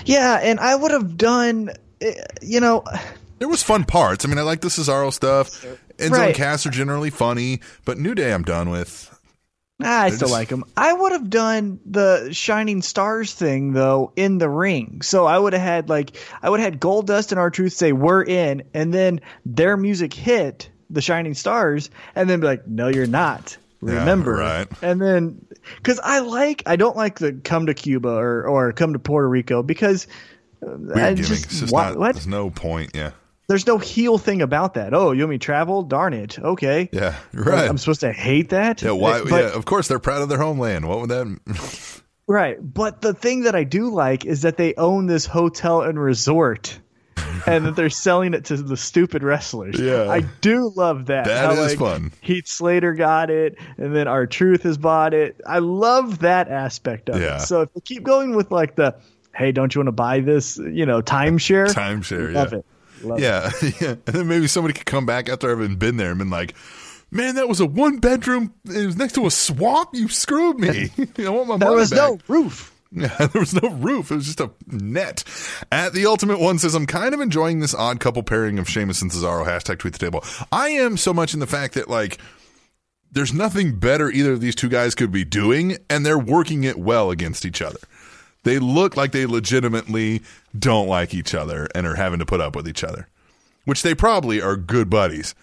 yeah, 0.06 0.40
and 0.42 0.62
I 0.62 0.76
would 0.76 0.92
have 0.92 1.18
done, 1.18 1.72
eh, 2.00 2.14
you 2.42 2.62
know, 2.62 2.86
There 3.40 3.50
was 3.50 3.62
fun 3.64 3.84
parts. 3.84 4.24
I 4.24 4.30
mean, 4.30 4.38
I 4.38 4.44
like 4.44 4.62
the 4.62 4.70
Cesaro 4.70 5.12
stuff. 5.12 5.66
And 6.00 6.12
Right. 6.12 6.36
Cass 6.36 6.66
are 6.66 6.70
generally 6.72 7.10
funny, 7.10 7.60
but 7.86 7.98
New 7.98 8.16
Day 8.16 8.34
I'm 8.34 8.44
done 8.44 8.70
with. 8.70 9.10
Ah, 9.82 10.04
I 10.04 10.10
still 10.10 10.20
just- 10.28 10.32
like 10.32 10.50
them. 10.50 10.64
I 10.78 10.94
would 10.94 11.12
have 11.12 11.30
done 11.30 11.80
the 11.86 12.30
Shining 12.32 12.82
Stars 12.82 13.34
thing 13.34 13.74
though 13.74 14.12
in 14.16 14.38
the 14.38 14.50
ring. 14.50 15.02
So 15.02 15.26
I 15.26 15.38
would 15.38 15.54
have 15.54 15.62
had 15.62 15.90
like 15.90 16.16
I 16.42 16.50
would 16.50 16.60
have 16.60 16.74
had 16.74 16.82
Goldust 16.82 17.32
and 17.32 17.40
R-Truth 17.40 17.74
say 17.74 17.92
we're 17.92 18.24
in, 18.24 18.64
and 18.74 18.94
then 18.94 19.20
their 19.46 19.76
music 19.78 20.14
hit 20.14 20.70
the 20.90 21.02
Shining 21.02 21.34
Stars, 21.34 21.90
and 22.16 22.30
then 22.30 22.40
be 22.40 22.46
like, 22.48 22.68
no, 22.68 22.88
you're 22.88 23.08
not. 23.08 23.58
Yeah, 23.82 23.96
Remember, 24.00 24.34
right. 24.36 24.68
And 24.82 25.02
then 25.02 25.46
because 25.78 26.00
I 26.04 26.20
like 26.20 26.64
I 26.66 26.76
don't 26.78 26.96
like 26.96 27.20
the 27.20 27.34
come 27.34 27.66
to 27.66 27.74
Cuba 27.74 28.10
or 28.10 28.44
or 28.48 28.72
come 28.74 28.94
to 28.94 29.00
Puerto 29.00 29.28
Rico 29.28 29.64
because. 29.64 30.08
Weird 30.62 30.92
I 30.98 31.14
gimmick. 31.14 31.28
just, 31.28 31.44
it's 31.46 31.60
just 31.60 31.74
what, 31.74 31.90
not. 31.90 31.98
what? 31.98 32.16
There's 32.16 32.26
no 32.28 32.50
point. 32.50 32.92
Yeah. 32.94 33.12
There's 33.48 33.68
no 33.68 33.78
heel 33.78 34.18
thing 34.18 34.42
about 34.42 34.76
that. 34.76 34.94
Oh, 34.94 35.12
you 35.12 35.24
want 35.24 35.32
me 35.32 35.38
to 35.38 35.46
travel? 35.46 35.84
Darn 35.84 36.14
it. 36.14 36.40
Okay. 36.40 36.90
Yeah. 36.94 37.16
Right. 37.34 37.68
I'm 37.70 37.78
supposed 37.78 38.02
to 38.02 38.12
hate 38.14 38.50
that. 38.50 38.82
Yeah, 38.82 38.92
why? 38.92 39.22
But- 39.22 39.32
yeah, 39.32 39.54
of 39.56 39.66
course 39.66 39.88
they're 39.88 40.00
proud 40.00 40.22
of 40.22 40.30
their 40.30 40.38
homeland. 40.40 40.88
What 40.88 41.02
would 41.02 41.10
that? 41.10 42.00
Right. 42.26 42.58
But 42.62 43.02
the 43.02 43.14
thing 43.14 43.44
that 43.44 43.54
I 43.54 43.66
do 43.66 43.90
like 43.90 44.24
is 44.26 44.44
that 44.44 44.56
they 44.56 44.74
own 44.76 45.08
this 45.08 45.26
hotel 45.26 45.82
and 45.82 46.00
resort 46.00 46.80
and 47.46 47.66
that 47.66 47.76
they're 47.76 47.90
selling 47.90 48.34
it 48.34 48.46
to 48.46 48.56
the 48.56 48.78
stupid 48.78 49.24
wrestlers. 49.24 49.78
Yeah. 49.78 50.10
I 50.10 50.22
do 50.22 50.72
love 50.74 51.08
that. 51.08 51.26
That 51.26 51.54
How, 51.54 51.62
is 51.62 51.72
like, 51.72 51.80
fun. 51.80 52.14
Heath 52.22 52.48
Slater 52.48 52.94
got 52.94 53.30
it 53.30 53.58
and 53.78 53.94
then 53.94 54.08
R-Truth 54.08 54.64
has 54.64 54.78
bought 54.78 55.14
it. 55.14 55.42
I 55.46 55.60
love 55.60 56.20
that 56.20 56.48
aspect 56.48 57.10
of 57.10 57.20
Yeah. 57.22 57.38
it. 57.38 57.42
So 57.42 57.64
if 57.64 57.74
they 57.74 57.82
keep 57.82 58.04
going 58.04 58.36
with 58.38 58.52
like 58.52 58.78
the 58.78 58.96
hey, 59.36 59.52
don't 59.52 59.76
you 59.76 59.80
want 59.80 59.88
to 59.88 59.92
buy 59.92 60.22
this, 60.22 60.58
you 60.58 60.86
know, 60.86 61.02
timeshare? 61.02 61.68
Timeshare, 61.74 62.32
Love 62.34 62.54
yeah. 62.54 62.60
it. 62.60 62.66
Love 63.04 63.20
it. 63.20 63.24
yeah, 63.24 63.52
yeah. 63.82 63.90
And 64.08 64.16
then 64.16 64.28
maybe 64.28 64.48
somebody 64.48 64.74
could 64.74 64.86
come 64.86 65.06
back 65.06 65.30
after 65.30 65.50
having 65.50 65.76
been 65.76 65.98
there 65.98 66.10
and 66.10 66.20
been 66.20 66.30
like, 66.30 66.54
"Man, 67.12 67.36
that 67.36 67.48
was 67.48 67.60
a 67.60 67.66
one 67.66 67.98
bedroom. 67.98 68.54
It 68.66 68.86
was 68.86 68.98
next 68.98 69.14
to 69.14 69.26
a 69.26 69.32
swamp. 69.32 69.90
You 69.94 70.08
screwed 70.10 70.60
me. 70.60 70.90
I 71.20 71.30
want 71.30 71.48
my 71.48 71.58
There 71.58 71.70
money 71.70 71.76
was 71.82 71.90
back." 71.92 71.98
no 72.00 72.20
roof. 72.28 72.70
Yeah, 72.96 73.08
there 73.26 73.40
was 73.40 73.60
no 73.60 73.70
roof. 73.72 74.12
It 74.12 74.16
was 74.18 74.26
just 74.28 74.40
a 74.40 74.52
net. 74.68 75.24
At 75.72 75.94
the 75.94 76.06
ultimate 76.06 76.40
one 76.40 76.60
says, 76.60 76.76
I'm 76.76 76.86
kind 76.86 77.16
of 77.16 77.22
enjoying 77.22 77.60
this 77.60 77.74
odd 77.74 78.00
couple 78.00 78.22
pairing 78.22 78.60
of 78.60 78.70
Sheamus 78.70 79.02
and 79.02 79.10
Cesaro. 79.10 79.48
Hashtag 79.48 79.80
tweet 79.80 79.94
the 79.94 79.98
table. 80.00 80.24
I 80.52 80.70
am 80.70 80.98
so 80.98 81.12
much 81.12 81.34
in 81.34 81.40
the 81.40 81.48
fact 81.48 81.74
that 81.74 81.90
like 81.90 82.20
there's 83.12 83.34
nothing 83.34 83.80
better 83.80 84.12
either 84.12 84.34
of 84.34 84.42
these 84.42 84.54
two 84.54 84.70
guys 84.70 84.94
could 84.94 85.12
be 85.12 85.24
doing, 85.24 85.78
and 85.90 86.06
they're 86.06 86.20
working 86.20 86.66
it 86.66 86.78
well 86.78 87.10
against 87.10 87.46
each 87.46 87.64
other. 87.64 87.80
They 88.44 88.60
look 88.60 88.98
like 88.98 89.12
they 89.14 89.26
legitimately 89.26 90.22
don't 90.58 90.88
like 90.88 91.14
each 91.14 91.34
other 91.34 91.68
and 91.74 91.88
are 91.88 91.96
having 91.96 92.20
to 92.20 92.26
put 92.26 92.42
up 92.42 92.56
with 92.56 92.68
each 92.68 92.84
other, 92.84 93.08
which 93.66 93.82
they 93.84 93.96
probably 93.96 94.42
are 94.42 94.56
good 94.58 94.90
buddies. 94.90 95.34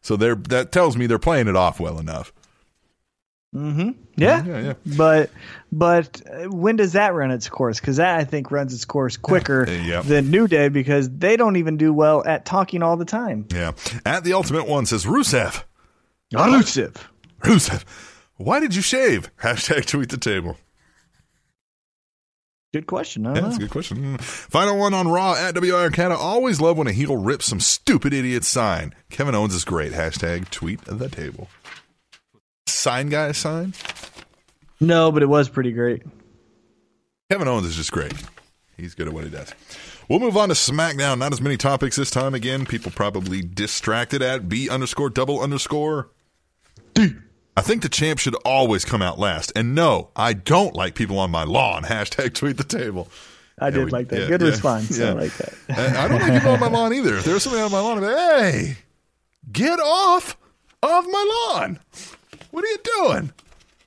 So 0.00 0.16
they're 0.16 0.34
that 0.36 0.72
tells 0.72 0.96
me 0.96 1.06
they're 1.06 1.18
playing 1.18 1.48
it 1.48 1.56
off 1.56 1.78
well 1.80 1.98
enough. 1.98 2.32
Yeah. 3.52 3.92
Yeah, 4.16 4.42
yeah. 4.44 4.72
But 4.96 5.30
but 5.72 6.20
uh, 6.30 6.48
when 6.50 6.76
does 6.76 6.92
that 6.92 7.14
run 7.14 7.30
its 7.30 7.48
course? 7.48 7.80
Because 7.80 7.96
that 7.96 8.18
I 8.18 8.24
think 8.24 8.50
runs 8.50 8.74
its 8.74 8.84
course 8.84 9.16
quicker 9.30 9.66
Yeah. 9.70 10.02
than 10.02 10.30
New 10.30 10.46
Day 10.48 10.68
because 10.68 11.08
they 11.10 11.36
don't 11.36 11.56
even 11.56 11.76
do 11.76 11.92
well 11.92 12.22
at 12.26 12.44
talking 12.44 12.82
all 12.82 12.96
the 12.96 13.04
time. 13.06 13.46
Yeah. 13.52 13.72
At 14.04 14.24
the 14.24 14.32
ultimate 14.34 14.66
one 14.68 14.84
says 14.86 15.04
Rusev. 15.06 15.62
Rusev. 16.34 16.96
Rusev, 17.42 17.84
why 18.36 18.60
did 18.60 18.74
you 18.74 18.82
shave? 18.82 19.30
Hashtag 19.42 19.86
tweet 19.86 20.08
the 20.10 20.16
table. 20.18 20.56
Good 22.76 22.86
question. 22.86 23.24
Yeah, 23.24 23.40
that's 23.40 23.56
a 23.56 23.60
good 23.60 23.70
question. 23.70 23.96
Hmm. 23.96 24.16
Final 24.16 24.76
one 24.76 24.92
on 24.92 25.08
Raw 25.08 25.32
at 25.32 25.54
WIR 25.54 25.88
Canada. 25.92 26.20
Always 26.20 26.60
love 26.60 26.76
when 26.76 26.86
a 26.86 26.92
heel 26.92 27.16
rips 27.16 27.46
some 27.46 27.58
stupid 27.58 28.12
idiot 28.12 28.44
sign. 28.44 28.94
Kevin 29.08 29.34
Owens 29.34 29.54
is 29.54 29.64
great. 29.64 29.92
Hashtag 29.92 30.50
tweet 30.50 30.84
the 30.84 31.08
table. 31.08 31.48
Sign 32.66 33.08
guy 33.08 33.32
sign? 33.32 33.72
No, 34.78 35.10
but 35.10 35.22
it 35.22 35.26
was 35.26 35.48
pretty 35.48 35.72
great. 35.72 36.02
Kevin 37.30 37.48
Owens 37.48 37.66
is 37.66 37.76
just 37.76 37.92
great. 37.92 38.12
He's 38.76 38.94
good 38.94 39.08
at 39.08 39.14
what 39.14 39.24
he 39.24 39.30
does. 39.30 39.54
We'll 40.10 40.20
move 40.20 40.36
on 40.36 40.50
to 40.50 40.54
SmackDown. 40.54 41.16
Not 41.16 41.32
as 41.32 41.40
many 41.40 41.56
topics 41.56 41.96
this 41.96 42.10
time. 42.10 42.34
Again, 42.34 42.66
people 42.66 42.90
probably 42.90 43.40
distracted 43.40 44.20
at 44.20 44.50
B 44.50 44.68
underscore 44.68 45.08
double 45.08 45.40
underscore. 45.40 46.10
I 47.56 47.62
think 47.62 47.82
the 47.82 47.88
champ 47.88 48.18
should 48.18 48.34
always 48.44 48.84
come 48.84 49.00
out 49.02 49.18
last. 49.18 49.50
And 49.56 49.74
no, 49.74 50.10
I 50.14 50.32
don't 50.34 50.74
like 50.74 50.94
people 50.94 51.18
on 51.18 51.30
my 51.30 51.44
lawn. 51.44 51.84
Hashtag 51.84 52.34
tweet 52.34 52.58
the 52.58 52.64
table. 52.64 53.08
I 53.58 53.66
Yeah, 53.66 53.70
did 53.70 53.84
we- 53.86 53.90
like 53.90 54.08
that. 54.08 54.20
yeah, 54.20 54.26
Good 54.28 54.40
yeah, 54.42 54.48
response. 54.48 54.98
yeah. 54.98 55.06
I 55.06 55.12
like 55.12 55.32
that. 55.38 55.54
I 55.96 56.08
don't 56.08 56.20
like 56.20 56.32
people 56.34 56.52
on 56.52 56.60
my 56.60 56.68
lawn 56.68 56.92
either. 56.92 57.16
If 57.16 57.24
there's 57.24 57.42
somebody 57.42 57.62
on 57.62 57.72
my 57.72 57.80
lawn, 57.80 57.98
I'm 57.98 58.04
like, 58.04 58.16
hey, 58.52 58.76
get 59.50 59.80
off 59.80 60.36
of 60.82 61.04
my 61.06 61.50
lawn. 61.54 61.78
What 62.50 62.64
are 62.64 62.68
you 62.68 62.78
doing? 63.08 63.32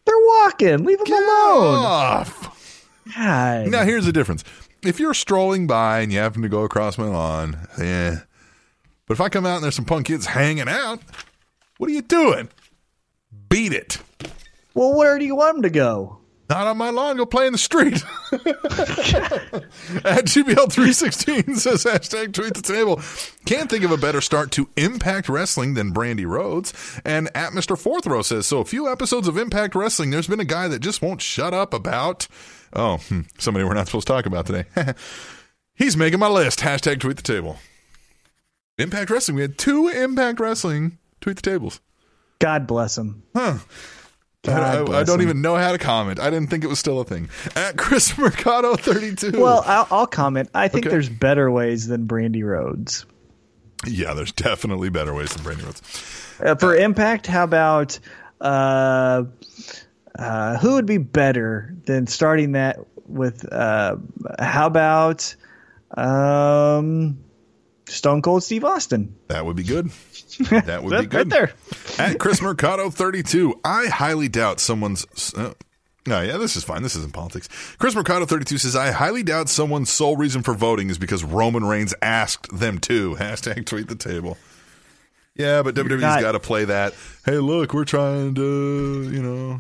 They're 0.05 0.15
walking. 0.17 0.84
Leave 0.86 0.97
them 0.97 1.05
Get 1.05 1.22
alone. 1.24 1.76
off. 1.86 2.86
God. 3.15 3.67
Now, 3.67 3.84
here's 3.84 4.05
the 4.05 4.11
difference. 4.11 4.43
If 4.84 4.99
you're 4.99 5.13
strolling 5.13 5.67
by 5.67 5.99
and 5.99 6.11
you 6.11 6.17
happen 6.20 6.41
to 6.41 6.49
go 6.49 6.63
across 6.63 6.97
my 6.97 7.05
lawn, 7.07 7.55
eh, 7.78 8.17
But 9.05 9.13
if 9.13 9.22
I 9.22 9.30
come 9.30 9.45
out 9.45 9.55
and 9.55 9.63
there's 9.63 9.76
some 9.76 9.86
punk 9.86 10.07
kids 10.07 10.26
hanging 10.28 10.67
out, 10.70 11.01
what 11.78 11.89
are 11.89 11.93
you 11.93 12.01
doing? 12.01 12.49
Beat 13.50 13.74
it. 13.74 13.97
Well, 14.74 14.95
where 14.95 15.20
do 15.20 15.26
you 15.26 15.36
want 15.36 15.58
him 15.58 15.64
to 15.64 15.70
go? 15.70 16.20
Not 16.50 16.66
on 16.66 16.78
my 16.78 16.89
lawn. 16.89 17.18
Go 17.18 17.28
play 17.28 17.45
in 17.45 17.52
the 17.52 17.60
street. 17.60 17.93
At 18.32 20.26
GBL316 20.26 21.56
says 21.58 21.84
hashtag 21.84 22.34
tweet 22.34 22.56
the 22.56 22.64
table. 22.64 23.00
Can't 23.45 23.70
think 23.70 23.84
of 23.84 23.91
a 23.91 23.97
better 23.97 24.20
start 24.20 24.52
to 24.54 24.68
Impact 24.76 25.30
Wrestling 25.30 25.76
than 25.76 25.93
Brandi 25.93 26.26
Rhodes. 26.26 26.74
And 27.06 27.30
at 27.36 27.52
Mr. 27.52 27.78
Fourth 27.78 28.08
Row 28.08 28.24
says, 28.24 28.47
so 28.47 28.60
a 28.60 28.66
few 28.66 28.91
episodes 28.91 29.28
of 29.28 29.38
Impact 29.38 29.76
Wrestling, 29.76 30.10
there's 30.10 30.28
been 30.28 30.39
a 30.39 30.45
guy 30.45 30.68
that 30.68 30.80
just 30.80 31.04
won't 31.04 31.22
shut 31.22 31.54
up 31.54 31.72
about, 31.72 32.28
oh, 32.74 32.97
hmm, 32.97 33.22
somebody 33.38 33.64
we're 33.64 33.76
not 33.76 33.86
supposed 33.86 34.08
to 34.08 34.14
talk 34.14 34.26
about 34.26 34.47
today. 34.47 34.66
He's 35.76 35.95
making 35.95 36.20
my 36.20 36.30
list. 36.30 36.62
Hashtag 36.62 37.00
tweet 37.00 37.18
the 37.18 37.24
table. 37.24 37.58
Impact 38.80 39.12
Wrestling. 39.12 39.36
We 39.36 39.43
had 39.43 39.60
two 39.60 39.88
Impact 39.88 40.39
Wrestling 40.39 40.97
tweet 41.22 41.36
the 41.36 41.41
tables. 41.43 41.80
God 42.40 42.68
bless 42.68 42.98
him. 42.98 43.24
Huh. 43.36 43.58
I, 44.48 44.82
I- 44.82 45.04
don't 45.04 45.20
him. 45.20 45.28
even 45.28 45.42
know 45.42 45.56
how 45.56 45.72
to 45.74 45.78
comment. 45.78 46.20
I 46.20 46.30
didn't 46.30 46.50
think 46.50 46.64
it 46.64 46.68
was 46.68 46.80
still 46.80 47.02
a 47.02 47.04
thing. 47.04 47.30
At 47.56 47.78
Chris 47.78 48.18
Mercado 48.18 48.76
32. 48.76 49.40
Well, 49.40 49.64
I'll, 49.66 49.88
I'll 49.92 50.08
comment. 50.08 50.50
I 50.54 50.68
think 50.70 50.86
Okay. 50.86 50.92
there's 50.94 51.10
better 51.10 51.52
ways 51.52 51.88
than 51.88 52.08
Brandi 52.08 52.44
Rhodes. 52.44 53.06
yeah, 53.86 54.14
there's 54.14 54.32
definitely 54.32 54.90
better 54.90 55.14
ways 55.14 55.34
than 55.34 55.44
Brandi 55.44 55.66
Rhodes. 55.66 55.82
Uh, 56.44 56.56
for 56.56 56.74
Impact, 56.76 57.28
how 57.28 57.44
about 57.44 58.00
uh, 58.40 59.24
uh, 60.18 60.58
who 60.60 60.74
would 60.76 60.86
be 60.86 60.98
better 60.98 61.76
than 61.86 62.08
starting 62.08 62.54
that 62.54 62.80
with? 63.08 63.46
Uh, 63.52 63.98
how 64.40 64.68
about 64.68 65.36
um, 65.98 67.20
Stone 67.90 68.22
Cold 68.22 68.44
Steve 68.44 68.64
Austin? 68.64 69.16
That 69.28 69.46
would 69.46 69.56
be 69.56 69.64
good. 69.64 69.90
That 70.40 70.84
would 70.84 70.92
be 70.92 70.96
Right 70.96 71.10
good. 71.10 71.30
there. 71.30 71.52
At 71.98 72.18
Chris 72.20 72.42
Mercado 72.42 72.90
32, 72.90 73.60
I 73.66 73.88
highly 73.88 74.30
doubt 74.30 74.60
someone's. 74.62 75.06
Uh, 75.36 75.54
no, 76.08 76.22
yeah, 76.22 76.38
this 76.38 76.56
is 76.56 76.64
fine. 76.64 76.82
This 76.82 76.96
isn't 76.96 77.12
politics. 77.14 77.50
Chris 77.78 77.94
Mercado 77.94 78.26
32 78.26 78.58
says, 78.58 78.76
I 78.76 78.92
highly 78.92 79.22
doubt 79.22 79.50
someone's 79.50 79.90
sole 79.90 80.16
reason 80.16 80.42
for 80.42 80.54
voting 80.54 80.90
is 80.90 80.98
because 80.98 81.26
Roman 81.26 81.66
Reigns 81.66 81.94
asked 82.02 82.58
them 82.58 82.78
to. 82.80 83.16
Hashtag 83.20 83.66
tweet 83.66 83.90
the 83.90 83.96
table. 83.96 84.38
Yeah, 85.36 85.62
but 85.62 85.76
WWE's 85.76 86.02
not- 86.02 86.22
got 86.22 86.32
to 86.34 86.40
play 86.40 86.66
that. 86.66 86.94
Hey, 87.26 87.38
look, 87.38 87.74
we're 87.74 87.84
trying 87.86 88.34
to, 88.36 89.10
you 89.12 89.22
know, 89.22 89.60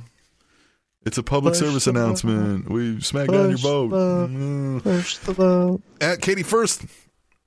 it's 1.05 1.17
a 1.17 1.23
public 1.23 1.53
Push 1.55 1.59
service 1.61 1.85
the 1.85 1.91
vote. 1.91 1.99
announcement. 1.99 2.69
We 2.69 3.01
smack 3.01 3.27
down 3.29 3.49
your 3.49 3.57
vote. 3.57 3.87
vote. 3.89 4.29
Mm. 4.29 4.83
Push 4.83 5.17
the 5.17 5.33
vote, 5.33 5.81
At 5.99 6.21
Katie 6.21 6.43
First, 6.43 6.83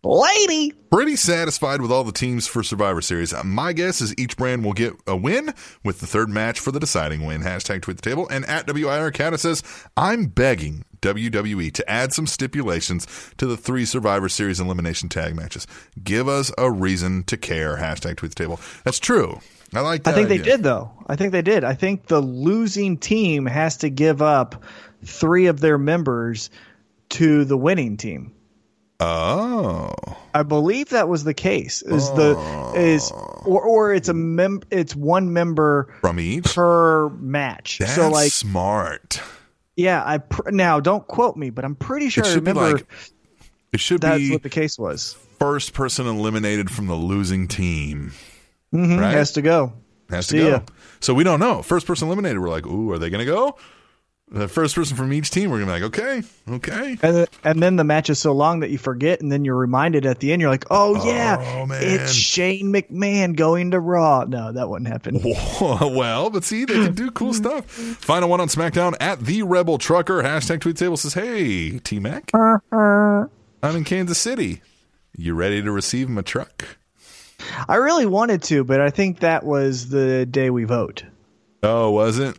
lady. 0.03 0.73
pretty 0.91 1.17
satisfied 1.17 1.81
with 1.81 1.91
all 1.91 2.05
the 2.05 2.13
teams 2.13 2.47
for 2.47 2.63
Survivor 2.63 3.01
Series. 3.01 3.33
My 3.45 3.73
guess 3.73 4.01
is 4.01 4.15
each 4.19 4.37
brand 4.37 4.65
will 4.65 4.73
get 4.73 4.95
a 5.07 5.17
win 5.17 5.55
with 5.85 6.01
the 6.01 6.07
third 6.07 6.29
match 6.29 6.61
for 6.61 6.71
the 6.71 6.81
deciding 6.81 7.25
win. 7.25 7.43
Hashtag 7.43 7.83
tweet 7.83 7.97
the 7.97 8.03
table. 8.03 8.29
And 8.29 8.45
at 8.47 8.67
WIR 8.67 9.11
Cata 9.13 9.39
says, 9.39 9.63
I'm 9.97 10.27
begging 10.27 10.85
WWE 11.01 11.73
to 11.73 11.91
add 11.91 12.13
some 12.13 12.27
stipulations 12.27 13.07
to 13.37 13.47
the 13.47 13.57
three 13.57 13.85
Survivor 13.85 14.29
Series 14.29 14.61
elimination 14.61 15.09
tag 15.09 15.35
matches. 15.35 15.67
Give 16.03 16.29
us 16.29 16.53
a 16.59 16.71
reason 16.71 17.25
to 17.25 17.37
care. 17.37 17.77
Hashtag 17.77 18.17
tweet 18.17 18.35
the 18.35 18.43
table. 18.43 18.61
That's 18.85 18.99
true. 18.99 19.41
I 19.75 19.81
like 19.81 20.05
that. 20.05 20.11
I 20.11 20.13
that. 20.13 20.29
think 20.29 20.29
they 20.29 20.51
did 20.51 20.63
though. 20.63 20.91
I 21.07 21.17
think 21.17 21.33
they 21.33 21.43
did. 21.43 21.65
I 21.65 21.75
think 21.75 22.07
the 22.07 22.21
losing 22.21 22.99
team 22.99 23.47
has 23.47 23.79
to 23.79 23.89
give 23.89 24.21
up 24.21 24.63
three 25.05 25.47
of 25.47 25.61
their 25.61 25.79
members 25.79 26.51
to 27.11 27.45
the 27.45 27.57
winning 27.57 27.97
team. 27.97 28.33
Oh. 29.03 29.93
I 30.35 30.43
believe 30.43 30.91
that 30.91 31.09
was 31.09 31.25
the 31.25 31.35
case. 31.35 31.83
Is 31.83 32.09
the 32.13 32.39
is 32.77 33.11
or 33.45 33.61
or 33.63 33.93
it's 33.93 34.09
a 34.09 34.15
mem 34.15 34.63
it's 34.71 34.95
one 34.97 35.33
member 35.33 35.93
From 36.01 36.19
each? 36.21 36.55
per 36.55 37.09
match. 37.11 37.79
That's 37.79 37.95
so 37.95 38.09
like 38.11 38.33
smart. 38.33 39.21
yeah, 39.77 40.03
I 40.07 40.19
pr- 40.19 40.51
now 40.51 40.81
don't 40.81 41.07
quote 41.07 41.37
me, 41.37 41.51
but 41.51 41.65
I'm 41.65 41.75
pretty 41.75 42.09
sure 42.09 42.25
It 42.25 42.29
I 42.29 42.33
should 42.33 42.45
be 42.45 42.51
remember 42.53 42.77
like, 42.79 42.87
it 43.73 43.81
should 43.81 44.01
that's 44.01 44.19
be 44.19 44.31
what 44.33 44.43
the 44.43 44.49
case 44.51 44.79
was. 44.79 45.17
first 45.39 45.75
person 45.75 46.07
eliminated 46.07 46.71
from 46.71 46.87
the 46.87 46.95
losing 46.95 47.49
team. 47.49 48.13
Mhm, 48.73 49.01
Right? 49.01 49.13
Has 49.15 49.33
to 49.33 49.43
go. 49.43 49.73
Has 50.09 50.29
to 50.29 50.33
See 50.33 50.39
go. 50.39 50.49
ya. 50.49 50.61
So 51.01 51.13
we 51.15 51.25
don't 51.25 51.41
know. 51.41 51.63
First 51.63 51.87
person 51.87 52.07
eliminated. 52.09 52.39
We're 52.39 52.49
like, 52.51 52.67
ooh, 52.67 52.91
are 52.93 52.99
they 52.99 53.11
going 53.11 53.25
to 53.27 53.31
go? 53.31 53.57
The 54.33 54.49
first 54.49 54.75
person 54.75 54.97
from 54.97 55.13
each 55.13 55.31
team, 55.31 55.51
we're 55.51 55.63
going 55.63 55.83
to 55.83 55.89
be 55.91 55.99
like, 55.99 56.27
okay, 56.49 56.55
okay. 56.55 56.99
And 57.03 57.17
then, 57.17 57.27
and 57.45 57.63
then 57.63 57.77
the 57.77 57.85
match 57.85 58.09
is 58.09 58.19
so 58.19 58.33
long 58.33 58.61
that 58.61 58.71
you 58.71 58.79
forget, 58.79 59.21
and 59.21 59.31
then 59.31 59.45
you're 59.45 59.55
reminded 59.57 60.07
at 60.07 60.21
the 60.21 60.33
end. 60.33 60.41
You're 60.41 60.51
like, 60.51 60.65
"Oh, 60.71 60.97
oh 60.99 61.07
yeah, 61.07 61.37
Oh, 61.39 61.67
man. 61.67 61.83
it's 61.83 62.15
Shane 62.15 62.73
McMahon 62.73 63.37
going 63.37 63.73
to 63.73 63.81
Raw." 63.81 64.25
No, 64.25 64.51
that 64.51 64.71
wouldn't 64.71 64.89
happen. 64.89 65.21
well, 65.61 66.31
but 66.31 66.45
see, 66.45 66.65
they 66.65 66.73
can 66.75 66.95
do 66.95 67.11
cool 67.11 67.35
stuff. 67.35 67.67
Final 67.67 68.31
one 68.31 68.41
on 68.41 68.49
SmackDown 68.49 68.95
at 69.01 69.21
the 69.21 69.43
Rebel 69.43 69.77
Trucker. 69.77 70.23
Hashtag 70.23 70.63
tweet 70.63 70.79
table 70.79 70.97
says, 70.97 71.13
hey, 71.13 71.79
T 71.81 72.01
Mac, 72.01 72.31
uh-huh. 72.33 73.27
I'm 73.63 73.77
in 73.77 73.85
Kansas 73.85 74.17
City. 74.17 74.63
You 75.15 75.35
ready 75.35 75.61
to 75.61 75.71
receive 75.71 76.09
my 76.09 76.23
truck? 76.23 76.79
I 77.69 77.75
really 77.77 78.07
wanted 78.07 78.43
to, 78.45 78.65
but 78.65 78.81
I 78.81 78.89
think 78.89 79.21
that 79.21 79.45
was 79.45 79.91
the 79.91 80.25
day 80.25 80.49
we 80.49 80.65
vote. 80.65 81.05
Oh, 81.63 81.91
was 81.91 82.19
it? 82.19 82.37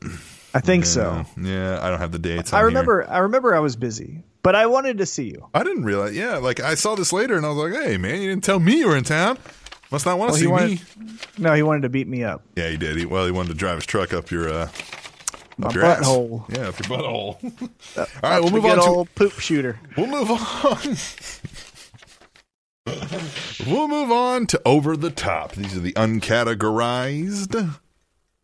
I 0.53 0.59
think 0.59 0.85
so. 0.85 1.25
Yeah, 1.41 1.79
I 1.81 1.89
don't 1.89 1.99
have 1.99 2.11
the 2.11 2.19
dates. 2.19 2.53
I 2.53 2.57
on 2.57 2.61
here. 2.61 2.67
remember. 2.67 3.09
I 3.09 3.17
remember 3.19 3.55
I 3.55 3.59
was 3.59 3.75
busy, 3.75 4.23
but 4.43 4.55
I 4.55 4.65
wanted 4.67 4.99
to 4.99 5.05
see 5.05 5.25
you. 5.25 5.47
I 5.53 5.63
didn't 5.63 5.83
realize. 5.83 6.15
Yeah, 6.15 6.37
like 6.37 6.59
I 6.59 6.75
saw 6.75 6.95
this 6.95 7.11
later, 7.11 7.35
and 7.35 7.45
I 7.45 7.49
was 7.49 7.57
like, 7.71 7.83
"Hey, 7.83 7.97
man, 7.97 8.21
you 8.21 8.29
didn't 8.29 8.43
tell 8.43 8.59
me 8.59 8.77
you 8.79 8.87
were 8.87 8.95
in 8.97 9.03
town. 9.03 9.37
Must 9.91 10.05
not 10.05 10.17
want 10.19 10.29
to 10.29 10.33
Well, 10.33 10.39
see 10.41 10.47
wanted- 10.47 10.69
me." 10.99 11.13
No, 11.39 11.53
he 11.53 11.63
wanted 11.63 11.81
to 11.83 11.89
beat 11.89 12.07
me 12.07 12.23
up. 12.23 12.43
Yeah, 12.55 12.69
he 12.69 12.77
did. 12.77 12.97
He, 12.97 13.05
well, 13.05 13.25
he 13.25 13.31
wanted 13.31 13.49
to 13.49 13.55
drive 13.55 13.75
his 13.77 13.85
truck 13.87 14.13
up 14.13 14.29
your 14.29 14.47
uh, 14.49 14.69
My 15.57 15.67
up 15.69 15.73
your 15.75 15.85
ass. 15.85 15.99
butthole. 16.07 16.49
Yeah, 16.55 16.67
up 16.69 16.79
your 16.87 16.97
butthole. 16.99 17.37
All 17.97 18.29
right, 18.29 18.39
we'll 18.41 18.51
move 18.51 18.65
on 18.65 18.77
to 19.05 19.09
poop 19.15 19.33
shooter. 19.39 19.79
we'll 19.97 20.07
move 20.07 20.29
on. 20.29 20.97
we'll 23.67 23.87
move 23.87 24.11
on 24.11 24.45
to 24.47 24.61
over 24.65 24.95
the 24.97 25.09
top. 25.09 25.53
These 25.53 25.75
are 25.77 25.79
the 25.79 25.93
uncategorized 25.93 27.79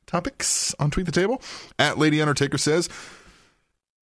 topics 0.10 0.74
on 0.80 0.90
tweet 0.92 1.06
the 1.06 1.12
table. 1.12 1.42
At 1.78 1.98
Lady 1.98 2.22
Undertaker 2.22 2.58
says. 2.58 2.90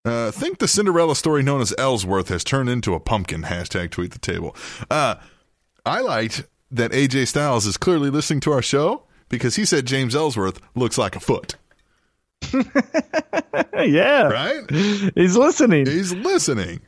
Uh, 0.05 0.31
think 0.31 0.59
the 0.59 0.67
Cinderella 0.69 1.15
story 1.17 1.43
known 1.43 1.59
as 1.59 1.73
Ellsworth 1.77 2.29
has 2.29 2.43
turned 2.45 2.69
into 2.69 2.93
a 2.93 2.99
pumpkin. 2.99 3.43
Hashtag 3.43 3.89
tweet 3.91 4.11
the 4.11 4.19
table. 4.19 4.55
Uh, 4.89 5.15
I 5.85 5.99
liked 5.99 6.45
that 6.71 6.91
AJ 6.91 7.27
Styles 7.27 7.65
is 7.65 7.75
clearly 7.75 8.09
listening 8.09 8.39
to 8.41 8.53
our 8.53 8.61
show 8.61 9.03
because 9.27 9.57
he 9.57 9.65
said 9.65 9.85
James 9.85 10.15
Ellsworth 10.15 10.61
looks 10.75 10.97
like 10.97 11.17
a 11.17 11.19
foot. 11.19 11.55
yeah, 12.53 14.23
Right? 14.23 14.63
he's 15.15 15.35
listening. 15.35 15.85
He's 15.87 16.13
listening. 16.13 16.81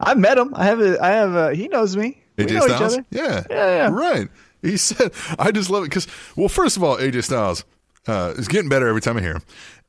I 0.00 0.14
met 0.14 0.36
him. 0.38 0.52
I 0.54 0.64
have. 0.66 0.80
A, 0.80 1.02
I 1.02 1.08
have. 1.10 1.34
A, 1.34 1.54
he 1.54 1.68
knows 1.68 1.96
me. 1.96 2.22
We 2.36 2.44
AJ 2.44 2.50
know 2.50 2.56
each 2.58 2.62
Styles? 2.72 2.92
other. 2.94 3.04
Yeah. 3.10 3.44
Yeah, 3.50 3.76
yeah. 3.76 3.88
Right. 3.90 4.28
He 4.62 4.76
said, 4.76 5.12
I 5.38 5.50
just 5.50 5.70
love 5.70 5.84
it 5.84 5.88
because, 5.88 6.06
well, 6.36 6.48
first 6.48 6.76
of 6.76 6.84
all, 6.84 6.96
AJ 6.98 7.24
Styles 7.24 7.64
uh, 8.08 8.34
is 8.36 8.48
getting 8.48 8.68
better 8.68 8.88
every 8.88 9.00
time 9.00 9.16
I 9.16 9.20
hear 9.20 9.34
him. 9.34 9.42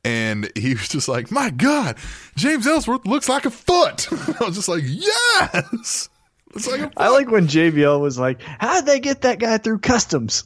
And 0.04 0.50
he 0.56 0.74
was 0.74 0.88
just 0.88 1.08
like, 1.08 1.30
my 1.30 1.50
God, 1.50 1.96
James 2.36 2.66
Ellsworth 2.66 3.04
looks 3.06 3.28
like 3.28 3.44
a 3.44 3.50
foot. 3.50 4.08
I 4.40 4.44
was 4.44 4.54
just 4.54 4.68
like, 4.68 4.82
yes. 4.86 6.08
Looks 6.54 6.66
like 6.68 6.80
a 6.80 6.84
foot. 6.84 6.92
I 6.96 7.08
like 7.08 7.30
when 7.30 7.46
JBL 7.48 8.00
was 8.00 8.18
like, 8.18 8.40
"How 8.42 8.76
did 8.76 8.86
they 8.86 8.98
get 9.00 9.20
that 9.22 9.38
guy 9.38 9.58
through 9.58 9.78
customs?" 9.80 10.44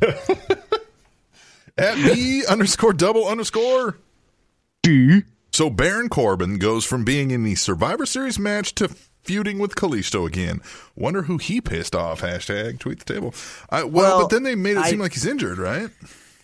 At 1.78 1.94
B 1.96 2.44
underscore 2.48 2.92
double 2.92 3.26
underscore. 3.28 3.98
D. 4.82 5.22
So 5.52 5.70
Baron 5.70 6.08
Corbin 6.08 6.58
goes 6.58 6.84
from 6.84 7.04
being 7.04 7.30
in 7.30 7.44
the 7.44 7.54
Survivor 7.54 8.04
Series 8.06 8.38
match 8.38 8.74
to 8.76 8.88
feuding 9.22 9.58
with 9.58 9.74
Kalisto 9.76 10.26
again. 10.26 10.60
Wonder 10.96 11.22
who 11.22 11.38
he 11.38 11.60
pissed 11.60 11.94
off. 11.94 12.20
Hashtag 12.22 12.78
tweet 12.80 13.00
the 13.00 13.12
table. 13.14 13.34
I, 13.70 13.84
well, 13.84 13.90
Well, 13.92 14.20
but 14.22 14.30
then 14.30 14.42
they 14.42 14.54
made 14.56 14.76
it 14.76 14.84
I- 14.84 14.90
seem 14.90 14.98
like 14.98 15.12
he's 15.12 15.26
injured, 15.26 15.58
right? 15.58 15.90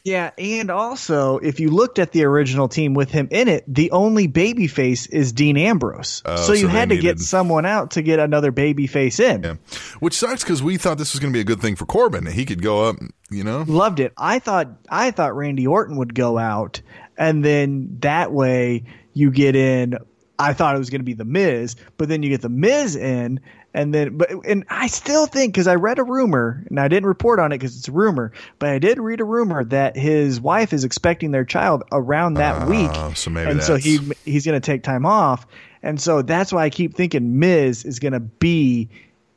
Yeah, 0.05 0.32
and 0.36 0.70
also 0.70 1.38
if 1.38 1.61
you 1.61 1.70
looked 1.70 1.98
at 1.98 2.12
the 2.12 2.24
original 2.24 2.68
team 2.68 2.92
with 2.92 3.11
him 3.11 3.26
in 3.30 3.48
it, 3.48 3.64
the 3.66 3.90
only 3.90 4.26
baby 4.26 4.66
face 4.66 5.07
is 5.07 5.32
Dean 5.32 5.57
Ambrose. 5.57 6.20
Oh, 6.26 6.36
so 6.36 6.42
so 6.42 6.52
you 6.52 6.66
they 6.66 6.72
had 6.72 6.90
to 6.90 6.98
get 6.98 7.18
someone 7.18 7.64
out 7.64 7.92
to 7.92 8.02
get 8.02 8.18
another 8.18 8.50
baby 8.50 8.86
face 8.86 9.18
in. 9.18 9.42
Yeah. 9.42 9.55
Which 10.00 10.12
sucks 10.12 10.44
because 10.44 10.62
we 10.62 10.76
thought 10.76 10.98
this 10.98 11.14
was 11.14 11.20
going 11.20 11.32
to 11.32 11.36
be 11.36 11.40
a 11.40 11.44
good 11.44 11.62
thing 11.62 11.74
for 11.74 11.86
Corbin. 11.86 12.26
He 12.26 12.44
could 12.44 12.62
go 12.62 12.84
up, 12.84 12.96
you 13.30 13.44
know? 13.44 13.64
Loved 13.66 13.98
it. 13.98 14.12
I 14.18 14.40
thought 14.40 14.68
I 14.90 15.11
thought 15.11 15.34
Randy 15.34 15.66
Orton 15.66 15.96
would 15.96 16.14
go 16.14 16.36
out, 16.36 16.82
and 17.16 17.42
then 17.42 17.96
that 18.00 18.30
way 18.30 18.84
you 19.14 19.30
get 19.30 19.57
in. 19.57 19.96
I 20.38 20.52
thought 20.52 20.76
it 20.76 20.80
was 20.80 20.90
going 20.90 21.00
to 21.00 21.05
be 21.05 21.14
the 21.14 21.24
Miz, 21.24 21.76
but 21.96 22.11
then 22.11 22.22
you 22.22 22.28
get 22.28 22.42
the 22.42 22.50
Miz 22.50 22.94
in, 22.94 23.40
and 23.75 23.93
then 23.93 24.16
but 24.16 24.31
and 24.47 24.64
I 24.70 24.87
still 24.87 25.27
think 25.27 25.53
because 25.53 25.66
I 25.66 25.75
read 25.75 25.99
a 25.99 26.05
rumor 26.05 26.64
and 26.68 26.79
I 26.81 26.89
didn't 26.89 27.07
report 27.07 27.41
on 27.41 27.53
it 27.53 27.59
because 27.59 27.77
it's 27.77 27.89
a 27.89 27.93
rumor, 27.93 28.33
but 28.59 28.70
I 28.70 28.79
did 28.79 28.99
read 28.99 29.20
a 29.20 29.25
rumor 29.25 29.64
that 29.64 29.97
his 29.97 30.41
wife 30.41 30.72
is 30.72 30.85
expecting 30.85 31.33
their 31.33 31.45
child 31.45 31.83
around 31.93 32.35
that 32.35 32.62
ah, 32.62 32.66
week, 32.66 32.91
Oh, 32.95 33.12
so 33.14 33.31
maybe 33.31 33.51
and 33.51 33.62
so 33.62 33.77
he 33.77 33.99
he's 34.25 34.47
going 34.47 34.59
to 34.61 34.64
take 34.64 34.83
time 34.85 35.05
off, 35.05 35.47
and 35.83 36.01
so 36.01 36.22
that's 36.22 36.53
why 36.53 36.64
I 36.64 36.70
keep 36.70 36.95
thinking 36.95 37.39
Miz 37.39 37.85
is 37.85 37.99
going 37.99 38.12
to 38.12 38.20
be 38.20 38.89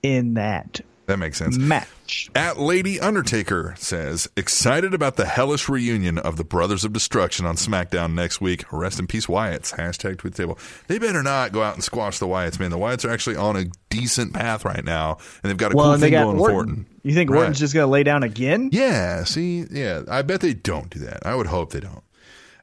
in 0.03 0.35
that 0.35 0.79
That 1.07 1.17
makes 1.17 1.37
sense. 1.37 1.57
match. 1.57 1.87
At 2.35 2.57
Lady 2.59 2.99
Undertaker 2.99 3.75
says, 3.77 4.27
excited 4.37 4.93
about 4.93 5.15
the 5.15 5.25
hellish 5.25 5.67
reunion 5.67 6.17
of 6.17 6.37
the 6.37 6.43
Brothers 6.43 6.83
of 6.85 6.93
Destruction 6.93 7.45
on 7.45 7.55
SmackDown 7.55 8.13
next 8.13 8.39
week. 8.41 8.63
Rest 8.71 8.99
in 8.99 9.07
peace, 9.07 9.25
Wyatts. 9.27 9.73
Hashtag 9.75 10.17
tweet 10.17 10.33
the 10.35 10.43
table. 10.43 10.57
They 10.87 10.99
better 10.99 11.21
not 11.23 11.51
go 11.51 11.63
out 11.63 11.75
and 11.75 11.83
squash 11.83 12.19
the 12.19 12.27
Wyatts, 12.27 12.59
man. 12.59 12.71
The 12.71 12.77
Wyatts 12.77 13.03
are 13.05 13.11
actually 13.11 13.35
on 13.35 13.55
a 13.55 13.65
decent 13.89 14.33
path 14.33 14.63
right 14.65 14.83
now, 14.83 15.17
and 15.43 15.49
they've 15.49 15.57
got 15.57 15.73
a 15.73 15.75
Well, 15.75 15.91
cool 15.91 15.99
thing 15.99 16.11
got 16.11 16.23
going 16.23 16.39
Orton. 16.39 16.85
You 17.03 17.13
think 17.13 17.29
Right. 17.29 17.39
Orton's 17.39 17.59
just 17.59 17.73
going 17.73 17.85
to 17.85 17.91
lay 17.91 18.03
down 18.03 18.23
again? 18.23 18.69
Yeah, 18.71 19.23
see, 19.23 19.65
yeah. 19.71 20.03
I 20.09 20.21
bet 20.21 20.41
they 20.41 20.53
don't 20.53 20.89
do 20.89 20.99
that. 20.99 21.25
I 21.25 21.35
would 21.35 21.47
hope 21.47 21.71
they 21.71 21.79
don't. 21.79 22.03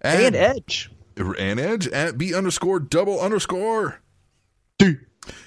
At- 0.02 0.20
And 0.20 0.36
Edge. 0.36 0.90
and 1.16 1.60
Edge 1.60 1.88
at 1.88 2.18
B 2.18 2.34
underscore 2.34 2.80
double 2.80 3.20
underscore. 3.20 4.00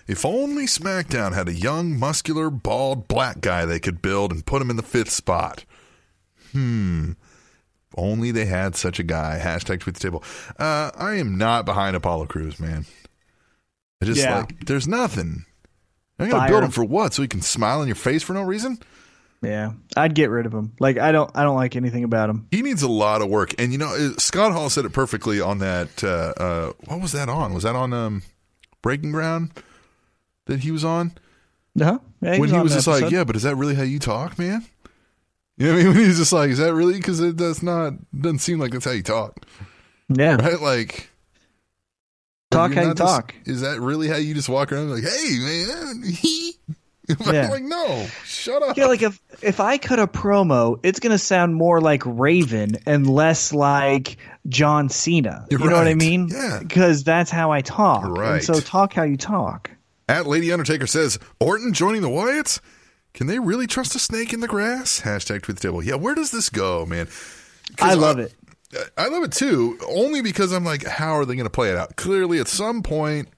If 0.07 0.25
only 0.25 0.65
SmackDown 0.65 1.33
had 1.33 1.47
a 1.47 1.53
young, 1.53 1.97
muscular, 1.97 2.49
bald, 2.49 3.07
black 3.07 3.41
guy 3.41 3.65
they 3.65 3.79
could 3.79 4.01
build 4.01 4.31
and 4.31 4.45
put 4.45 4.61
him 4.61 4.69
in 4.69 4.75
the 4.75 4.83
fifth 4.83 5.11
spot. 5.11 5.65
Hmm. 6.51 7.11
If 7.91 7.97
only 7.97 8.31
they 8.31 8.45
had 8.45 8.75
such 8.75 8.99
a 8.99 9.03
guy. 9.03 9.39
Hashtag 9.43 9.79
tweet 9.79 9.95
the 9.95 9.99
table. 10.01 10.23
Uh, 10.59 10.91
I 10.95 11.15
am 11.15 11.37
not 11.37 11.65
behind 11.65 11.95
Apollo 11.95 12.27
Crews, 12.27 12.59
man. 12.59 12.85
I 14.01 14.05
just 14.05 14.21
Yeah. 14.21 14.39
like, 14.39 14.65
there's 14.65 14.87
nothing. 14.87 15.45
I'm 16.19 16.29
going 16.29 16.31
to 16.31 16.37
Fire 16.37 16.47
build 16.49 16.63
him. 16.63 16.65
him 16.65 16.71
for 16.71 16.83
what? 16.83 17.13
So 17.13 17.21
he 17.21 17.27
can 17.27 17.41
smile 17.41 17.81
in 17.81 17.87
your 17.87 17.95
face 17.95 18.23
for 18.23 18.33
no 18.33 18.41
reason? 18.43 18.79
Yeah, 19.43 19.73
I'd 19.95 20.15
get 20.15 20.31
rid 20.31 20.47
of 20.47 20.53
him. 20.53 20.73
Like 20.79 20.97
I 20.97 21.11
don't, 21.11 21.29
I 21.35 21.43
don't 21.43 21.55
like 21.55 21.75
anything 21.75 22.03
about 22.03 22.27
him. 22.31 22.47
He 22.49 22.63
needs 22.63 22.81
a 22.81 22.87
lot 22.89 23.21
of 23.21 23.29
work. 23.29 23.53
And 23.59 23.71
you 23.71 23.77
know, 23.77 23.93
uh, 23.93 24.17
Scott 24.17 24.51
Hall 24.51 24.67
said 24.71 24.83
it 24.83 24.93
perfectly 24.93 25.39
on 25.39 25.59
that. 25.59 26.03
Uh, 26.03 26.33
uh, 26.41 26.73
what 26.87 27.01
was 27.01 27.11
that 27.11 27.29
on? 27.29 27.53
Was 27.53 27.61
that 27.61 27.75
on 27.75 27.93
um, 27.93 28.23
Breaking 28.87 29.11
Ground 29.11 29.51
that 30.45 30.61
he 30.61 30.71
was 30.71 30.83
on? 30.85 31.11
No, 31.75 32.01
yeah, 32.21 32.39
when 32.39 32.49
he 32.49 32.55
on 32.55 32.63
was 32.63 32.71
the 32.71 32.77
just 32.77 32.87
like, 32.87 33.11
"Yeah, 33.11 33.23
but 33.25 33.35
is 33.35 33.43
that 33.43 33.55
really 33.55 33.75
how 33.75 33.83
you 33.83 33.99
talk, 33.99 34.39
man?" 34.39 34.65
You 35.57 35.67
know 35.67 35.73
what 35.73 35.79
I 35.81 35.83
mean? 35.83 35.87
When 35.95 36.05
he's 36.05 36.17
just 36.17 36.31
like, 36.33 36.49
"Is 36.51 36.57
that 36.59 36.73
really?" 36.73 36.93
Because 36.93 37.19
it 37.19 37.35
does 37.35 37.61
not 37.61 37.93
doesn't 38.19 38.39
seem 38.39 38.59
like 38.59 38.71
that's 38.71 38.85
how 38.85 38.91
you 38.91 39.03
talk, 39.03 39.45
yeah, 40.09 40.35
right? 40.35 40.59
Like, 40.61 41.09
talk 42.49 42.73
how 42.73 42.81
you 42.81 42.87
not 42.87 42.97
just- 42.97 43.13
talk. 43.15 43.35
is 43.45 43.61
that 43.61 43.79
really 43.81 44.07
how 44.07 44.15
you 44.15 44.33
just 44.33 44.49
walk 44.49 44.71
around 44.71 44.89
like, 44.89 45.03
"Hey, 45.03 45.37
man"? 45.39 46.03
Yeah. 47.25 47.49
like, 47.49 47.63
no, 47.63 48.05
shut 48.25 48.61
up. 48.61 48.75
Yeah, 48.77 48.87
like 48.87 49.01
if 49.01 49.19
if 49.41 49.59
I 49.59 49.77
cut 49.77 49.99
a 49.99 50.07
promo, 50.07 50.79
it's 50.83 50.99
gonna 50.99 51.17
sound 51.17 51.55
more 51.55 51.79
like 51.79 52.03
Raven 52.05 52.77
and 52.85 53.09
less 53.09 53.53
like 53.53 54.17
John 54.49 54.89
Cena. 54.89 55.45
You're 55.49 55.59
you 55.61 55.69
know 55.69 55.75
what 55.77 55.87
I 55.87 55.91
right. 55.91 55.97
mean? 55.97 56.27
Yeah. 56.29 56.59
Because 56.59 57.03
that's 57.03 57.31
how 57.31 57.51
I 57.51 57.61
talk. 57.61 58.03
You're 58.03 58.11
And 58.15 58.19
right. 58.33 58.43
so 58.43 58.59
talk 58.59 58.93
how 58.93 59.03
you 59.03 59.17
talk. 59.17 59.71
At 60.09 60.25
Lady 60.27 60.51
Undertaker 60.51 60.87
says, 60.87 61.19
Orton 61.39 61.73
joining 61.73 62.01
the 62.01 62.09
Wyatts? 62.09 62.59
Can 63.13 63.27
they 63.27 63.39
really 63.39 63.67
trust 63.67 63.95
a 63.95 63.99
snake 63.99 64.31
in 64.31 64.39
the 64.41 64.47
grass? 64.47 65.01
Hashtag 65.01 65.41
tweet 65.41 65.57
the 65.59 65.67
table. 65.67 65.83
Yeah, 65.83 65.95
where 65.95 66.13
does 66.15 66.31
this 66.31 66.49
go, 66.49 66.85
man? 66.85 67.07
I 67.81 67.95
love 67.95 68.19
it. 68.19 68.33
I 68.97 69.07
love 69.07 69.23
it 69.23 69.31
too, 69.31 69.77
only 69.87 70.21
because 70.21 70.51
I'm 70.51 70.63
like, 70.65 70.85
how 70.85 71.13
are 71.13 71.25
they 71.25 71.35
going 71.35 71.45
to 71.45 71.49
play 71.49 71.69
it 71.71 71.77
out? 71.77 71.95
Clearly, 71.95 72.39
at 72.39 72.47
some 72.47 72.83
point, 72.83 73.29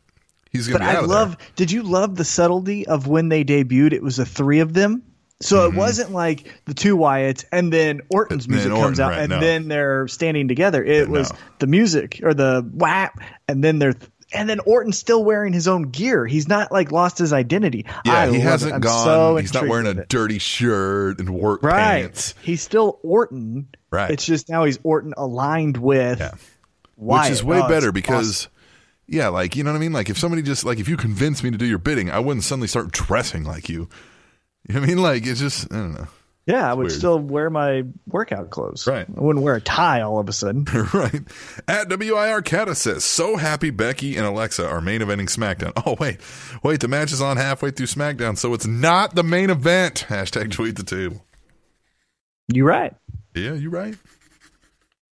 he's 0.50 0.68
going 0.68 0.80
But 0.80 0.86
to 0.86 0.92
be 0.92 0.98
out 0.98 1.04
I 1.04 1.08
love. 1.08 1.38
Did 1.56 1.72
you 1.72 1.84
love 1.84 2.16
the 2.16 2.26
subtlety 2.26 2.88
of 2.88 3.08
when 3.08 3.30
they 3.30 3.44
debuted? 3.44 3.94
It 3.94 4.04
was 4.04 4.18
the 4.18 4.26
three 4.26 4.60
of 4.60 4.74
them. 4.74 5.04
So 5.42 5.66
it 5.66 5.70
mm-hmm. 5.70 5.78
wasn't 5.78 6.12
like 6.12 6.62
the 6.66 6.74
two 6.74 6.98
Wyatts 6.98 7.46
and 7.52 7.72
then 7.72 8.02
Orton's 8.10 8.46
And 8.46 8.56
then 8.56 8.64
music 8.64 8.72
comes 8.74 9.00
Orton, 9.00 9.02
out 9.06 9.10
right, 9.12 9.20
and 9.22 9.30
no. 9.30 9.40
then 9.40 9.68
they're 9.70 10.08
standing 10.10 10.50
together. 10.50 10.84
It 10.84 11.08
No. 11.08 11.20
was 11.20 11.32
the 11.60 11.68
music 11.68 12.20
or 12.24 12.34
the 12.34 12.70
whap 12.74 13.20
and 13.48 13.64
then 13.64 13.80
they're 13.80 13.94
and 14.34 14.48
then 14.50 14.60
Orton's 14.60 14.98
still 14.98 15.24
wearing 15.24 15.54
his 15.54 15.68
own 15.68 15.84
gear. 15.84 16.28
He's 16.28 16.48
not 16.48 16.72
like 16.74 16.92
lost 16.92 17.18
his 17.18 17.32
identity. 17.34 17.86
Yeah, 18.06 18.14
I 18.24 18.30
he 18.32 18.40
hasn't 18.40 18.84
gone. 18.84 19.06
so 19.06 19.38
he's 19.38 19.54
not 19.54 19.68
wearing 19.68 19.88
a 19.88 20.06
dirty 20.06 20.40
shirt 20.40 21.20
and 21.20 21.30
work 21.32 21.64
right. 21.64 22.02
pants, 22.04 22.36
He's 22.44 22.62
still 22.62 23.00
Orton. 23.02 23.70
Right. 23.92 24.12
It's 24.12 24.26
just 24.26 24.50
now 24.50 24.66
he's 24.66 24.78
Orton 24.84 25.14
aligned 25.18 25.78
with 25.78 26.20
Yeah. 26.20 26.32
Wyatt. 26.98 27.24
which 27.30 27.32
is 27.32 27.44
way 27.46 27.60
Oh, 27.64 27.68
better 27.70 27.92
because. 27.94 28.42
awesome. 28.42 28.52
Yeah, 29.12 29.30
like 29.30 29.56
you 29.56 29.64
know 29.64 29.72
what 29.72 29.78
I 29.78 29.82
mean. 29.82 29.94
Like 29.94 30.10
if 30.10 30.18
somebody 30.18 30.42
just 30.42 30.64
like 30.64 30.80
if 30.80 30.88
you 30.88 30.96
convince 30.98 31.44
me 31.44 31.52
to 31.52 31.58
do 31.58 31.66
your 31.66 31.80
bidding, 31.80 32.12
I 32.12 32.20
wouldn't 32.20 32.44
suddenly 32.44 32.68
start 32.68 32.92
dressing 32.92 33.44
like 33.44 33.68
you. 33.70 33.90
You 34.68 34.76
know 34.76 34.82
what 34.82 34.90
I 34.90 34.94
mean? 34.94 35.02
Like 35.02 35.26
it's 35.26 35.40
just 35.40 35.72
I 35.74 35.78
don't 35.78 35.94
know. 35.94 36.08
yeah, 36.46 36.70
I 36.70 36.74
would 36.74 36.88
weird. 36.88 36.98
still 36.98 37.18
wear 37.20 37.50
my 37.50 37.84
workout 38.06 38.50
clothes. 38.52 38.86
Right. 38.86 39.08
I 39.10 39.20
wouldn't 39.22 39.44
wear 39.44 39.56
a 39.56 39.62
tie 39.62 40.02
all 40.02 40.20
of 40.20 40.30
a 40.30 40.34
sudden. 40.34 40.66
right. 40.94 41.22
At 41.68 41.90
WIR 41.90 42.42
Cata 42.44 42.76
says, 42.76 43.04
so 43.04 43.36
happy 43.38 43.70
Becky 43.72 44.16
and 44.18 44.26
Alexa 44.26 44.68
are 44.68 44.82
main 44.82 45.02
eventing 45.02 45.30
SmackDown. 45.30 45.74
Oh, 45.86 45.96
wait. 46.00 46.20
Wait, 46.64 46.80
the 46.82 46.88
match 46.88 47.12
is 47.12 47.22
on 47.22 47.38
halfway 47.38 47.72
through 47.72 47.88
SmackDown, 47.88 48.38
so 48.38 48.54
it's 48.54 48.68
not 48.68 49.16
the 49.16 49.24
main 49.24 49.50
event. 49.50 50.06
Hashtag 50.10 50.52
tweet 50.52 50.76
the 50.76 50.84
table. 50.84 51.26
You're 52.48 52.68
right. 52.68 52.94
Yeah, 53.36 53.54
you 53.54 53.70
right. 53.70 53.96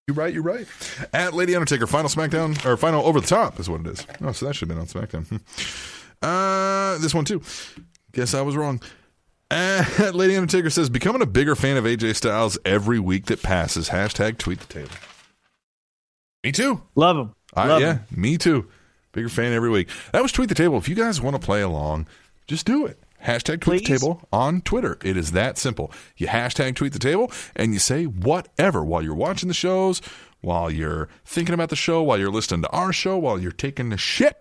You 0.08 0.14
right, 0.14 0.34
You're 0.34 0.42
right. 0.44 0.66
At 1.14 1.34
Lady 1.34 1.54
Undertaker, 1.54 1.86
final 1.86 2.10
SmackDown, 2.10 2.66
or 2.66 2.78
final 2.78 3.06
Over 3.06 3.20
the 3.20 3.28
Top 3.28 3.60
is 3.60 3.70
what 3.70 3.82
it 3.82 3.88
is. 3.88 4.08
Oh, 4.22 4.32
so 4.32 4.46
that 4.46 4.54
should 4.54 4.70
have 4.70 4.78
been 4.78 4.80
on 4.80 4.88
SmackDown. 4.88 5.28
Hmm. 5.28 6.26
Uh, 6.26 6.98
this 7.00 7.14
one 7.14 7.26
too. 7.26 7.42
Guess 8.14 8.34
I 8.34 8.42
was 8.42 8.56
wrong. 8.56 8.82
At 9.52 10.16
Lady 10.16 10.38
Undertaker 10.38 10.70
says, 10.70 10.90
becoming 10.90 11.22
a 11.22 11.26
bigger 11.26 11.56
fan 11.56 11.76
of 11.76 11.84
AJ 11.84 12.16
Styles 12.16 12.58
every 12.64 13.00
week 13.00 13.26
that 13.26 13.44
passes. 13.44 13.90
Hashtag 13.90 14.38
tweet 14.38 14.62
the 14.62 14.74
table. 14.74 14.96
Me 16.42 16.54
too. 16.54 16.82
Love 16.96 17.18
him. 17.18 17.36
I, 17.54 17.68
Love 17.68 17.82
yeah, 17.82 17.94
him. 17.96 18.06
me 18.12 18.38
too. 18.38 18.66
Bigger 19.12 19.28
fan 19.30 19.52
every 19.52 19.70
week. 19.70 19.90
That 20.14 20.24
was 20.24 20.32
Tweet 20.32 20.48
the 20.48 20.56
Table. 20.56 20.78
If 20.78 20.88
you 20.88 20.96
guys 20.96 21.20
want 21.20 21.36
to 21.36 21.46
play 21.46 21.62
along, 21.62 22.08
just 22.48 22.66
do 22.66 22.86
it. 22.86 22.98
Hashtag 23.26 23.62
Tweet 23.62 23.86
the 23.86 23.98
Table 23.98 24.28
on 24.32 24.62
Twitter. 24.62 24.98
It 25.04 25.18
is 25.18 25.32
that 25.32 25.58
simple. 25.58 25.92
You 26.16 26.28
hashtag 26.28 26.76
Tweet 26.76 26.94
the 26.94 27.00
Table 27.00 27.32
and 27.56 27.74
you 27.74 27.80
say 27.80 28.06
whatever 28.06 28.84
while 28.84 29.02
you're 29.02 29.16
watching 29.16 29.48
the 29.48 29.54
shows, 29.54 30.02
while 30.42 30.70
you're 30.70 31.10
thinking 31.26 31.54
about 31.54 31.70
the 31.70 31.76
show, 31.76 32.02
while 32.04 32.18
you're 32.20 32.32
listening 32.32 32.62
to 32.62 32.70
our 32.70 32.94
show, 32.94 33.18
while 33.18 33.40
you're 33.40 33.52
taking 33.52 33.90
the 33.90 33.98
shit. 33.98 34.38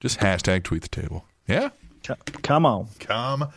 Just 0.00 0.20
hashtag 0.20 0.62
Tweet 0.62 0.82
the 0.82 0.88
Table. 0.88 1.24
Yeah? 1.46 1.70
Come 2.42 2.64
on. 2.66 2.88
Come 3.00 3.48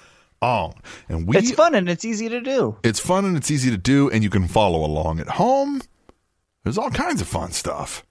on. 0.42 0.74
And 1.08 1.28
we 1.28 1.38
It's 1.38 1.52
fun 1.52 1.76
and 1.76 1.90
it's 1.90 2.04
easy 2.06 2.30
to 2.30 2.42
do. 2.42 2.78
it's 2.84 3.00
fun 3.00 3.26
and 3.26 3.38
it's 3.38 3.52
easy 3.52 3.70
to 3.72 3.78
do, 3.78 4.10
and 4.10 4.24
you 4.24 4.30
can 4.30 4.48
follow 4.48 4.84
along 4.86 5.20
at 5.20 5.28
home. 5.28 5.82
There's 6.64 6.78
all 6.78 6.90
kinds 6.92 7.22
of 7.22 7.28
fun 7.28 7.52
stuff. 7.52 8.04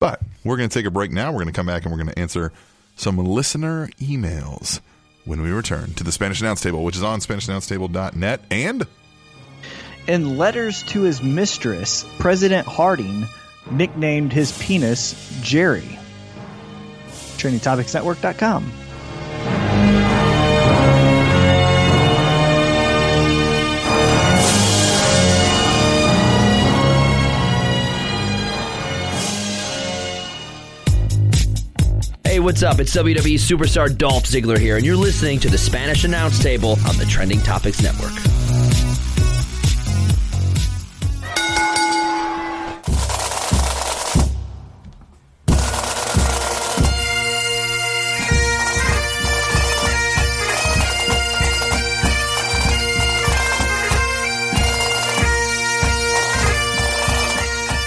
But 0.00 0.20
we're 0.42 0.56
going 0.56 0.68
to 0.68 0.74
take 0.78 0.86
a 0.86 0.90
break 0.90 1.10
now. 1.12 1.30
We're 1.30 1.42
going 1.42 1.46
to 1.46 1.52
come 1.52 1.66
back 1.66 1.84
and 1.84 1.92
we're 1.92 1.98
going 2.02 2.12
to 2.12 2.18
answer 2.18 2.52
some 2.96 3.16
listener 3.18 3.88
emails 4.00 4.80
when 5.24 5.42
we 5.42 5.50
return 5.50 5.94
to 5.94 6.04
the 6.04 6.12
Spanish 6.12 6.40
Announce 6.40 6.60
Table, 6.60 6.84
which 6.84 6.96
is 6.96 7.02
on 7.02 7.20
SpanishAnnounceTable.net. 7.20 8.40
And 8.50 8.86
In 10.06 10.38
letters 10.38 10.82
to 10.84 11.02
his 11.02 11.22
mistress, 11.22 12.04
President 12.18 12.66
Harding 12.66 13.26
nicknamed 13.70 14.32
his 14.32 14.56
penis 14.58 15.40
Jerry. 15.42 15.98
TrendingTopicsNetwork.com. 17.36 18.72
what's 32.42 32.62
up? 32.62 32.80
It's 32.80 32.94
WWE 32.96 33.34
superstar 33.34 33.96
Dolph 33.96 34.24
Ziggler 34.24 34.58
here, 34.58 34.76
and 34.76 34.84
you're 34.84 34.96
listening 34.96 35.38
to 35.40 35.50
the 35.50 35.58
Spanish 35.58 36.04
Announce 36.04 36.42
Table 36.42 36.72
on 36.88 36.96
the 36.96 37.06
Trending 37.08 37.40
Topics 37.40 37.82
Network. 37.82 38.12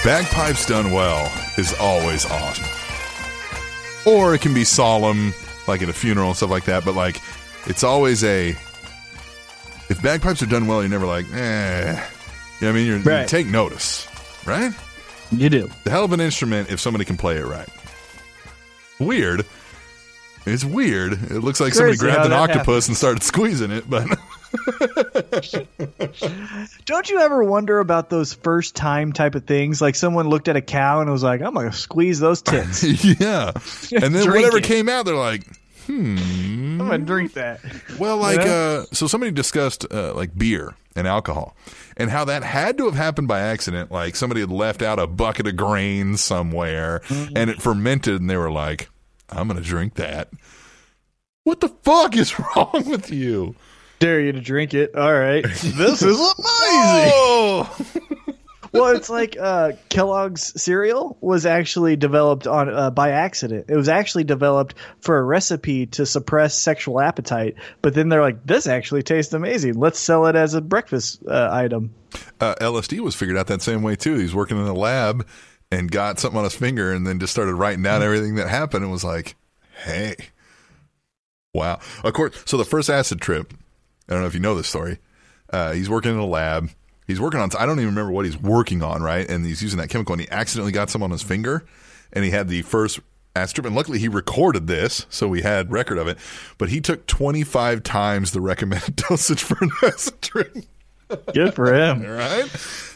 bagpipes 0.04 0.64
done 0.66 0.92
well 0.92 1.32
is 1.58 1.74
always 1.80 2.26
awesome. 2.26 2.85
Or 4.06 4.34
it 4.34 4.40
can 4.40 4.54
be 4.54 4.64
solemn, 4.64 5.34
like 5.66 5.82
at 5.82 5.88
a 5.88 5.92
funeral 5.92 6.28
and 6.28 6.36
stuff 6.36 6.50
like 6.50 6.64
that, 6.66 6.84
but 6.84 6.94
like 6.94 7.20
it's 7.66 7.82
always 7.84 8.22
a. 8.24 8.50
If 9.88 10.00
bagpipes 10.02 10.42
are 10.42 10.46
done 10.46 10.66
well, 10.66 10.82
you're 10.82 10.90
never 10.90 11.06
like, 11.06 11.26
eh. 11.32 11.92
You 11.92 11.92
know 11.92 12.00
what 12.60 12.68
I 12.68 12.72
mean? 12.72 12.86
You're, 12.86 13.20
You 13.22 13.28
take 13.28 13.46
notice, 13.46 14.08
right? 14.46 14.72
You 15.30 15.48
do. 15.50 15.70
The 15.84 15.90
hell 15.90 16.04
of 16.04 16.12
an 16.12 16.20
instrument 16.20 16.70
if 16.70 16.80
somebody 16.80 17.04
can 17.04 17.16
play 17.16 17.36
it 17.36 17.44
right. 17.44 17.68
Weird. 18.98 19.44
It's 20.46 20.64
weird. 20.64 21.12
It 21.14 21.40
looks 21.42 21.60
like 21.60 21.74
somebody 21.74 21.96
grabbed 21.98 22.26
an 22.26 22.32
octopus 22.32 22.86
and 22.88 22.96
started 22.96 23.22
squeezing 23.24 23.72
it, 23.72 23.88
but 23.90 24.06
Don't 26.86 27.10
you 27.10 27.20
ever 27.20 27.42
wonder 27.44 27.78
about 27.78 28.10
those 28.10 28.32
first 28.34 28.74
time 28.76 29.12
type 29.12 29.34
of 29.34 29.44
things? 29.44 29.80
Like 29.80 29.94
someone 29.94 30.28
looked 30.28 30.48
at 30.48 30.56
a 30.56 30.60
cow 30.60 31.00
and 31.00 31.10
was 31.10 31.22
like, 31.22 31.40
I'm 31.42 31.54
going 31.54 31.70
to 31.70 31.76
squeeze 31.76 32.18
those 32.20 32.42
tits. 32.42 32.82
yeah. 33.20 33.52
And 33.92 34.14
then 34.14 34.28
whatever 34.30 34.58
it. 34.58 34.64
came 34.64 34.88
out, 34.88 35.04
they're 35.06 35.14
like, 35.14 35.44
"Hmm, 35.86 36.18
I'm 36.80 36.88
gonna 36.88 36.98
drink 36.98 37.34
that. 37.34 37.60
Well, 37.98 38.16
like, 38.16 38.38
Yeah. 38.38 38.82
uh, 38.82 38.84
so 38.92 39.06
somebody 39.06 39.30
discussed 39.32 39.86
uh, 39.92 40.14
like 40.14 40.36
beer 40.36 40.74
and 40.96 41.06
alcohol 41.06 41.56
and 41.96 42.10
how 42.10 42.24
that 42.24 42.42
had 42.42 42.76
to 42.78 42.86
have 42.86 42.94
happened 42.94 43.28
by 43.28 43.40
accident. 43.40 43.90
Like 43.92 44.16
somebody 44.16 44.40
had 44.40 44.50
left 44.50 44.82
out 44.82 44.98
a 44.98 45.06
bucket 45.06 45.46
of 45.46 45.56
grain 45.56 46.16
somewhere 46.16 47.00
Mm-hmm. 47.06 47.36
and 47.36 47.50
it 47.50 47.62
fermented, 47.62 48.20
and 48.20 48.28
they 48.28 48.36
were 48.36 48.50
like, 48.50 48.88
"I'm 49.30 49.46
gonna 49.48 49.60
drink 49.60 49.94
that." 49.94 50.28
What 51.44 51.60
the 51.60 51.68
fuck 51.68 52.16
is 52.16 52.36
wrong 52.56 52.82
with 52.86 53.10
you? 53.12 53.54
Dare 53.98 54.20
you 54.20 54.32
to 54.32 54.40
drink 54.40 54.74
it? 54.74 54.94
All 54.94 55.12
right. 55.12 55.44
This 55.62 56.02
is 56.02 56.18
amazing. 56.18 57.12
Oh, 57.14 57.76
well, 58.72 58.94
it's 58.94 59.08
like 59.08 59.36
uh, 59.40 59.72
Kellogg's 59.88 60.60
cereal 60.60 61.16
was 61.20 61.46
actually 61.46 61.96
developed 61.96 62.46
on 62.46 62.68
uh, 62.68 62.90
by 62.90 63.10
accident. 63.10 63.66
It 63.68 63.76
was 63.76 63.88
actually 63.88 64.24
developed 64.24 64.74
for 65.00 65.16
a 65.18 65.22
recipe 65.22 65.86
to 65.86 66.04
suppress 66.04 66.54
sexual 66.56 67.00
appetite, 67.00 67.54
but 67.80 67.94
then 67.94 68.08
they're 68.08 68.20
like, 68.20 68.44
"This 68.44 68.66
actually 68.66 69.02
tastes 69.02 69.32
amazing. 69.32 69.74
Let's 69.74 69.98
sell 69.98 70.26
it 70.26 70.36
as 70.36 70.54
a 70.54 70.60
breakfast 70.60 71.22
uh, 71.26 71.48
item." 71.50 71.94
uh, 72.40 72.54
LSD 72.60 73.00
was 73.00 73.14
figured 73.14 73.36
out 73.36 73.46
that 73.46 73.62
same 73.62 73.82
way 73.82 73.96
too. 73.96 74.16
He's 74.16 74.34
working 74.34 74.58
in 74.58 74.66
a 74.66 74.74
lab 74.74 75.26
and 75.70 75.90
got 75.90 76.18
something 76.18 76.38
on 76.38 76.44
his 76.44 76.54
finger, 76.54 76.92
and 76.92 77.06
then 77.06 77.18
just 77.18 77.32
started 77.32 77.54
writing 77.54 77.82
down 77.82 78.02
everything 78.02 78.34
that 78.36 78.48
happened, 78.48 78.82
and 78.82 78.92
was 78.92 79.04
like, 79.04 79.36
"Hey, 79.84 80.16
wow." 81.54 81.80
Of 82.04 82.12
course. 82.12 82.42
So 82.44 82.56
the 82.56 82.64
first 82.64 82.90
acid 82.90 83.20
trip. 83.20 83.54
I 84.08 84.12
don't 84.12 84.22
know 84.22 84.26
if 84.26 84.34
you 84.34 84.40
know 84.40 84.54
this 84.54 84.68
story. 84.68 84.98
Uh, 85.50 85.72
he's 85.72 85.88
working 85.90 86.12
in 86.12 86.18
a 86.18 86.26
lab. 86.26 86.70
He's 87.06 87.20
working 87.20 87.40
on. 87.40 87.50
I 87.58 87.66
don't 87.66 87.78
even 87.78 87.90
remember 87.90 88.12
what 88.12 88.24
he's 88.24 88.36
working 88.36 88.82
on, 88.82 89.02
right? 89.02 89.28
And 89.28 89.46
he's 89.46 89.62
using 89.62 89.78
that 89.78 89.88
chemical, 89.88 90.12
and 90.12 90.22
he 90.22 90.28
accidentally 90.30 90.72
got 90.72 90.90
some 90.90 91.02
on 91.02 91.10
his 91.10 91.22
finger, 91.22 91.64
and 92.12 92.24
he 92.24 92.30
had 92.30 92.48
the 92.48 92.62
first 92.62 92.98
acid 93.36 93.56
trip. 93.56 93.66
And 93.66 93.76
luckily, 93.76 93.98
he 93.98 94.08
recorded 94.08 94.66
this, 94.66 95.06
so 95.08 95.28
we 95.28 95.42
had 95.42 95.70
record 95.70 95.98
of 95.98 96.08
it. 96.08 96.18
But 96.58 96.70
he 96.70 96.80
took 96.80 97.06
twenty 97.06 97.44
five 97.44 97.84
times 97.84 98.32
the 98.32 98.40
recommended 98.40 98.96
dosage 99.08 99.42
for 99.42 99.56
an 99.60 99.70
trip. 100.20 100.56
Good 101.32 101.54
for 101.54 101.72
him. 101.72 102.04
All 102.04 102.12
right. 102.12 102.48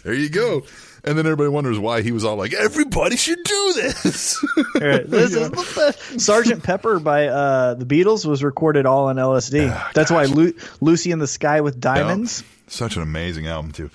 There 0.03 0.15
you 0.15 0.29
go. 0.29 0.65
And 1.05 1.17
then 1.17 1.27
everybody 1.27 1.49
wonders 1.49 1.79
why 1.79 2.03
he 2.03 2.13
was 2.13 2.25
all 2.25 2.37
like, 2.37 2.53
everybody 2.53 3.17
should 3.17 3.43
do 3.43 3.73
this. 3.75 4.43
Right, 4.81 5.09
this 5.09 5.35
is 5.35 5.51
the 5.51 5.73
best. 5.77 6.21
Sergeant 6.21 6.63
Pepper 6.63 6.99
by 7.01 7.27
uh, 7.29 7.75
the 7.75 7.87
Beatles 7.87 8.27
was 8.27 8.45
recorded 8.45 8.87
all 8.87 9.07
on 9.09 9.17
LSD. 9.17 9.71
Ah, 9.73 9.91
That's 9.95 10.11
why 10.11 10.25
Lu- 10.25 10.55
Lucy 10.81 11.11
in 11.11 11.19
the 11.19 11.27
Sky 11.27 11.61
with 11.63 11.81
Diamonds. 11.81 12.45
Such 12.67 12.97
an 12.97 13.03
amazing 13.03 13.47
album, 13.47 13.73
too. 13.73 13.91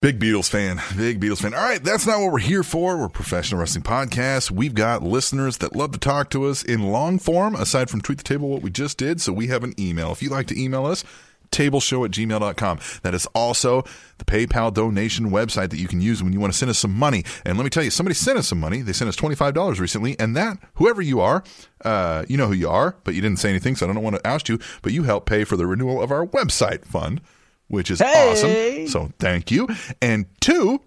Big 0.00 0.18
Beatles 0.18 0.48
fan. 0.50 0.80
Big 0.96 1.20
Beatles 1.20 1.40
fan. 1.40 1.54
All 1.54 1.62
right, 1.62 1.82
that's 1.82 2.06
not 2.08 2.18
what 2.20 2.32
we're 2.32 2.38
here 2.40 2.64
for. 2.64 2.96
We're 2.98 3.04
a 3.04 3.08
professional 3.10 3.60
wrestling 3.60 3.84
podcast. 3.84 4.50
We've 4.50 4.74
got 4.74 5.04
listeners 5.04 5.58
that 5.58 5.76
love 5.76 5.92
to 5.92 5.98
talk 6.00 6.28
to 6.30 6.46
us 6.46 6.64
in 6.64 6.82
long 6.90 7.20
form, 7.20 7.54
aside 7.54 7.88
from 7.88 8.00
Tweet 8.00 8.18
the 8.18 8.24
Table, 8.24 8.48
what 8.48 8.62
we 8.62 8.70
just 8.70 8.98
did. 8.98 9.20
So 9.20 9.32
we 9.32 9.46
have 9.46 9.62
an 9.62 9.74
email. 9.78 10.10
If 10.10 10.20
you'd 10.20 10.32
like 10.32 10.48
to 10.48 10.60
email 10.60 10.86
us, 10.86 11.04
tableshow 11.52 12.04
at 12.04 12.10
gmail.com. 12.10 12.80
That 13.02 13.14
is 13.14 13.26
also 13.34 13.84
the 14.18 14.24
PayPal 14.24 14.72
donation 14.74 15.30
website 15.30 15.70
that 15.70 15.78
you 15.78 15.86
can 15.86 16.00
use 16.00 16.22
when 16.22 16.32
you 16.32 16.40
want 16.40 16.52
to 16.52 16.58
send 16.58 16.70
us 16.70 16.78
some 16.78 16.92
money. 16.92 17.24
And 17.44 17.56
let 17.56 17.64
me 17.64 17.70
tell 17.70 17.84
you, 17.84 17.90
somebody 17.90 18.14
sent 18.14 18.38
us 18.38 18.48
some 18.48 18.58
money. 18.58 18.82
They 18.82 18.92
sent 18.92 19.08
us 19.08 19.16
$25 19.16 19.78
recently. 19.78 20.18
And 20.18 20.36
that, 20.36 20.58
whoever 20.74 21.00
you 21.00 21.20
are, 21.20 21.44
uh, 21.84 22.24
you 22.28 22.36
know 22.36 22.46
who 22.48 22.54
you 22.54 22.68
are, 22.68 22.96
but 23.04 23.14
you 23.14 23.20
didn't 23.20 23.38
say 23.38 23.50
anything, 23.50 23.76
so 23.76 23.88
I 23.88 23.92
don't 23.92 24.02
want 24.02 24.16
to 24.16 24.26
oust 24.28 24.48
you, 24.48 24.58
but 24.82 24.92
you 24.92 25.04
helped 25.04 25.26
pay 25.26 25.44
for 25.44 25.56
the 25.56 25.66
renewal 25.66 26.02
of 26.02 26.10
our 26.10 26.26
website 26.26 26.84
fund, 26.84 27.20
which 27.68 27.90
is 27.90 28.00
Hey! 28.00 28.30
awesome. 28.30 28.88
So 28.88 29.12
thank 29.18 29.50
you. 29.50 29.68
And 30.00 30.26
two, 30.40 30.80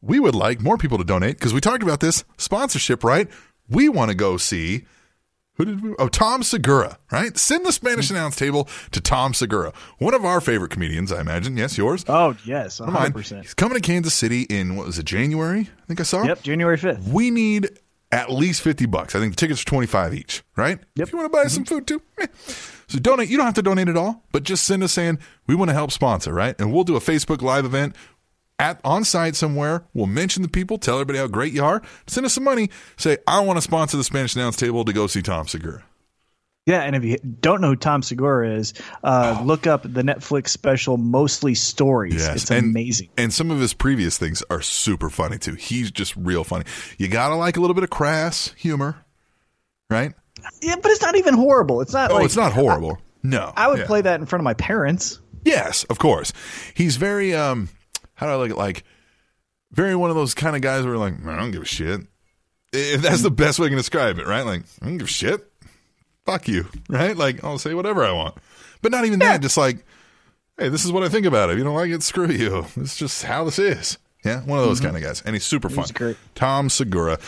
we 0.00 0.20
would 0.20 0.34
like 0.34 0.60
more 0.60 0.78
people 0.78 0.98
to 0.98 1.04
donate 1.04 1.36
because 1.38 1.52
we 1.52 1.60
talked 1.60 1.82
about 1.82 2.00
this 2.00 2.24
sponsorship, 2.36 3.02
right? 3.02 3.28
We 3.68 3.88
want 3.88 4.10
to 4.10 4.14
go 4.14 4.36
see 4.36 4.84
who 5.58 5.64
did 5.64 5.82
we? 5.82 5.94
Oh, 5.98 6.08
Tom 6.08 6.42
Segura, 6.44 6.98
right? 7.10 7.36
Send 7.36 7.66
the 7.66 7.72
Spanish 7.72 8.10
announce 8.10 8.36
table 8.36 8.68
to 8.92 9.00
Tom 9.00 9.34
Segura, 9.34 9.72
one 9.98 10.14
of 10.14 10.24
our 10.24 10.40
favorite 10.40 10.70
comedians, 10.70 11.10
I 11.10 11.20
imagine. 11.20 11.56
Yes, 11.56 11.76
yours. 11.76 12.04
Oh 12.08 12.36
yes, 12.44 12.78
hundred 12.78 13.12
percent. 13.12 13.42
He's 13.42 13.54
coming 13.54 13.74
to 13.74 13.80
Kansas 13.80 14.14
City 14.14 14.42
in 14.42 14.76
what 14.76 14.86
was 14.86 14.98
it, 14.98 15.04
January? 15.04 15.60
I 15.60 15.86
think 15.86 16.00
I 16.00 16.04
saw. 16.04 16.22
Yep, 16.22 16.42
January 16.42 16.76
fifth. 16.76 17.06
We 17.08 17.30
need 17.30 17.68
at 18.12 18.30
least 18.30 18.62
fifty 18.62 18.86
bucks. 18.86 19.16
I 19.16 19.18
think 19.18 19.32
the 19.32 19.36
tickets 19.36 19.60
are 19.62 19.66
twenty 19.66 19.88
five 19.88 20.14
each, 20.14 20.44
right? 20.56 20.78
Yep. 20.94 21.08
If 21.08 21.12
you 21.12 21.18
want 21.18 21.32
to 21.32 21.36
buy 21.36 21.48
some 21.48 21.64
food 21.64 21.88
too, 21.88 22.00
eh. 22.20 22.26
so 22.86 22.98
donate. 23.00 23.28
You 23.28 23.36
don't 23.36 23.46
have 23.46 23.54
to 23.54 23.62
donate 23.62 23.88
at 23.88 23.96
all, 23.96 24.24
but 24.30 24.44
just 24.44 24.64
send 24.64 24.84
us 24.84 24.92
saying 24.92 25.18
we 25.48 25.56
want 25.56 25.70
to 25.70 25.74
help 25.74 25.90
sponsor, 25.90 26.32
right? 26.32 26.54
And 26.60 26.72
we'll 26.72 26.84
do 26.84 26.94
a 26.94 27.00
Facebook 27.00 27.42
Live 27.42 27.64
event 27.64 27.96
at 28.58 28.80
on 28.84 29.04
site 29.04 29.36
somewhere. 29.36 29.84
We'll 29.94 30.06
mention 30.06 30.42
the 30.42 30.48
people, 30.48 30.78
tell 30.78 30.96
everybody 30.96 31.18
how 31.18 31.26
great 31.28 31.52
you 31.52 31.64
are. 31.64 31.82
Send 32.06 32.26
us 32.26 32.34
some 32.34 32.44
money. 32.44 32.70
Say 32.96 33.18
I 33.26 33.40
want 33.40 33.56
to 33.58 33.62
sponsor 33.62 33.96
the 33.96 34.04
Spanish 34.04 34.34
Announce 34.34 34.56
Table 34.56 34.84
to 34.84 34.92
go 34.92 35.06
see 35.06 35.22
Tom 35.22 35.46
Segura. 35.46 35.82
Yeah, 36.66 36.82
and 36.82 36.94
if 36.94 37.02
you 37.02 37.16
don't 37.18 37.62
know 37.62 37.68
who 37.68 37.76
Tom 37.76 38.02
Segura 38.02 38.56
is, 38.56 38.74
uh, 39.02 39.40
look 39.42 39.66
up 39.66 39.84
the 39.84 40.02
Netflix 40.02 40.48
special 40.48 40.98
"Mostly 40.98 41.54
Stories." 41.54 42.26
It's 42.28 42.50
and, 42.50 42.66
amazing. 42.66 43.08
And 43.16 43.32
some 43.32 43.50
of 43.50 43.58
his 43.58 43.72
previous 43.72 44.18
things 44.18 44.42
are 44.50 44.60
super 44.60 45.08
funny 45.08 45.38
too. 45.38 45.54
He's 45.54 45.90
just 45.90 46.14
real 46.14 46.44
funny. 46.44 46.66
You 46.98 47.08
gotta 47.08 47.36
like 47.36 47.56
a 47.56 47.60
little 47.60 47.72
bit 47.72 47.84
of 47.84 47.90
crass 47.90 48.52
humor, 48.58 48.96
right? 49.88 50.12
Yeah, 50.60 50.76
but 50.82 50.90
it's 50.90 51.00
not 51.00 51.16
even 51.16 51.32
horrible. 51.32 51.80
It's 51.80 51.94
not. 51.94 52.10
Oh, 52.10 52.16
like, 52.16 52.26
it's 52.26 52.36
not 52.36 52.52
horrible. 52.52 52.98
no, 53.22 53.50
I 53.56 53.68
would 53.68 53.78
Yeah. 53.78 53.86
play 53.86 54.02
that 54.02 54.20
in 54.20 54.26
front 54.26 54.42
of 54.42 54.44
my 54.44 54.54
parents. 54.54 55.20
Yes, 55.46 55.84
of 55.84 55.98
course. 55.98 56.34
He's 56.74 56.96
very 56.96 57.34
um 57.34 57.70
how 58.18 58.26
do 58.26 58.32
I 58.32 58.36
look 58.36 58.50
at 58.50 58.58
like 58.58 58.82
very 59.70 59.94
one 59.94 60.10
of 60.10 60.16
those 60.16 60.34
kind 60.34 60.56
of 60.56 60.62
guys 60.62 60.84
where 60.84 60.96
like, 60.96 61.14
I 61.24 61.36
don't 61.36 61.52
give 61.52 61.62
a 61.62 61.66
shit. 61.66 62.00
If 62.72 63.00
that's 63.00 63.22
the 63.22 63.30
best 63.30 63.60
way 63.60 63.66
I 63.66 63.68
can 63.68 63.78
describe 63.78 64.18
it, 64.18 64.26
right? 64.26 64.42
Like, 64.42 64.62
I 64.82 64.86
don't 64.86 64.98
give 64.98 65.06
a 65.06 65.10
shit. 65.10 65.50
Fuck 66.26 66.48
you. 66.48 66.66
Right? 66.90 67.16
Like, 67.16 67.44
I'll 67.44 67.58
say 67.58 67.74
whatever 67.74 68.04
I 68.04 68.10
want. 68.10 68.36
But 68.82 68.90
not 68.90 69.04
even 69.04 69.20
that, 69.20 69.40
just 69.40 69.56
like, 69.56 69.84
hey, 70.58 70.68
this 70.68 70.84
is 70.84 70.90
what 70.90 71.04
I 71.04 71.08
think 71.08 71.26
about 71.26 71.48
it. 71.48 71.52
If 71.52 71.58
you 71.58 71.64
don't 71.64 71.76
like 71.76 71.90
it, 71.90 72.02
screw 72.02 72.28
you. 72.28 72.66
It's 72.76 72.96
just 72.96 73.22
how 73.22 73.44
this 73.44 73.58
is. 73.58 73.98
Yeah, 74.24 74.40
one 74.42 74.58
of 74.58 74.64
those 74.64 74.78
mm-hmm. 74.78 74.86
kind 74.86 74.96
of 74.96 75.02
guys. 75.02 75.22
And 75.24 75.36
he's 75.36 75.46
super 75.46 75.68
fun. 75.68 75.86
great. 75.94 76.16
Tom 76.34 76.70
Segura. 76.70 77.18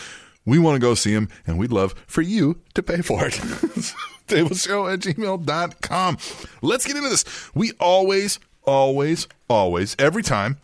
We 0.45 0.59
want 0.59 0.75
to 0.75 0.79
go 0.79 0.95
see 0.95 1.13
him, 1.13 1.29
and 1.47 1.57
we'd 1.57 1.71
love 1.71 1.93
for 2.05 2.21
you 2.21 2.59
to 2.73 2.83
pay 2.83 3.01
for 3.01 3.25
it. 3.25 3.33
Tableshow 4.27 4.91
at 4.91 4.99
gmail.com. 4.99 6.17
Let's 6.61 6.85
get 6.85 6.95
into 6.97 7.09
this. 7.09 7.23
We 7.53 7.71
always, 7.79 8.39
always, 8.63 9.27
always, 9.47 9.95
every 9.99 10.23
time, 10.23 10.57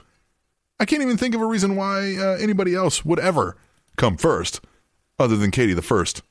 I 0.80 0.86
can't 0.86 1.02
even 1.02 1.18
think 1.18 1.34
of 1.34 1.42
a 1.42 1.46
reason 1.46 1.76
why 1.76 2.16
uh, 2.18 2.38
anybody 2.40 2.76
else 2.76 3.04
would 3.04 3.20
ever 3.20 3.58
come 3.96 4.18
first 4.18 4.62
other 5.20 5.36
than 5.36 5.52
Katie 5.52 5.74
the 5.74 5.82
first. 5.82 6.22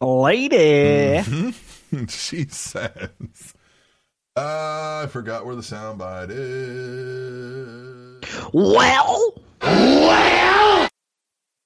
Lady, 0.00 1.22
she 2.08 2.44
says, 2.46 3.54
uh, 4.36 5.02
I 5.04 5.08
forgot 5.10 5.44
where 5.44 5.56
the 5.56 5.62
soundbite 5.62 6.30
is. 6.30 8.20
Well, 8.52 9.34
well, 9.60 10.88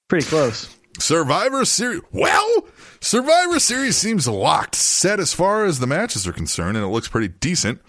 pretty 0.07 0.25
close. 0.25 0.75
Survivor 0.99 1.63
Series. 1.65 2.01
Well, 2.11 2.65
Survivor 3.01 3.59
Series 3.59 3.97
seems 3.97 4.27
locked, 4.27 4.75
set 4.75 5.19
as 5.19 5.33
far 5.33 5.65
as 5.65 5.79
the 5.79 5.87
matches 5.87 6.25
are 6.27 6.33
concerned, 6.33 6.75
and 6.77 6.85
it 6.85 6.89
looks 6.89 7.07
pretty 7.07 7.27
decent, 7.27 7.81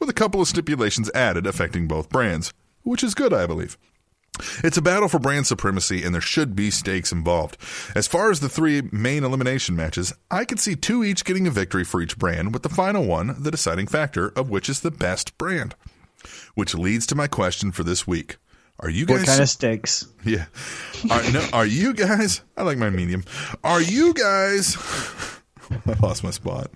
with 0.00 0.08
a 0.08 0.14
couple 0.14 0.40
of 0.40 0.48
stipulations 0.48 1.10
added 1.14 1.46
affecting 1.46 1.86
both 1.86 2.08
brands, 2.08 2.52
which 2.82 3.02
is 3.04 3.14
good, 3.14 3.32
I 3.32 3.46
believe. 3.46 3.76
It's 4.64 4.78
a 4.78 4.82
battle 4.82 5.08
for 5.08 5.18
brand 5.18 5.46
supremacy, 5.46 6.02
and 6.02 6.14
there 6.14 6.22
should 6.22 6.56
be 6.56 6.70
stakes 6.70 7.12
involved. 7.12 7.58
As 7.94 8.08
far 8.08 8.30
as 8.30 8.40
the 8.40 8.48
three 8.48 8.80
main 8.90 9.24
elimination 9.24 9.76
matches, 9.76 10.14
I 10.30 10.46
could 10.46 10.58
see 10.58 10.74
two 10.74 11.04
each 11.04 11.24
getting 11.26 11.46
a 11.46 11.50
victory 11.50 11.84
for 11.84 12.00
each 12.00 12.16
brand, 12.18 12.54
with 12.54 12.62
the 12.62 12.70
final 12.70 13.04
one 13.04 13.36
the 13.42 13.50
deciding 13.50 13.88
factor 13.88 14.28
of 14.30 14.48
which 14.48 14.70
is 14.70 14.80
the 14.80 14.90
best 14.90 15.36
brand. 15.36 15.74
Which 16.54 16.74
leads 16.74 17.06
to 17.08 17.14
my 17.14 17.26
question 17.26 17.72
for 17.72 17.84
this 17.84 18.06
week. 18.06 18.36
Are 18.80 18.88
you 18.88 19.04
guys 19.06 19.18
What 19.18 19.26
kind 19.26 19.42
of 19.42 19.48
stakes? 19.50 20.06
yeah. 20.24 20.46
Are, 21.10 21.30
no, 21.30 21.46
are 21.52 21.66
you 21.66 21.92
guys? 21.92 22.40
I 22.56 22.62
like 22.62 22.78
my 22.78 22.90
medium. 22.90 23.24
Are 23.62 23.82
you 23.82 24.14
guys? 24.14 24.76
I 25.70 25.92
lost 26.02 26.24
my 26.24 26.30
spot. 26.30 26.70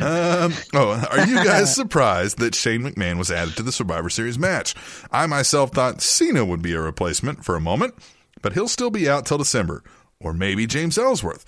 Um, 0.00 0.52
oh, 0.74 1.06
are 1.10 1.26
you 1.26 1.36
guys 1.44 1.74
surprised 1.74 2.38
that 2.38 2.54
Shane 2.54 2.82
McMahon 2.82 3.18
was 3.18 3.30
added 3.30 3.56
to 3.56 3.62
the 3.62 3.72
Survivor 3.72 4.08
Series 4.10 4.38
match? 4.38 4.74
I 5.10 5.26
myself 5.26 5.72
thought 5.72 6.00
Cena 6.00 6.44
would 6.44 6.62
be 6.62 6.72
a 6.74 6.80
replacement 6.80 7.44
for 7.44 7.56
a 7.56 7.60
moment, 7.60 7.94
but 8.42 8.52
he'll 8.54 8.68
still 8.68 8.90
be 8.90 9.08
out 9.08 9.26
till 9.26 9.38
December, 9.38 9.82
or 10.20 10.32
maybe 10.32 10.66
James 10.66 10.96
Ellsworth. 10.98 11.44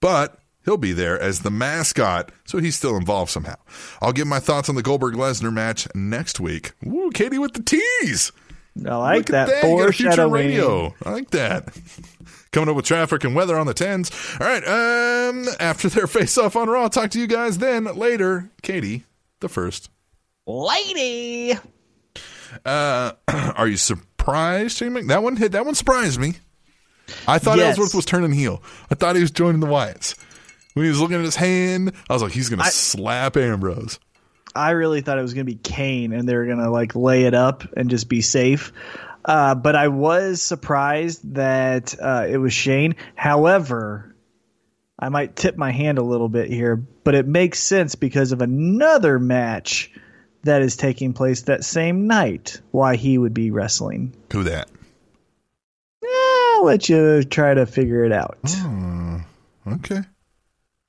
But 0.00 0.38
he'll 0.64 0.76
be 0.76 0.92
there 0.92 1.18
as 1.20 1.40
the 1.40 1.50
mascot, 1.50 2.30
so 2.44 2.58
he's 2.58 2.76
still 2.76 2.96
involved 2.96 3.30
somehow. 3.30 3.56
I'll 4.00 4.12
give 4.12 4.26
my 4.26 4.40
thoughts 4.40 4.68
on 4.68 4.74
the 4.74 4.82
Goldberg 4.82 5.14
Lesnar 5.14 5.52
match 5.52 5.88
next 5.94 6.38
week. 6.40 6.72
Woo, 6.84 7.10
Katie 7.10 7.38
with 7.38 7.54
the 7.54 7.62
tease. 7.62 8.32
I 8.86 8.94
like 8.96 9.30
Look 9.30 9.30
at 9.38 9.48
that, 9.48 9.64
You 9.68 9.78
got 9.78 9.88
a 9.88 9.92
future 9.92 10.10
foreshadowing. 10.10 10.32
radio. 10.32 10.94
I 11.04 11.10
like 11.12 11.30
that. 11.30 11.68
Coming 12.56 12.70
up 12.70 12.76
with 12.76 12.86
traffic 12.86 13.22
and 13.22 13.34
weather 13.34 13.58
on 13.58 13.66
the 13.66 13.74
tens. 13.74 14.10
All 14.40 14.46
right. 14.46 14.66
Um, 14.66 15.44
after 15.60 15.90
their 15.90 16.06
face 16.06 16.38
off 16.38 16.56
on 16.56 16.70
Raw, 16.70 16.84
I'll 16.84 16.88
talk 16.88 17.10
to 17.10 17.20
you 17.20 17.26
guys 17.26 17.58
then 17.58 17.84
later. 17.84 18.48
Katie, 18.62 19.04
the 19.40 19.50
first. 19.50 19.90
Lady. 20.46 21.52
Uh, 22.64 23.12
are 23.28 23.68
you 23.68 23.76
surprised, 23.76 24.78
Shane 24.78 25.06
That 25.08 25.22
one 25.22 25.36
hit. 25.36 25.52
That 25.52 25.66
one 25.66 25.74
surprised 25.74 26.18
me. 26.18 26.36
I 27.28 27.38
thought 27.38 27.58
Yes. 27.58 27.76
Ellsworth 27.76 27.94
was 27.94 28.06
turning 28.06 28.32
heel. 28.32 28.62
I 28.90 28.94
thought 28.94 29.16
he 29.16 29.20
was 29.20 29.30
joining 29.30 29.60
the 29.60 29.66
Wyatts. 29.66 30.14
when 30.72 30.84
he 30.86 30.88
was 30.88 30.98
looking 30.98 31.18
at 31.18 31.24
his 31.26 31.36
hand. 31.36 31.92
I 32.08 32.14
was 32.14 32.22
like, 32.22 32.32
he's 32.32 32.48
gonna 32.48 32.64
slap 32.64 33.36
Ambrose. 33.36 34.00
I 34.54 34.70
really 34.70 35.02
thought 35.02 35.18
it 35.18 35.22
was 35.22 35.34
going 35.34 35.44
to 35.44 35.52
be 35.52 35.58
Kane 35.58 36.14
and 36.14 36.26
they 36.26 36.34
were 36.34 36.46
going 36.46 36.60
to 36.60 36.70
like 36.70 36.96
lay 36.96 37.24
it 37.24 37.34
up 37.34 37.64
and 37.76 37.90
just 37.90 38.08
be 38.08 38.22
safe. 38.22 38.72
Uh, 39.26 39.56
but 39.56 39.74
I 39.74 39.88
was 39.88 40.40
surprised 40.40 41.34
that 41.34 41.96
uh, 42.00 42.26
it 42.28 42.36
was 42.36 42.52
Shane. 42.52 42.94
However, 43.16 44.14
I 44.98 45.08
might 45.08 45.34
tip 45.34 45.56
my 45.56 45.72
hand 45.72 45.98
a 45.98 46.02
little 46.02 46.28
bit 46.28 46.48
here, 46.48 46.76
but 46.76 47.16
it 47.16 47.26
makes 47.26 47.58
sense 47.58 47.96
because 47.96 48.30
of 48.30 48.40
another 48.40 49.18
match 49.18 49.90
that 50.44 50.62
is 50.62 50.76
taking 50.76 51.12
place 51.12 51.42
that 51.42 51.64
same 51.64 52.06
night 52.06 52.60
why 52.70 52.94
he 52.94 53.18
would 53.18 53.34
be 53.34 53.50
wrestling. 53.50 54.14
Who 54.32 54.44
that? 54.44 54.70
I'll 56.04 56.64
let 56.64 56.88
you 56.88 57.24
try 57.24 57.52
to 57.52 57.66
figure 57.66 58.04
it 58.04 58.12
out. 58.12 58.38
Okay. 59.66 60.02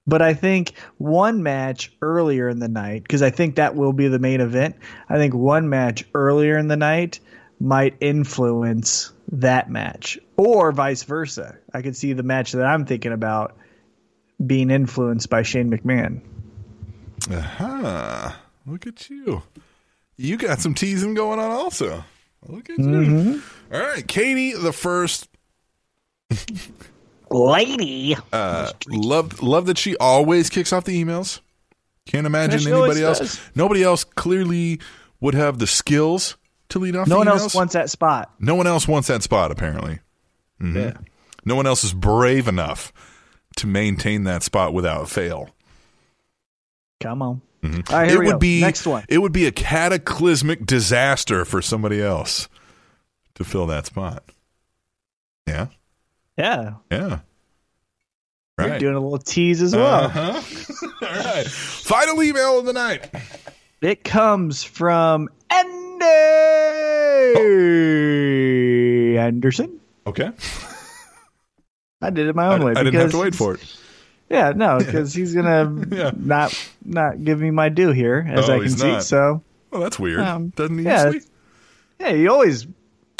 But 0.05 0.21
I 0.21 0.35
think 0.35 0.73
one 0.97 1.43
match 1.43 1.91
earlier 2.01 2.47
in 2.47 2.59
the 2.59 2.69
night, 2.69 3.01
because 3.01 3.23
I 3.23 3.31
think 3.31 3.55
that 3.55 3.75
will 3.75 3.93
be 3.93 4.07
the 4.07 4.19
main 4.19 4.41
event. 4.41 4.75
I 5.09 5.17
think 5.17 5.33
one 5.33 5.69
match 5.69 6.05
earlier 6.13 6.57
in 6.57 6.67
the 6.67 6.77
night 6.77 7.19
might 7.59 7.95
influence 7.99 9.11
that 9.31 9.69
match, 9.69 10.17
or 10.37 10.71
vice 10.71 11.03
versa. 11.03 11.57
I 11.73 11.81
could 11.81 11.95
see 11.95 12.13
the 12.13 12.23
match 12.23 12.53
that 12.53 12.65
I'm 12.65 12.85
thinking 12.85 13.11
about 13.11 13.57
being 14.45 14.69
influenced 14.69 15.29
by 15.29 15.41
Shane 15.41 15.71
McMahon. 15.71 16.21
Aha. 17.31 18.39
Look 18.65 18.87
at 18.87 19.09
you. 19.09 19.43
You 20.15 20.37
got 20.37 20.59
some 20.59 20.73
teasing 20.73 21.13
going 21.13 21.39
on 21.39 21.51
also. 21.51 22.03
Look 22.47 22.69
at 22.69 22.79
you. 22.79 23.41
All 23.73 23.79
right. 23.79 24.07
Katie, 24.07 24.53
the 24.53 24.73
first. 24.73 25.27
Lady. 27.29 28.15
Uh, 28.31 28.71
love, 28.87 29.41
love 29.41 29.65
that 29.65 29.77
she 29.77 29.97
always 29.97 30.49
kicks 30.49 30.71
off 30.71 30.85
the 30.85 31.03
emails. 31.03 31.41
Can't 32.05 32.25
imagine 32.25 32.59
she 32.59 32.71
anybody 32.71 33.03
else. 33.03 33.19
does. 33.19 33.39
Nobody 33.53 33.83
else 33.83 34.03
clearly 34.03 34.79
would 35.19 35.33
have 35.33 35.59
the 35.59 35.67
skills 35.67 36.37
to 36.69 36.79
lead 36.79 36.95
off 36.95 37.07
No 37.07 37.17
one 37.17 37.27
emails. 37.27 37.39
else 37.39 37.55
wants 37.55 37.73
that 37.73 37.89
spot. 37.89 38.31
no 38.39 38.55
one 38.55 38.67
else 38.67 38.87
wants 38.87 39.07
that 39.07 39.23
spot, 39.23 39.51
apparently. 39.51 39.99
Mm-hmm. 40.61 40.77
Yeah. 40.77 40.93
No 41.45 41.55
one 41.55 41.65
else 41.67 41.83
is 41.83 41.93
brave 41.93 42.47
enough 42.47 42.91
to 43.57 43.67
maintain 43.67 44.23
that 44.25 44.43
spot 44.43 44.73
without 44.73 45.09
fail. 45.09 45.49
Come 46.99 47.21
on. 47.21 47.41
All 47.63 47.71
right, 47.89 48.07
here 48.09 48.17
it 48.17 48.19
we 48.19 48.25
would 48.27 48.31
go. 48.33 48.37
be 48.39 48.61
next 48.61 48.85
one. 48.85 49.03
It 49.09 49.17
would 49.17 49.31
be 49.33 49.45
a 49.45 49.51
cataclysmic 49.51 50.65
disaster 50.65 51.43
for 51.45 51.61
somebody 51.61 52.01
else 52.01 52.47
to 53.35 53.43
fill 53.43 53.67
that 53.67 53.85
spot. 53.85 54.23
Yeah, 55.47 55.67
Yeah. 56.37 56.73
yeah. 56.91 57.19
You're 58.59 58.79
doing 58.79 58.95
a 58.95 58.99
little 58.99 59.19
tease 59.19 59.61
as 59.61 59.75
well. 59.75 60.05
Uh-huh. 60.05 60.41
All 61.05 61.07
right. 61.23 61.45
Final 61.47 62.23
email 62.23 62.57
of 62.59 62.65
the 62.65 62.73
night. 62.73 63.07
It 63.81 64.03
comes 64.03 64.63
from 64.63 65.29
Andy 67.87 69.17
Anderson. 69.17 69.79
Okay. 70.05 70.31
I 72.01 72.09
did 72.11 72.27
it 72.27 72.35
my 72.35 72.45
I, 72.47 72.53
own 72.55 72.63
way. 72.63 72.71
I 72.75 72.83
didn't 72.83 72.99
have 72.99 73.11
to 73.11 73.17
wait 73.19 73.35
for 73.35 73.55
it. 73.55 73.77
Yeah, 74.29 74.51
no, 74.55 74.77
because 74.79 75.13
he's 75.13 75.33
gonna 75.33 75.85
Yeah. 75.95 76.11
not 76.15 76.53
not 76.83 77.23
give 77.23 77.39
me 77.39 77.49
my 77.51 77.69
due 77.69 77.91
here, 77.91 78.25
as 78.29 78.49
Oh, 78.49 78.55
I 78.55 78.59
can 78.59 78.69
see. 78.69 78.87
not. 78.87 79.03
So 79.03 79.41
Well, 79.71 79.81
that's 79.81 79.97
weird. 79.97 80.19
Um, 80.19 80.49
Doesn't 80.49 80.77
he 80.77 80.83
yeah, 80.85 81.05
usually? 81.05 81.23
yeah, 81.99 82.11
he 82.13 82.27
always 82.27 82.67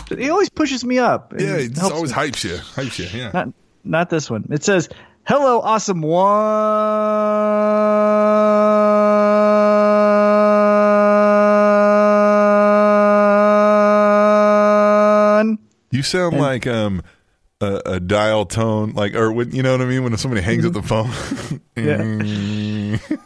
he 0.09 0.29
always 0.29 0.49
pushes 0.49 0.83
me 0.85 0.99
up. 0.99 1.33
Yeah, 1.37 1.57
he 1.59 1.69
always 1.81 2.11
me. 2.11 2.17
hypes 2.17 2.43
you. 2.43 2.55
Hypes 2.57 2.99
you. 2.99 3.07
Yeah. 3.17 3.31
Not 3.33 3.49
not 3.83 4.09
this 4.09 4.29
one. 4.29 4.47
It 4.51 4.63
says, 4.63 4.89
"Hello, 5.25 5.59
awesome 5.61 6.01
one." 6.01 6.27
You 15.91 16.03
sound 16.03 16.37
like 16.37 16.67
um 16.67 17.01
a, 17.61 17.81
a 17.85 17.99
dial 17.99 18.45
tone, 18.45 18.91
like 18.91 19.15
or 19.15 19.31
when, 19.31 19.51
you 19.51 19.63
know 19.63 19.71
what 19.71 19.81
I 19.81 19.85
mean 19.85 20.03
when 20.03 20.15
somebody 20.17 20.41
hangs 20.41 20.65
up 20.65 20.73
the 20.73 20.81
phone. 20.83 21.11
Yeah. 21.75 22.97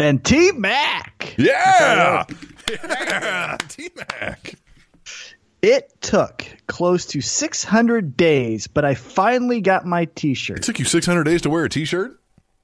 And 0.00 0.24
T 0.24 0.50
Mac. 0.52 1.34
yeah. 1.38 2.24
yeah. 2.68 3.56
T 3.68 3.88
Mac. 3.94 4.54
It 5.60 5.92
took 6.00 6.44
close 6.66 7.06
to 7.06 7.20
600 7.20 8.16
days, 8.16 8.66
but 8.66 8.84
I 8.84 8.94
finally 8.96 9.60
got 9.60 9.86
my 9.86 10.06
T-shirt. 10.06 10.58
It 10.58 10.62
took 10.64 10.80
you 10.80 10.84
600 10.86 11.22
days 11.22 11.42
to 11.42 11.50
wear 11.50 11.64
a 11.64 11.68
T-shirt. 11.68 12.18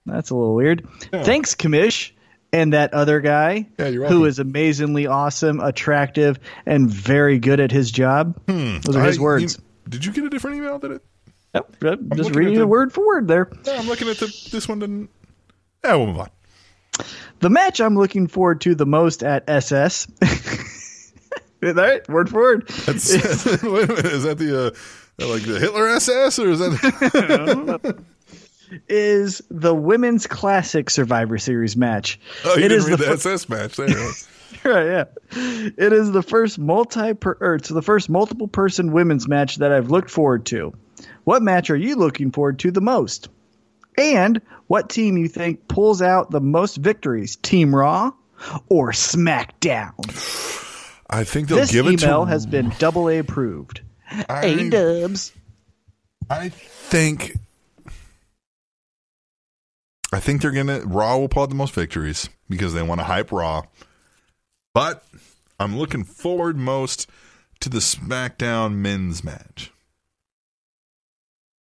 That's 0.05 0.31
a 0.31 0.35
little 0.35 0.57
weird. 0.57 0.89
Thanks, 1.13 1.55
Kamish, 1.55 2.11
and 2.53 2.73
that 2.73 2.95
other 2.95 3.21
guy 3.21 3.67
Yeah, 3.79 3.91
who 3.91 4.25
amazingly 4.39 5.07
awesome, 5.07 5.61
attractive, 5.61 6.39
and 6.67 6.89
very 6.91 7.39
good 7.39 7.61
at 7.61 7.71
his 7.71 7.91
job. 7.91 8.41
Hmm. 8.49 8.79
Those 8.81 8.97
are 8.97 9.05
his. 9.05 9.19
I- 9.19 9.23
words. 9.23 9.57
you- 9.59 9.65
did 9.91 10.05
you 10.05 10.13
get 10.13 10.25
a 10.25 10.31
different 10.31 10.57
email? 10.59 10.79
Did 10.79 10.93
it? 10.93 11.03
Yep, 11.55 11.77
yep, 11.83 11.99
just 12.15 12.35
reading 12.37 12.59
the- 12.59 12.67
word 12.67 12.93
for 12.93 13.07
word 13.07 13.27
there. 13.27 13.51
Yeah, 13.65 13.79
I'm 13.79 13.87
looking 13.87 14.09
at 14.09 14.19
the. 14.19 14.27
This 14.53 14.69
one 14.69 14.79
didn't. 14.81 15.09
Yeah, 15.85 15.95
we'll 15.97 16.09
move 16.09 16.19
on. 16.21 16.29
The 17.41 17.49
match 17.51 17.81
I'm 17.81 17.97
looking 17.97 18.27
forward 18.27 18.61
to 18.63 18.75
the 18.75 18.85
most 18.87 19.23
at 19.23 19.49
SS. 19.49 20.09
All 21.63 21.73
right, 21.73 22.07
word 22.09 22.29
for 22.29 22.37
word. 22.41 22.69
That's, 22.87 23.15
wait 23.63 23.85
a 23.85 23.87
minute. 23.89 24.05
Is 24.07 24.23
that 24.25 24.39
the 24.39 24.67
uh, 25.21 25.25
like 25.27 25.43
the 25.43 25.59
Hitler 25.59 25.89
SS 25.89 26.39
or 26.39 26.51
is 26.51 26.59
that? 26.61 27.99
is 28.89 29.43
the 29.51 29.75
women's 29.75 30.27
classic 30.27 30.91
Survivor 30.91 31.39
Series 31.39 31.77
match. 31.77 32.21
Oh, 32.45 32.57
you 32.57 32.65
It 32.65 32.69
didn't 32.69 32.79
is 32.79 32.89
read 32.91 32.99
the 32.99 33.05
the, 33.05 33.13
SS 33.13 33.49
match. 33.49 33.77
There. 33.77 33.89
right, 34.65 34.87
yeah. 34.87 35.05
It 35.77 35.93
is 35.93 36.11
the 36.13 36.23
first 36.23 36.59
multi 36.59 37.15
per 37.15 37.37
or 37.41 37.55
it's 37.57 37.69
the 37.69 37.83
first 37.83 38.09
multiple 38.09 38.49
person 38.49 38.93
women's 38.93 39.29
match 39.29 39.57
that 39.57 39.73
I've 39.73 39.91
looked 39.91 40.11
forward 40.11 40.47
to. 40.47 40.73
What 41.25 41.43
match 41.43 41.71
are 41.71 41.77
you 41.77 41.97
looking 41.97 42.31
forward 42.33 42.59
to 42.61 42.71
the 42.71 42.81
most? 42.81 43.29
And 43.97 44.41
what 44.69 44.89
team 44.89 45.17
you 45.17 45.29
think 45.29 45.67
pulls 45.69 46.01
out 46.03 46.31
the 46.31 46.41
most 46.41 46.77
victories? 46.77 47.37
Team 47.37 47.75
Raw 47.75 48.13
or 48.69 48.93
SmackDown? 48.93 49.93
I 51.11 51.25
think 51.25 51.49
they'll 51.49 51.59
This 51.59 51.73
give 51.73 51.87
it 51.87 52.03
email 52.03 52.25
has 52.25 52.47
been 52.47 52.73
double 52.79 53.09
A 53.09 53.19
approved. 53.19 53.81
A 54.29 54.69
dubs. 54.71 55.33
I 56.31 56.51
think. 56.51 57.37
I 60.13 60.21
think 60.21 60.41
they're 60.41 60.51
gonna 60.51 60.81
Raw 60.81 61.19
will 61.19 61.29
pull 61.29 61.43
out 61.43 61.49
the 61.51 61.55
most 61.55 61.75
victories 61.75 62.29
because 62.49 62.75
they 62.75 62.83
want 62.83 63.01
to 63.01 63.05
hype 63.05 63.31
Raw. 63.31 63.63
But 64.75 65.05
I'm 65.61 65.77
looking 65.77 66.05
forward 66.05 66.57
most 66.57 67.09
to 67.61 67.69
the 67.69 67.79
SmackDown 67.79 68.77
men's 68.77 69.25
match. 69.25 69.73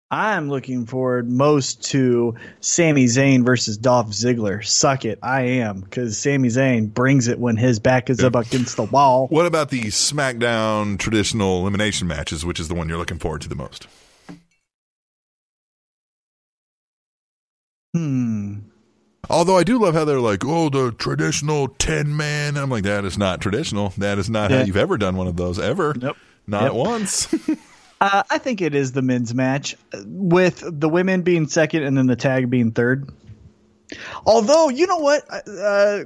I'm 0.09 0.49
looking 0.49 0.87
forward 0.87 1.29
most 1.29 1.83
to 1.91 2.35
Sami 2.59 3.05
Zayn 3.05 3.45
versus 3.45 3.77
Dolph 3.77 4.07
Ziggler. 4.07 4.65
Suck 4.65 5.05
it, 5.05 5.19
I 5.23 5.43
am, 5.43 5.79
because 5.79 6.17
Sami 6.17 6.49
Zayn 6.49 6.93
brings 6.93 7.29
it 7.29 7.39
when 7.39 7.55
his 7.55 7.79
back 7.79 8.09
is 8.09 8.21
up 8.21 8.35
against 8.35 8.75
the 8.75 8.83
wall. 8.83 9.27
What 9.27 9.45
about 9.45 9.69
the 9.69 9.83
SmackDown 9.83 10.99
traditional 10.99 11.61
elimination 11.61 12.09
matches, 12.09 12.43
which 12.43 12.59
is 12.59 12.67
the 12.67 12.75
one 12.75 12.89
you're 12.89 12.97
looking 12.97 13.19
forward 13.19 13.39
to 13.41 13.49
the 13.49 13.55
most? 13.55 13.87
Hmm. 17.93 18.59
Although 19.29 19.57
I 19.57 19.63
do 19.63 19.79
love 19.79 19.93
how 19.93 20.03
they're 20.05 20.19
like, 20.19 20.43
oh, 20.45 20.69
the 20.69 20.91
traditional 20.91 21.67
10 21.67 22.15
man. 22.15 22.57
I'm 22.57 22.69
like, 22.69 22.83
that 22.83 23.05
is 23.05 23.17
not 23.17 23.39
traditional. 23.41 23.89
That 23.97 24.17
is 24.17 24.29
not 24.29 24.51
how 24.51 24.61
you've 24.63 24.77
ever 24.77 24.97
done 24.97 25.15
one 25.15 25.27
of 25.27 25.37
those, 25.37 25.59
ever. 25.59 25.93
Nope. 25.97 26.17
Not 26.47 26.63
Yep. 26.63 26.73
once. 26.73 27.35
Uh, 28.01 28.23
I 28.31 28.39
think 28.39 28.61
it 28.61 28.73
is 28.73 28.93
the 28.93 29.03
men's 29.03 29.35
match, 29.35 29.75
uh, 29.93 29.99
with 30.07 30.63
the 30.65 30.89
women 30.89 31.21
being 31.21 31.47
second 31.47 31.83
and 31.83 31.95
then 31.95 32.07
the 32.07 32.15
tag 32.15 32.49
being 32.49 32.71
third. 32.71 33.07
Although, 34.25 34.69
you 34.69 34.87
know 34.87 34.97
what? 34.97 35.21
Uh, 35.47 36.05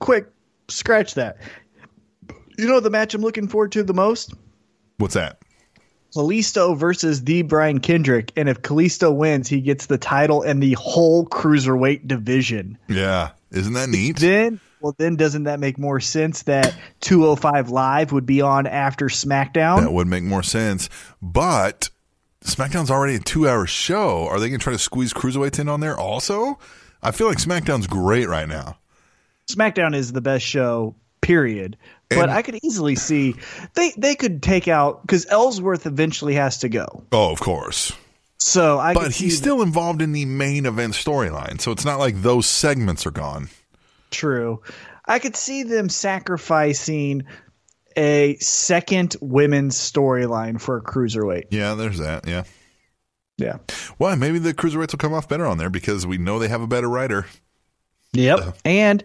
quick, 0.00 0.26
scratch 0.66 1.14
that. 1.14 1.36
You 2.58 2.66
know 2.66 2.80
the 2.80 2.90
match 2.90 3.14
I'm 3.14 3.20
looking 3.20 3.46
forward 3.46 3.70
to 3.70 3.84
the 3.84 3.94
most? 3.94 4.34
What's 4.96 5.14
that? 5.14 5.38
Kalisto 6.14 6.76
versus 6.76 7.22
the 7.22 7.42
Brian 7.42 7.80
Kendrick, 7.80 8.32
and 8.36 8.48
if 8.48 8.62
Kalisto 8.62 9.14
wins, 9.14 9.48
he 9.48 9.60
gets 9.60 9.86
the 9.86 9.98
title 9.98 10.42
and 10.42 10.62
the 10.62 10.72
whole 10.72 11.26
cruiserweight 11.26 12.06
division. 12.06 12.78
Yeah. 12.88 13.30
Isn't 13.52 13.72
that 13.74 13.88
neat? 13.88 14.18
Then, 14.18 14.60
well, 14.80 14.94
then 14.96 15.16
doesn't 15.16 15.44
that 15.44 15.60
make 15.60 15.78
more 15.78 16.00
sense 16.00 16.42
that 16.44 16.74
205 17.00 17.70
Live 17.70 18.12
would 18.12 18.26
be 18.26 18.40
on 18.40 18.66
after 18.66 19.06
SmackDown? 19.06 19.80
That 19.80 19.92
would 19.92 20.06
make 20.06 20.24
more 20.24 20.42
sense. 20.42 20.88
But 21.20 21.90
SmackDown's 22.44 22.90
already 22.90 23.16
a 23.16 23.20
two 23.20 23.48
hour 23.48 23.66
show. 23.66 24.26
Are 24.28 24.40
they 24.40 24.48
going 24.48 24.60
to 24.60 24.64
try 24.64 24.72
to 24.72 24.78
squeeze 24.78 25.12
cruiserweights 25.12 25.58
in 25.58 25.68
on 25.68 25.80
there 25.80 25.98
also? 25.98 26.58
I 27.02 27.10
feel 27.10 27.26
like 27.26 27.38
SmackDown's 27.38 27.86
great 27.86 28.28
right 28.28 28.48
now. 28.48 28.78
SmackDown 29.50 29.94
is 29.94 30.12
the 30.12 30.20
best 30.20 30.44
show, 30.44 30.94
period. 31.20 31.76
But 32.08 32.18
And- 32.24 32.30
I 32.32 32.42
could 32.42 32.58
easily 32.62 32.96
see 32.96 33.36
they 33.74 33.92
they 33.96 34.14
could 34.14 34.42
take 34.42 34.68
out 34.68 35.02
because 35.02 35.26
Ellsworth 35.26 35.86
eventually 35.86 36.34
has 36.34 36.58
to 36.58 36.68
go. 36.68 37.04
Oh, 37.12 37.30
of 37.30 37.40
course. 37.40 37.92
So 38.38 38.78
I 38.78 38.94
but 38.94 39.12
he's 39.12 39.36
still 39.36 39.60
involved 39.62 40.00
in 40.00 40.12
the 40.12 40.24
main 40.24 40.64
event 40.66 40.94
storyline, 40.94 41.60
so 41.60 41.72
it's 41.72 41.84
not 41.84 41.98
like 41.98 42.22
those 42.22 42.46
segments 42.46 43.06
are 43.06 43.10
gone. 43.10 43.50
True. 44.10 44.62
I 45.06 45.18
could 45.18 45.36
see 45.36 45.62
them 45.62 45.88
sacrificing 45.88 47.24
a 47.96 48.36
second 48.36 49.16
women's 49.20 49.76
storyline 49.76 50.60
for 50.60 50.78
a 50.78 50.82
cruiserweight. 50.82 51.46
Yeah, 51.50 51.74
there's 51.74 51.98
that. 51.98 52.26
Yeah. 52.26 52.44
Yeah. 53.36 53.56
Well, 53.98 54.16
maybe 54.16 54.38
the 54.38 54.54
cruiserweights 54.54 54.92
will 54.92 54.98
come 54.98 55.12
off 55.12 55.28
better 55.28 55.46
on 55.46 55.58
there 55.58 55.70
because 55.70 56.06
we 56.06 56.18
know 56.18 56.38
they 56.38 56.48
have 56.48 56.62
a 56.62 56.66
better 56.66 56.88
writer. 56.88 57.26
Yep. 58.12 58.38
Uh-huh. 58.38 58.52
And 58.64 59.04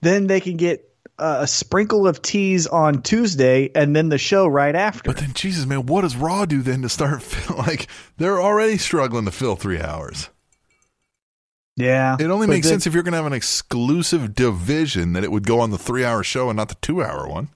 then 0.00 0.26
they 0.26 0.40
can 0.40 0.56
get 0.56 0.92
uh, 1.18 1.38
a 1.40 1.46
sprinkle 1.46 2.06
of 2.06 2.20
teas 2.22 2.66
on 2.66 3.02
Tuesday 3.02 3.70
and 3.74 3.96
then 3.96 4.08
the 4.10 4.18
show 4.18 4.46
right 4.46 4.74
after. 4.74 5.10
But 5.10 5.18
then, 5.20 5.32
Jesus, 5.34 5.64
man, 5.66 5.86
what 5.86 6.02
does 6.02 6.16
Raw 6.16 6.44
do 6.44 6.62
then 6.62 6.82
to 6.82 6.88
start? 6.88 7.22
Like 7.56 7.88
they're 8.18 8.40
already 8.40 8.76
struggling 8.78 9.24
to 9.24 9.30
fill 9.30 9.56
three 9.56 9.80
hours. 9.80 10.28
yeah. 11.76 12.16
It 12.18 12.30
only 12.30 12.46
makes 12.46 12.68
sense 12.68 12.86
if 12.86 12.94
you're 12.94 13.02
going 13.02 13.12
to 13.12 13.18
have 13.18 13.26
an 13.26 13.32
exclusive 13.32 14.34
division 14.34 15.12
that 15.14 15.24
it 15.24 15.30
would 15.32 15.46
go 15.46 15.60
on 15.60 15.70
the 15.70 15.78
three-hour 15.78 16.22
show 16.22 16.48
and 16.50 16.56
not 16.56 16.68
the 16.68 16.74
two-hour 16.76 17.28
one. 17.28 17.48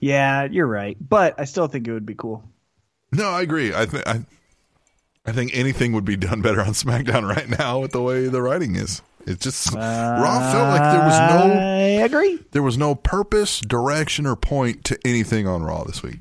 Yeah, 0.00 0.44
you're 0.44 0.66
right. 0.66 0.96
But 1.00 1.38
I 1.38 1.44
still 1.44 1.66
think 1.68 1.86
it 1.88 1.92
would 1.92 2.06
be 2.06 2.14
cool. 2.14 2.42
No, 3.12 3.28
I 3.30 3.42
agree. 3.42 3.72
I 3.74 3.86
think 3.86 4.06
I, 4.06 4.24
I 5.24 5.32
think 5.32 5.50
anything 5.54 5.92
would 5.92 6.04
be 6.04 6.16
done 6.16 6.42
better 6.42 6.60
on 6.60 6.68
SmackDown 6.72 7.28
right 7.36 7.48
now 7.48 7.80
with 7.80 7.92
the 7.92 8.02
way 8.02 8.26
the 8.28 8.42
writing 8.42 8.74
is. 8.76 9.02
It 9.26 9.40
just 9.40 9.72
Raw 9.74 10.52
felt 10.52 10.68
like 10.68 10.92
there 10.92 11.00
was 11.06 11.18
no 11.18 11.52
I 11.58 12.04
agree. 12.04 12.38
there 12.52 12.62
was 12.62 12.76
no 12.78 12.94
purpose, 12.94 13.60
direction, 13.60 14.26
or 14.26 14.36
point 14.36 14.84
to 14.86 14.98
anything 15.04 15.46
on 15.46 15.62
Raw 15.62 15.84
this 15.84 16.02
week. 16.02 16.18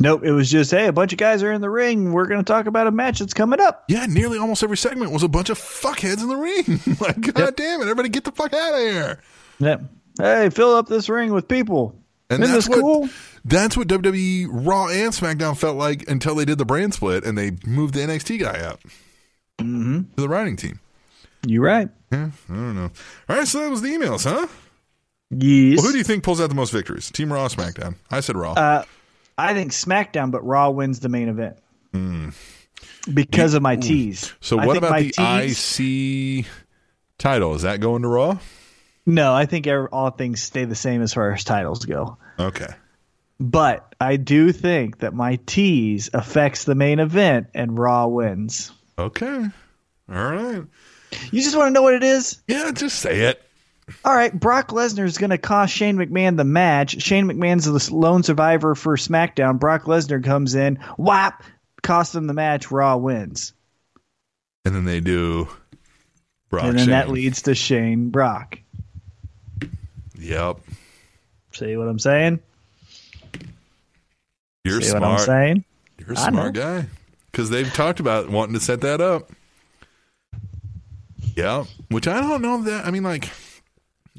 Nope, 0.00 0.24
it 0.24 0.32
was 0.32 0.50
just 0.50 0.70
hey, 0.72 0.86
a 0.86 0.92
bunch 0.92 1.12
of 1.12 1.18
guys 1.18 1.42
are 1.42 1.52
in 1.52 1.60
the 1.60 1.70
ring. 1.70 2.12
We're 2.12 2.26
going 2.26 2.40
to 2.40 2.44
talk 2.44 2.66
about 2.66 2.88
a 2.88 2.90
match 2.90 3.20
that's 3.20 3.34
coming 3.34 3.60
up. 3.60 3.84
Yeah, 3.88 4.06
nearly 4.06 4.36
almost 4.38 4.62
every 4.64 4.76
segment 4.76 5.12
was 5.12 5.22
a 5.22 5.28
bunch 5.28 5.48
of 5.48 5.58
fuckheads 5.58 6.22
in 6.22 6.28
the 6.28 6.36
ring. 6.36 6.96
like, 7.00 7.20
god 7.34 7.54
damn 7.56 7.80
it, 7.80 7.84
everybody 7.84 8.08
get 8.08 8.24
the 8.24 8.32
fuck 8.32 8.52
out 8.52 8.74
of 8.74 8.80
here. 8.80 9.20
Yep. 9.60 9.82
Hey, 10.18 10.50
fill 10.50 10.74
up 10.74 10.88
this 10.88 11.08
ring 11.08 11.32
with 11.32 11.46
people. 11.46 11.94
And 12.30 12.42
Isn't 12.42 12.54
that's 12.54 12.66
this 12.66 12.76
what 12.76 12.80
cool? 12.80 13.08
that's 13.44 13.76
what 13.76 13.88
WWE 13.88 14.48
Raw 14.50 14.88
and 14.88 15.12
SmackDown 15.12 15.56
felt 15.56 15.76
like 15.76 16.08
until 16.08 16.34
they 16.34 16.44
did 16.46 16.58
the 16.58 16.64
brand 16.64 16.94
split 16.94 17.24
and 17.24 17.36
they 17.38 17.52
moved 17.66 17.94
the 17.94 18.00
NXT 18.00 18.40
guy 18.40 18.58
up 18.60 18.80
Mm-hmm. 19.60 20.00
to 20.16 20.20
the 20.20 20.28
writing 20.28 20.56
team. 20.56 20.80
You 21.46 21.62
right. 21.62 21.88
Yeah, 22.10 22.30
I 22.48 22.52
don't 22.52 22.74
know. 22.74 22.90
All 23.28 23.36
right, 23.36 23.48
so 23.48 23.60
that 23.60 23.70
was 23.70 23.82
the 23.82 23.88
emails, 23.88 24.24
huh? 24.24 24.46
Yes. 25.30 25.78
Well, 25.78 25.86
who 25.86 25.92
do 25.92 25.98
you 25.98 26.04
think 26.04 26.22
pulls 26.22 26.40
out 26.40 26.48
the 26.48 26.54
most 26.54 26.72
victories? 26.72 27.10
Team 27.10 27.32
Raw, 27.32 27.46
or 27.46 27.48
SmackDown? 27.48 27.96
I 28.10 28.20
said 28.20 28.36
Raw. 28.36 28.52
Uh, 28.52 28.84
I 29.38 29.54
think 29.54 29.72
SmackDown, 29.72 30.30
but 30.30 30.44
Raw 30.44 30.70
wins 30.70 31.00
the 31.00 31.08
main 31.08 31.28
event 31.28 31.56
because 33.12 33.54
of 33.54 33.62
my 33.62 33.76
tease. 33.76 34.28
Hmm. 34.28 34.36
so 34.40 34.58
I 34.58 34.66
what 34.66 34.76
about 34.76 34.98
the 34.98 35.12
IC 35.18 36.46
title? 37.18 37.54
Is 37.54 37.62
that 37.62 37.80
going 37.80 38.02
to 38.02 38.08
Raw? 38.08 38.38
No, 39.04 39.34
I 39.34 39.46
think 39.46 39.66
all 39.90 40.10
things 40.10 40.42
stay 40.42 40.64
the 40.64 40.74
same 40.74 41.02
as 41.02 41.12
far 41.14 41.32
as 41.32 41.42
titles 41.44 41.84
go. 41.84 42.18
Okay. 42.38 42.68
But 43.40 43.94
I 44.00 44.16
do 44.16 44.52
think 44.52 44.98
that 44.98 45.14
my 45.14 45.40
tease 45.46 46.10
affects 46.14 46.64
the 46.64 46.76
main 46.76 47.00
event 47.00 47.48
and 47.54 47.76
Raw 47.76 48.06
wins. 48.06 48.70
Okay. 48.96 49.48
All 50.08 50.30
right. 50.32 50.62
You 51.30 51.42
just 51.42 51.56
want 51.56 51.68
to 51.68 51.72
know 51.72 51.82
what 51.82 51.94
it 51.94 52.02
is? 52.02 52.40
Yeah, 52.48 52.70
just 52.72 52.98
say 52.98 53.20
it. 53.22 53.42
All 54.04 54.14
right, 54.14 54.32
Brock 54.38 54.68
Lesnar 54.68 55.04
is 55.04 55.18
going 55.18 55.30
to 55.30 55.38
cost 55.38 55.74
Shane 55.74 55.96
McMahon 55.96 56.36
the 56.36 56.44
match. 56.44 57.02
Shane 57.02 57.26
McMahon's 57.26 57.64
the 57.64 57.94
lone 57.94 58.22
survivor 58.22 58.74
for 58.74 58.96
SmackDown. 58.96 59.58
Brock 59.58 59.84
Lesnar 59.84 60.22
comes 60.22 60.54
in, 60.54 60.76
whap, 60.96 61.42
costs 61.82 62.14
him 62.14 62.26
the 62.26 62.32
match. 62.34 62.70
Raw 62.70 62.96
wins, 62.96 63.52
And 64.64 64.74
then 64.74 64.84
they 64.84 65.00
do 65.00 65.48
Brock 66.48 66.64
and 66.64 66.78
then 66.78 66.90
that 66.90 67.08
leads 67.08 67.42
to 67.42 67.54
Shane 67.54 68.10
Brock. 68.10 68.58
Yep. 70.18 70.58
See 71.52 71.76
what 71.76 71.88
I'm 71.88 71.98
saying? 71.98 72.38
You're 74.64 74.80
See 74.80 74.88
smart. 74.90 75.02
what 75.02 75.10
I'm 75.10 75.18
saying? 75.26 75.64
You're 75.98 76.12
a 76.12 76.18
I 76.18 76.28
smart 76.30 76.54
know. 76.54 76.80
guy. 76.80 76.86
Because 77.30 77.50
they've 77.50 77.72
talked 77.72 77.98
about 78.00 78.28
wanting 78.30 78.54
to 78.54 78.60
set 78.60 78.82
that 78.82 79.00
up. 79.00 79.30
Yeah. 81.34 81.64
Which 81.88 82.06
I 82.06 82.20
don't 82.20 82.42
know 82.42 82.62
that. 82.62 82.86
I 82.86 82.90
mean, 82.90 83.02
like, 83.02 83.30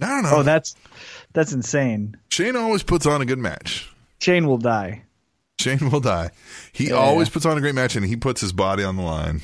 I 0.01 0.07
don't 0.07 0.23
know. 0.23 0.37
Oh, 0.37 0.43
that's 0.43 0.75
that's 1.33 1.53
insane. 1.53 2.17
Shane 2.29 2.55
always 2.55 2.83
puts 2.83 3.05
on 3.05 3.21
a 3.21 3.25
good 3.25 3.39
match. 3.39 3.91
Shane 4.19 4.47
will 4.47 4.57
die. 4.57 5.03
Shane 5.59 5.89
will 5.89 5.99
die. 5.99 6.31
He 6.71 6.91
always 6.91 7.29
puts 7.29 7.45
on 7.45 7.57
a 7.57 7.61
great 7.61 7.75
match 7.75 7.95
and 7.95 8.05
he 8.05 8.15
puts 8.15 8.41
his 8.41 8.53
body 8.53 8.83
on 8.83 8.95
the 8.95 9.03
line 9.03 9.41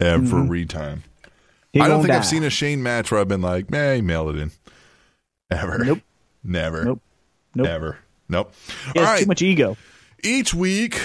every 0.00 0.64
mm-hmm. 0.64 0.66
time. 0.66 1.04
He 1.72 1.80
I 1.80 1.84
don't 1.88 1.98
gonna 1.98 2.08
think 2.08 2.14
I've 2.14 2.26
seen 2.26 2.44
a 2.44 2.50
Shane 2.50 2.82
match 2.82 3.10
where 3.10 3.20
I've 3.20 3.28
been 3.28 3.40
like, 3.40 3.70
man, 3.70 3.96
he 3.96 4.02
mailed 4.02 4.34
it 4.34 4.40
in. 4.40 4.50
Ever. 5.50 5.78
Nope. 5.78 6.00
Never. 6.44 6.84
Nope. 6.84 7.00
Nope. 7.54 7.66
Never. 7.66 7.98
Nope. 8.28 8.54
He 8.92 8.98
All 8.98 9.06
has 9.06 9.12
right. 9.12 9.20
too 9.22 9.26
much 9.26 9.42
ego. 9.42 9.76
Each 10.22 10.52
week, 10.52 11.00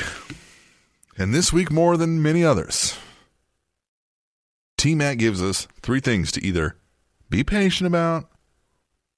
and 1.18 1.34
this 1.34 1.52
week 1.54 1.72
more 1.72 1.98
than 1.98 2.22
many 2.22 2.44
others, 2.44 2.98
T 4.78 4.96
Mac 4.96 5.18
gives 5.18 5.42
us 5.42 5.68
three 5.82 6.00
things 6.00 6.32
to 6.34 6.44
either 6.46 6.78
be 7.30 7.44
patient 7.44 7.88
about 7.88 8.30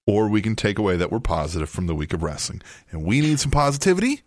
or 0.08 0.28
we 0.28 0.42
can 0.42 0.56
take 0.56 0.80
away 0.80 0.98
that 0.98 1.12
we're 1.12 1.20
positive 1.20 1.70
from 1.70 1.86
the 1.86 1.94
week 1.94 2.14
of 2.14 2.24
wrestling. 2.24 2.62
And 2.92 3.04
we 3.04 3.22
need 3.22 3.40
some 3.40 3.52
positivity. 3.52 4.22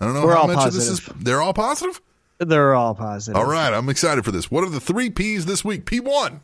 I 0.00 0.06
don't 0.06 0.14
know 0.14 0.24
We're 0.24 0.34
how 0.34 0.42
all 0.42 0.46
much 0.48 0.68
of 0.68 0.72
this 0.72 0.88
is. 0.88 1.00
positive. 1.00 1.24
They're 1.24 1.42
all 1.42 1.52
positive? 1.52 2.00
They're 2.38 2.74
all 2.74 2.94
positive. 2.94 3.36
All 3.36 3.46
right, 3.46 3.72
I'm 3.72 3.88
excited 3.88 4.24
for 4.24 4.30
this. 4.30 4.50
What 4.50 4.64
are 4.64 4.70
the 4.70 4.80
three 4.80 5.10
P's 5.10 5.46
this 5.46 5.64
week? 5.64 5.84
P1. 5.86 6.40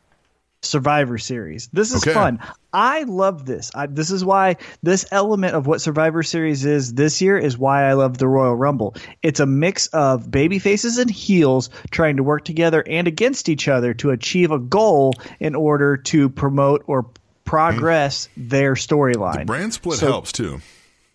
Survivor 0.63 1.19
Series. 1.19 1.69
This 1.73 1.93
is 1.93 2.03
Okay. 2.03 2.15
fun. 2.15 2.39
I 2.73 3.03
love 3.03 3.45
this. 3.45 3.71
I, 3.75 3.87
this 3.87 4.11
is 4.11 4.25
why 4.25 4.57
this 4.83 5.05
element 5.11 5.55
of 5.55 5.67
what 5.67 5.81
Survivor 5.81 6.23
Series 6.23 6.65
is 6.65 6.95
this 6.95 7.21
year 7.21 7.37
is 7.37 7.59
why 7.59 7.85
I 7.89 7.95
love 7.95 8.17
the 8.19 8.29
Royal 8.29 8.55
Rumble. 8.55 8.95
It's 9.23 9.41
a 9.41 9.47
mix 9.47 9.89
of 9.89 10.31
baby 10.31 10.59
faces 10.61 10.99
and 10.99 11.11
heels 11.11 11.69
trying 11.91 12.17
to 12.17 12.23
work 12.23 12.45
together 12.45 12.83
and 12.87 13.07
against 13.09 13.49
each 13.49 13.67
other 13.69 13.93
to 13.95 14.11
achieve 14.11 14.53
a 14.53 14.59
goal 14.59 15.15
in 15.41 15.55
order 15.55 15.97
to 15.97 16.29
promote 16.29 16.85
or 16.87 17.07
progress 17.45 18.29
their 18.37 18.75
storyline. 18.75 19.47
Brand 19.47 19.75
split 19.75 19.99
So- 19.99 20.07
helps 20.07 20.33
too. 20.33 20.61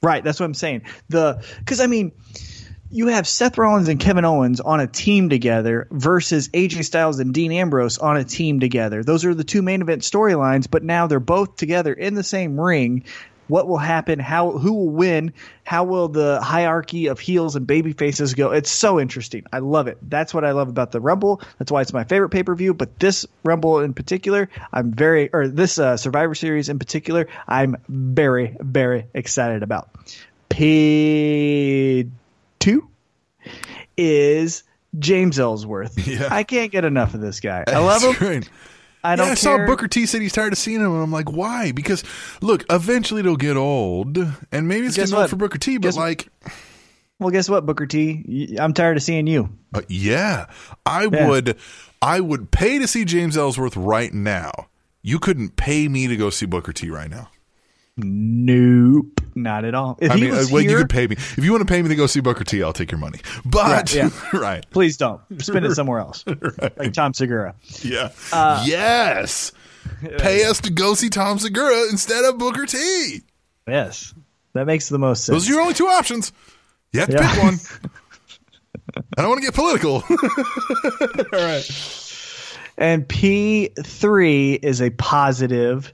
Right, 0.03 0.23
that's 0.23 0.39
what 0.39 0.45
I'm 0.45 0.53
saying. 0.53 0.83
The 1.09 1.43
because 1.57 1.79
I 1.81 1.87
mean, 1.87 2.11
you 2.89 3.07
have 3.07 3.27
Seth 3.27 3.57
Rollins 3.57 3.89
and 3.89 3.99
Kevin 3.99 4.25
Owens 4.25 4.59
on 4.59 4.79
a 4.79 4.87
team 4.87 5.29
together 5.29 5.87
versus 5.91 6.49
AJ 6.49 6.85
Styles 6.85 7.19
and 7.19 7.33
Dean 7.33 7.51
Ambrose 7.51 7.97
on 7.97 8.17
a 8.17 8.23
team 8.23 8.59
together. 8.59 9.03
Those 9.03 9.25
are 9.25 9.33
the 9.33 9.43
two 9.43 9.61
main 9.61 9.81
event 9.81 10.03
storylines, 10.03 10.67
but 10.69 10.83
now 10.83 11.07
they're 11.07 11.19
both 11.19 11.57
together 11.57 11.93
in 11.93 12.15
the 12.15 12.23
same 12.23 12.59
ring. 12.59 13.03
What 13.47 13.67
will 13.67 13.77
happen? 13.77 14.19
How 14.19 14.51
who 14.51 14.73
will 14.73 14.89
win? 14.89 15.33
How 15.63 15.85
will 15.85 16.09
the 16.09 16.41
hierarchy 16.41 17.07
of 17.07 17.19
heels 17.19 17.55
and 17.55 17.65
baby 17.65 17.93
faces 17.93 18.33
go? 18.33 18.51
It's 18.51 18.69
so 18.69 18.99
interesting. 18.99 19.45
I 19.53 19.59
love 19.59 19.87
it. 19.87 19.97
That's 20.01 20.33
what 20.33 20.43
I 20.43 20.51
love 20.51 20.67
about 20.67 20.91
the 20.91 20.99
Rumble. 20.99 21.41
That's 21.57 21.71
why 21.71 21.81
it's 21.81 21.93
my 21.93 22.03
favorite 22.03 22.29
pay 22.29 22.43
per 22.43 22.55
view. 22.55 22.73
But 22.73 22.99
this 22.99 23.25
Rumble 23.43 23.79
in 23.79 23.93
particular, 23.93 24.49
I'm 24.73 24.91
very 24.91 25.29
or 25.31 25.47
this 25.47 25.79
uh, 25.79 25.95
Survivor 25.95 26.35
Series 26.35 26.67
in 26.67 26.77
particular, 26.77 27.27
I'm 27.47 27.77
very 27.87 28.57
very 28.59 29.07
excited 29.13 29.63
about. 29.63 29.89
P 30.49 32.09
two 32.67 32.87
is 33.97 34.63
James 34.99 35.39
Ellsworth. 35.39 35.97
Yeah. 36.07 36.27
I 36.31 36.43
can't 36.43 36.71
get 36.71 36.85
enough 36.85 37.13
of 37.13 37.21
this 37.21 37.39
guy. 37.39 37.63
I 37.67 37.79
love 37.79 38.01
That's 38.01 38.17
him. 38.19 38.27
Great. 38.27 38.49
I 39.03 39.15
don't 39.15 39.27
yeah, 39.27 39.31
I 39.33 39.35
care. 39.35 39.57
saw 39.59 39.65
Booker 39.65 39.87
T 39.87 40.05
said 40.05 40.21
he's 40.21 40.33
tired 40.33 40.51
of 40.53 40.59
seeing 40.59 40.79
him, 40.81 40.91
and 40.93 41.01
I'm 41.03 41.11
like, 41.11 41.31
why? 41.31 41.71
Because 41.71 42.03
look, 42.41 42.65
eventually 42.69 43.19
it'll 43.21 43.37
get 43.37 43.55
old, 43.55 44.17
and 44.51 44.67
maybe 44.67 44.87
it's 44.87 44.95
Guess 44.95 45.09
getting 45.11 45.21
old 45.21 45.29
for 45.29 45.35
Booker 45.37 45.57
T. 45.57 45.77
But 45.77 45.83
Guess- 45.89 45.97
like, 45.97 46.27
Well, 47.19 47.29
guess 47.29 47.47
what, 47.49 47.65
Booker 47.65 47.85
T? 47.85 48.57
I'm 48.59 48.73
tired 48.73 48.97
of 48.97 49.03
seeing 49.03 49.27
you. 49.27 49.49
uh, 49.73 49.81
yeah, 49.87 50.47
I 50.85 51.07
Yeah. 51.11 51.27
would, 51.29 51.57
I 52.01 52.19
would 52.19 52.51
pay 52.51 52.79
to 52.79 52.87
see 52.87 53.05
James 53.05 53.37
Ellsworth 53.37 53.77
right 53.77 54.13
now. 54.13 54.51
You 55.03 55.19
couldn't 55.19 55.55
pay 55.55 55.87
me 55.87 56.07
to 56.07 56.17
go 56.17 56.29
see 56.29 56.45
Booker 56.45 56.73
T 56.73 56.89
right 56.89 57.09
now. 57.09 57.29
Nope, 57.97 59.21
not 59.35 59.65
at 59.65 59.73
all. 59.73 59.97
If 59.99 60.11
I 60.11 60.15
mean, 60.15 60.29
well, 60.31 60.61
you 60.61 60.77
could 60.77 60.89
pay 60.89 61.07
me 61.07 61.15
if 61.15 61.39
you 61.39 61.51
want 61.51 61.67
to 61.67 61.71
pay 61.71 61.81
me 61.81 61.89
to 61.89 61.95
go 61.95 62.05
see 62.05 62.19
Booker 62.19 62.43
T. 62.43 62.61
I'll 62.61 62.73
take 62.73 62.91
your 62.91 62.99
money, 62.99 63.19
but 63.45 63.65
Right, 63.91 63.95
yeah. 63.95 64.09
right, 64.33 64.65
please 64.69 64.97
don't 64.97 65.19
spend 65.41 65.65
it 65.65 65.71
somewhere 65.75 65.99
else, 65.99 66.23
like 66.77 66.93
Tom 66.93 67.13
Segura. 67.13 67.55
yeah, 67.81 68.11
Uh, 68.31 68.63
yes, 68.67 69.51
pay 70.19 70.45
us 70.45 70.61
to 70.61 70.69
go 70.71 70.93
see 70.93 71.09
Tom 71.09 71.39
Segura 71.39 71.89
instead 71.89 72.23
of 72.25 72.37
Booker 72.37 72.65
T. 72.67 73.21
Yes, 73.67 74.13
that 74.53 74.65
makes 74.67 74.89
the 74.89 74.99
most 74.99 75.25
sense. 75.25 75.33
Those 75.35 75.49
are 75.49 75.53
your 75.53 75.61
only 75.61 75.73
two 75.73 75.87
options. 75.87 76.31
You 76.93 76.99
have 77.01 77.09
to 77.09 77.15
Yeah. 77.15 77.33
pick 77.33 77.43
one. 77.43 77.59
I 79.17 79.21
don't 79.21 79.29
want 79.29 79.41
to 79.41 79.45
get 79.45 79.53
political. 79.55 79.95
All 79.95 81.45
right. 81.45 82.03
And 82.77 83.07
P3 83.07 84.59
is 84.63 84.81
a 84.81 84.89
positive, 84.91 85.93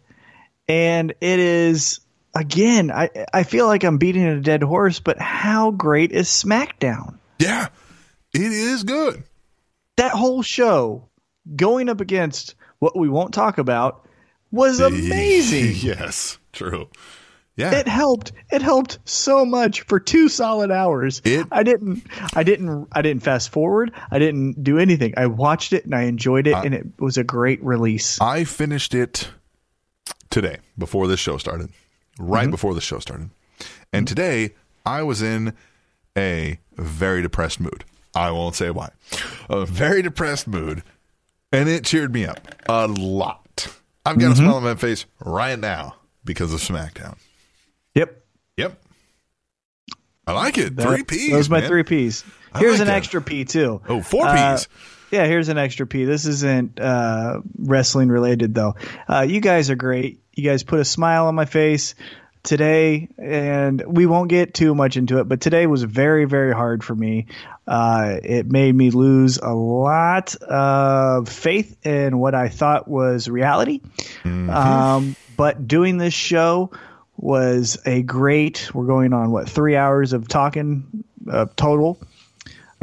and 0.67 1.11
it 1.21 1.39
is 1.39 1.99
again. 2.35 2.91
I 2.91 3.09
I 3.33 3.43
feel 3.43 3.67
like 3.67 3.83
I'm 3.83 3.97
beating 3.97 4.23
a 4.25 4.39
dead 4.41 4.63
horse, 4.63 4.99
but 4.99 5.19
how 5.19 5.71
great 5.71 6.11
is 6.11 6.27
SmackDown? 6.27 7.17
Yeah, 7.39 7.67
it 8.33 8.41
is 8.41 8.83
good. 8.83 9.23
that 9.97 10.11
whole 10.11 10.41
show 10.41 11.09
going 11.55 11.89
up 11.89 12.01
against 12.01 12.55
what 12.79 12.97
we 12.97 13.09
won't 13.09 13.33
talk 13.33 13.57
about 13.57 14.07
was 14.51 14.79
amazing. 14.81 15.75
yes, 15.75 16.37
true. 16.51 16.89
Yeah. 17.55 17.71
It 17.75 17.87
helped. 17.87 18.31
It 18.51 18.63
helped 18.63 18.97
so 19.05 19.45
much 19.45 19.81
for 19.81 19.99
two 19.99 20.27
solid 20.27 20.71
hours. 20.71 21.21
It- 21.23 21.45
I 21.51 21.61
didn't. 21.61 22.01
I 22.35 22.41
didn't. 22.41 22.87
I 22.91 23.03
didn't 23.03 23.21
fast 23.21 23.49
forward. 23.51 23.91
I 24.09 24.17
didn't 24.17 24.63
do 24.63 24.79
anything. 24.79 25.13
I 25.17 25.27
watched 25.27 25.71
it 25.73 25.85
and 25.85 25.93
I 25.93 26.03
enjoyed 26.03 26.47
it, 26.47 26.55
and 26.55 26.73
it 26.73 26.87
was 26.97 27.17
a 27.19 27.23
great 27.23 27.63
release. 27.63 28.19
I 28.19 28.43
finished 28.45 28.95
it 28.95 29.29
today 30.33 30.57
before 30.77 31.07
this 31.07 31.19
show 31.19 31.37
started, 31.37 31.69
right 32.19 32.49
before 32.49 32.73
the 32.73 32.81
show 32.81 32.99
started. 32.99 33.29
And 33.93 34.07
today 34.07 34.55
I 34.85 35.03
was 35.03 35.21
in 35.21 35.53
a 36.17 36.59
very 36.75 37.21
depressed 37.21 37.59
mood. 37.59 37.85
I 38.15 38.31
won't 38.31 38.55
say 38.55 38.69
why. 38.71 38.89
A 39.49 39.65
very 39.65 40.01
depressed 40.01 40.47
mood. 40.47 40.83
And 41.51 41.69
it 41.69 41.85
cheered 41.85 42.11
me 42.13 42.25
up 42.25 42.39
a 42.67 42.87
lot. 42.87 43.67
I've 44.05 44.17
got 44.19 44.33
a 44.33 44.35
smile 44.35 44.55
on 44.55 44.63
my 44.63 44.75
face 44.75 45.05
right 45.23 45.57
now 45.57 45.95
because 46.25 46.51
of 46.51 46.59
SmackDown. 46.59 47.15
Yep. 47.95 48.23
Yep. 48.57 48.81
I 50.25 50.31
like 50.33 50.57
it. 50.57 50.75
That- 50.75 50.87
three 50.87 51.03
P's. 51.03 51.31
Those 51.31 51.47
are 51.47 51.51
my 51.51 51.59
man. 51.59 51.69
three 51.69 51.83
P's. 51.83 52.23
Here's 52.57 52.73
like 52.73 52.81
an 52.81 52.87
that. 52.87 52.95
extra 52.97 53.21
P 53.21 53.45
too. 53.45 53.81
Oh, 53.87 54.01
four 54.01 54.25
Uh, 54.25 54.55
P's. 54.55 54.67
Yeah, 55.13 55.27
here's 55.27 55.47
an 55.49 55.59
extra 55.59 55.85
P. 55.85 56.05
This 56.05 56.25
isn't 56.25 56.79
uh, 56.79 57.41
wrestling 57.59 58.09
related 58.09 58.55
though. 58.55 58.77
Uh, 59.07 59.21
you 59.21 59.41
guys 59.41 59.69
are 59.69 59.75
great. 59.75 60.19
You 60.33 60.49
guys 60.49 60.63
put 60.63 60.79
a 60.79 60.85
smile 60.85 61.27
on 61.27 61.35
my 61.35 61.45
face 61.45 61.93
today, 62.41 63.09
and 63.19 63.83
we 63.85 64.07
won't 64.07 64.27
get 64.27 64.55
too 64.55 64.73
much 64.73 64.97
into 64.97 65.19
it. 65.19 65.25
But 65.25 65.39
today 65.39 65.67
was 65.67 65.83
very, 65.83 66.25
very 66.25 66.51
hard 66.51 66.83
for 66.83 66.95
me. 66.95 67.27
Uh, 67.67 68.15
it 68.23 68.51
made 68.51 68.73
me 68.73 68.89
lose 68.89 69.37
a 69.37 69.53
lot 69.53 70.33
of 70.37 71.29
faith 71.29 71.85
in 71.85 72.17
what 72.17 72.33
I 72.33 72.49
thought 72.49 72.87
was 72.87 73.29
reality. 73.29 73.81
Um, 74.49 75.15
but 75.37 75.67
doing 75.67 75.99
this 75.99 76.15
show 76.15 76.71
was 77.17 77.77
a 77.85 78.01
great. 78.01 78.73
We're 78.73 78.87
going 78.87 79.13
on 79.13 79.29
what 79.29 79.47
three 79.47 79.75
hours 79.75 80.13
of 80.13 80.27
talking 80.27 81.03
uh, 81.29 81.45
total 81.55 81.99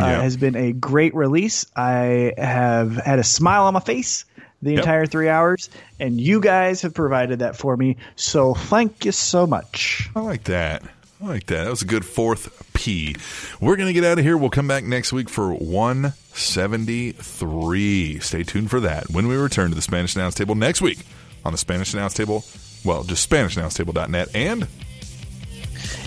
uh, 0.00 0.06
Yeah. 0.06 0.22
has 0.22 0.36
been 0.36 0.56
a 0.56 0.72
great 0.72 1.14
release. 1.14 1.66
I 1.76 2.32
have 2.38 2.96
had 2.96 3.18
a 3.18 3.24
smile 3.24 3.64
on 3.64 3.74
my 3.74 3.80
face 3.80 4.24
the 4.62 4.70
Yep. 4.72 4.78
entire 4.80 5.06
three 5.06 5.28
hours, 5.28 5.70
and 5.98 6.20
you 6.20 6.40
guys 6.40 6.82
have 6.82 6.94
provided 6.94 7.40
that 7.40 7.56
for 7.56 7.76
me. 7.76 7.96
So 8.16 8.54
thank 8.54 9.04
you 9.04 9.12
so 9.12 9.46
much. 9.46 10.08
I 10.14 10.20
like 10.20 10.44
that. 10.44 10.82
I 11.22 11.26
like 11.26 11.46
that. 11.46 11.64
That 11.64 11.70
was 11.70 11.82
a 11.82 11.86
good 11.86 12.04
fourth 12.04 12.72
P. 12.72 13.14
We're 13.60 13.76
going 13.76 13.88
to 13.88 13.92
get 13.92 14.04
out 14.04 14.18
of 14.18 14.24
here. 14.24 14.36
We'll 14.38 14.48
come 14.50 14.68
back 14.68 14.84
next 14.84 15.12
week 15.12 15.28
for 15.28 15.52
173. 15.54 18.18
Stay 18.20 18.42
tuned 18.42 18.70
for 18.70 18.80
that 18.80 19.10
when 19.10 19.28
we 19.28 19.36
return 19.36 19.68
to 19.70 19.74
the 19.74 19.82
Spanish 19.82 20.16
Announce 20.16 20.34
Table 20.34 20.54
next 20.54 20.80
week 20.80 21.00
on 21.44 21.52
the 21.52 21.58
Spanish 21.58 21.92
Announce 21.94 22.14
Table. 22.14 22.44
Well, 22.84 23.04
just 23.04 23.28
SpanishAnnounceTable.net 23.28 24.28
and 24.34 24.66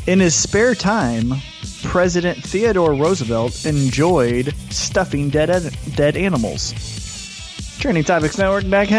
In 0.05 0.19
his 0.19 0.35
spare 0.35 0.75
time, 0.75 1.33
President 1.83 2.37
Theodore 2.43 2.93
Roosevelt 2.93 3.65
enjoyed 3.65 4.53
stuffing 4.69 5.29
dead 5.29 5.73
dead 5.95 6.17
animals. 6.17 6.73
Trending 7.79 8.03
Topics 8.03 8.37
Network 8.37 8.69
back. 8.69 8.89